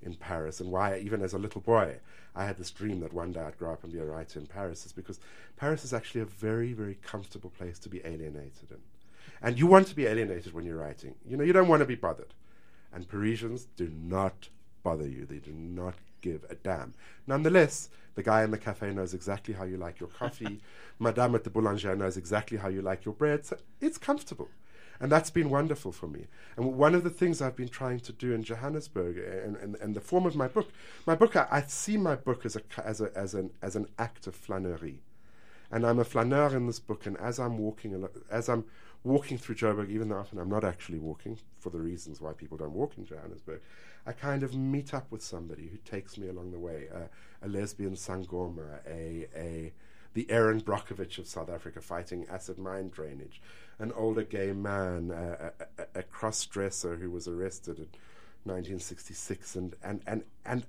in 0.03 0.15
Paris, 0.15 0.61
and 0.61 0.71
why 0.71 0.99
even 0.99 1.23
as 1.23 1.33
a 1.33 1.39
little 1.39 1.61
boy 1.61 1.97
I 2.35 2.45
had 2.45 2.57
this 2.57 2.71
dream 2.71 3.01
that 3.01 3.13
one 3.13 3.33
day 3.33 3.41
I'd 3.41 3.59
grow 3.59 3.73
up 3.73 3.83
and 3.83 3.93
be 3.93 3.99
a 3.99 4.05
writer 4.05 4.39
in 4.39 4.47
Paris 4.47 4.87
is 4.87 4.93
because 4.93 5.19
Paris 5.57 5.85
is 5.85 5.93
actually 5.93 6.21
a 6.21 6.27
very 6.27 6.73
very 6.73 6.99
comfortable 7.03 7.51
place 7.51 7.79
to 7.81 7.89
be 7.89 8.01
alienated 8.05 8.71
in, 8.71 8.79
and 9.43 9.59
you 9.59 9.67
want 9.67 9.87
to 9.89 9.97
be 9.97 10.07
alienated 10.07 10.53
when 10.53 10.65
you're 10.65 10.79
writing. 10.79 11.15
You 11.27 11.37
know 11.37 11.45
you 11.45 11.53
don't 11.53 11.69
want 11.69 11.81
to 11.81 11.87
be 11.87 11.95
bothered, 11.95 12.35
and 12.93 13.09
Parisians 13.09 13.67
do 13.77 13.91
not 14.03 14.49
bother 14.83 15.09
you. 15.09 15.27
They 15.27 15.39
do 15.39 15.53
not 15.53 15.95
give 16.21 16.45
a 16.51 16.55
damn. 16.55 16.95
Nonetheless, 17.27 17.89
the 18.15 18.23
guy 18.23 18.43
in 18.43 18.51
the 18.51 18.59
cafe 18.59 18.93
knows 18.93 19.15
exactly 19.15 19.55
how 19.55 19.65
you 19.65 19.77
like 19.77 20.01
your 20.01 20.09
coffee. 20.09 20.61
Madame 20.99 21.35
at 21.35 21.45
the 21.45 21.51
boulanger 21.51 21.95
knows 21.95 22.17
exactly 22.17 22.59
how 22.59 22.69
you 22.69 22.83
like 22.83 23.05
your 23.05 23.15
bread. 23.15 23.47
So 23.47 23.57
it's 23.81 23.99
comfortable. 23.99 24.49
And 25.01 25.13
that's 25.13 25.31
been 25.31 25.49
wonderful 25.51 25.93
for 25.93 26.09
me. 26.09 26.27
And 26.57 26.77
one 26.77 26.95
of 26.95 27.05
the 27.05 27.11
things 27.11 27.41
I've 27.41 27.55
been 27.55 27.69
trying 27.69 28.01
to 28.01 28.13
do 28.13 28.33
in 28.33 28.43
Johannesburg 28.43 29.19
and, 29.19 29.57
and, 29.57 29.77
and 29.77 29.95
the 29.95 30.01
form 30.01 30.27
of 30.27 30.35
my 30.35 30.49
book, 30.49 30.71
my 31.07 31.15
book, 31.15 31.37
I, 31.37 31.47
I, 31.51 31.63
see 31.63 31.97
my 31.97 32.17
book 32.17 32.45
as, 32.45 32.57
a, 32.57 32.63
as, 32.85 33.01
a, 33.01 33.17
as, 33.17 33.35
an, 33.35 33.51
as 33.63 33.77
an 33.77 33.87
act 33.99 34.27
of 34.27 34.37
flânerie. 34.37 34.99
And 35.71 35.87
I'm 35.87 35.99
a 35.99 36.05
flaneur 36.05 36.57
in 36.57 36.67
this 36.67 36.81
book, 36.81 37.05
and 37.07 37.17
as 37.19 37.39
I'm 37.39 37.59
walking, 37.59 38.09
as 38.31 38.49
I'm 38.49 38.65
walking 39.05 39.37
through 39.37 39.57
Joburg, 39.57 39.91
even 39.91 40.09
though 40.09 40.17
often 40.17 40.39
I'm 40.39 40.49
not 40.49 40.65
actually 40.65 40.99
walking 40.99 41.39
for 41.59 41.71
the 41.71 41.79
reasons 41.79 42.21
why 42.21 42.33
people 42.33 42.57
don't 42.57 42.73
walk 42.73 42.95
in 42.97 43.05
Johannesburg, 43.05 43.61
I 44.07 44.13
kind 44.13 44.43
of 44.43 44.55
meet 44.55 44.95
up 44.95 45.13
with 45.13 45.23
somebody 45.23 45.69
who 45.69 45.77
takes 45.85 46.17
me 46.17 46.29
along 46.29 46.53
the 46.53 46.59
way, 46.59 46.89
uh, 46.93 47.09
a 47.43 47.49
lesbian 47.49 47.95
sangoma, 47.95 48.79
a, 48.87 49.29
a 49.37 49.73
the 50.15 50.31
Erin 50.31 50.61
Brockovich 50.61 51.19
of 51.19 51.27
South 51.27 51.51
Africa 51.51 51.81
fighting 51.81 52.27
acid 52.31 52.59
mine 52.59 52.89
drainage, 52.89 53.41
an 53.79 53.93
older 53.93 54.23
gay 54.23 54.53
man, 54.53 55.11
a, 55.11 55.53
a, 55.79 56.01
a 56.01 56.03
cross 56.03 56.45
dresser 56.47 56.97
who 56.97 57.11
was 57.11 57.29
arrested 57.29 57.79
in 57.79 57.89
1966, 58.45 59.57
and, 59.57 59.77
and, 59.83 60.03
and, 60.07 60.25
and 60.45 60.67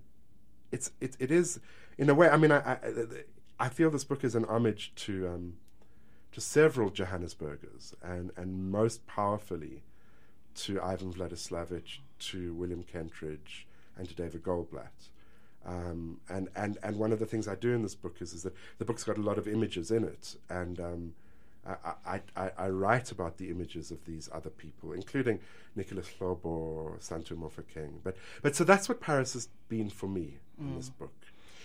it's 0.72 0.92
it, 1.00 1.16
it 1.20 1.32
is 1.32 1.60
in 1.98 2.10
a 2.10 2.14
way. 2.14 2.30
I 2.30 2.38
mean, 2.38 2.52
I, 2.52 2.60
I 2.60 2.78
I 3.60 3.70
feel 3.70 3.90
this 3.90 4.04
book 4.04 4.24
is 4.24 4.36
an 4.36 4.46
homage 4.46 4.94
to 4.98 5.28
um, 5.28 5.54
to 6.32 6.42
several 6.42 6.90
Johannesburgers, 6.90 7.94
and 8.02 8.32
and 8.38 8.72
most 8.72 9.06
powerfully 9.08 9.84
to 10.56 10.82
Ivan 10.82 11.14
Vladislavich, 11.14 12.00
to 12.20 12.54
William 12.54 12.84
Kentridge, 12.84 13.66
and 13.98 14.08
to 14.08 14.16
David 14.16 14.44
Goldblatt. 14.44 15.10
Um, 15.70 16.20
and, 16.30 16.50
and, 16.56 16.78
and 16.82 16.98
one 16.98 17.12
of 17.12 17.20
the 17.20 17.28
things 17.28 17.48
I 17.48 17.54
do 17.54 17.74
in 17.74 17.84
this 17.84 17.94
book 17.94 18.18
is, 18.22 18.34
is 18.34 18.44
that 18.44 18.54
the 18.80 18.86
book's 18.86 19.04
got 19.04 19.18
a 19.18 19.22
lot 19.22 19.38
of 19.38 19.48
images 19.48 19.92
in 19.92 20.04
it. 20.04 20.36
And 20.50 20.80
um, 20.80 21.14
I, 22.06 22.22
I, 22.36 22.52
I, 22.58 22.70
write 22.70 23.12
about 23.12 23.38
the 23.38 23.50
images 23.50 23.92
of 23.92 24.04
these 24.06 24.30
other 24.34 24.50
people, 24.50 24.94
including 24.94 25.40
Nicholas 25.76 26.10
Hlobo, 26.20 26.98
Santu 27.00 27.38
Mofokeng. 27.38 28.00
But, 28.04 28.18
but 28.42 28.56
so 28.56 28.64
that's 28.64 28.90
what 28.90 29.00
Paris 29.00 29.34
has 29.34 29.50
been 29.68 29.90
for 29.90 30.08
me 30.08 30.38
mm. 30.60 30.70
in 30.70 30.76
this 30.78 30.90
book. 30.90 31.14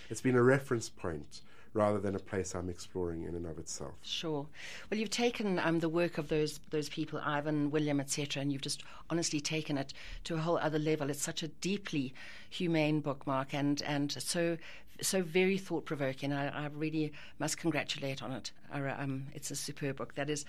It's 0.09 0.21
been 0.21 0.35
a 0.35 0.43
reference 0.43 0.87
point 0.89 1.41
rather 1.75 1.99
than 1.99 2.15
a 2.15 2.19
place 2.19 2.55
I'm 2.55 2.69
exploring 2.69 3.23
in 3.23 3.35
and 3.35 3.45
of 3.45 3.59
itself. 3.59 3.93
Sure. 4.01 4.47
Well, 4.89 4.99
you've 4.99 5.09
taken 5.09 5.59
um, 5.59 5.79
the 5.79 5.89
work 5.89 6.17
of 6.17 6.29
those 6.29 6.59
those 6.71 6.89
people, 6.89 7.19
Ivan, 7.23 7.69
William, 7.69 7.99
etc., 7.99 8.41
and 8.41 8.51
you've 8.51 8.61
just 8.61 8.83
honestly 9.09 9.39
taken 9.39 9.77
it 9.77 9.93
to 10.23 10.35
a 10.35 10.37
whole 10.37 10.57
other 10.57 10.79
level. 10.79 11.09
It's 11.09 11.21
such 11.21 11.43
a 11.43 11.49
deeply 11.49 12.13
humane 12.49 13.01
bookmark, 13.01 13.53
and 13.53 13.81
and 13.83 14.11
so 14.11 14.57
so 15.01 15.21
very 15.21 15.57
thought 15.57 15.85
provoking. 15.85 16.31
I, 16.31 16.65
I, 16.65 16.67
really 16.67 17.11
must 17.37 17.57
congratulate 17.57 18.23
on 18.23 18.31
it. 18.31 18.51
Um, 18.71 19.27
it's 19.33 19.51
a 19.51 19.55
superb 19.55 19.97
book 19.97 20.15
that 20.15 20.29
is 20.29 20.45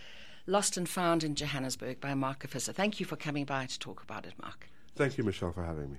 lost 0.46 0.76
and 0.76 0.88
found 0.88 1.24
in 1.24 1.34
Johannesburg 1.34 2.00
by 2.00 2.14
Mark 2.14 2.46
Gevisser. 2.46 2.72
Thank 2.72 3.00
you 3.00 3.06
for 3.06 3.16
coming 3.16 3.44
by 3.44 3.66
to 3.66 3.78
talk 3.78 4.02
about 4.02 4.24
it, 4.24 4.34
Mark. 4.40 4.68
Thank 4.94 5.18
you, 5.18 5.24
Michelle, 5.24 5.52
for 5.52 5.64
having 5.64 5.92
me. 5.92 5.98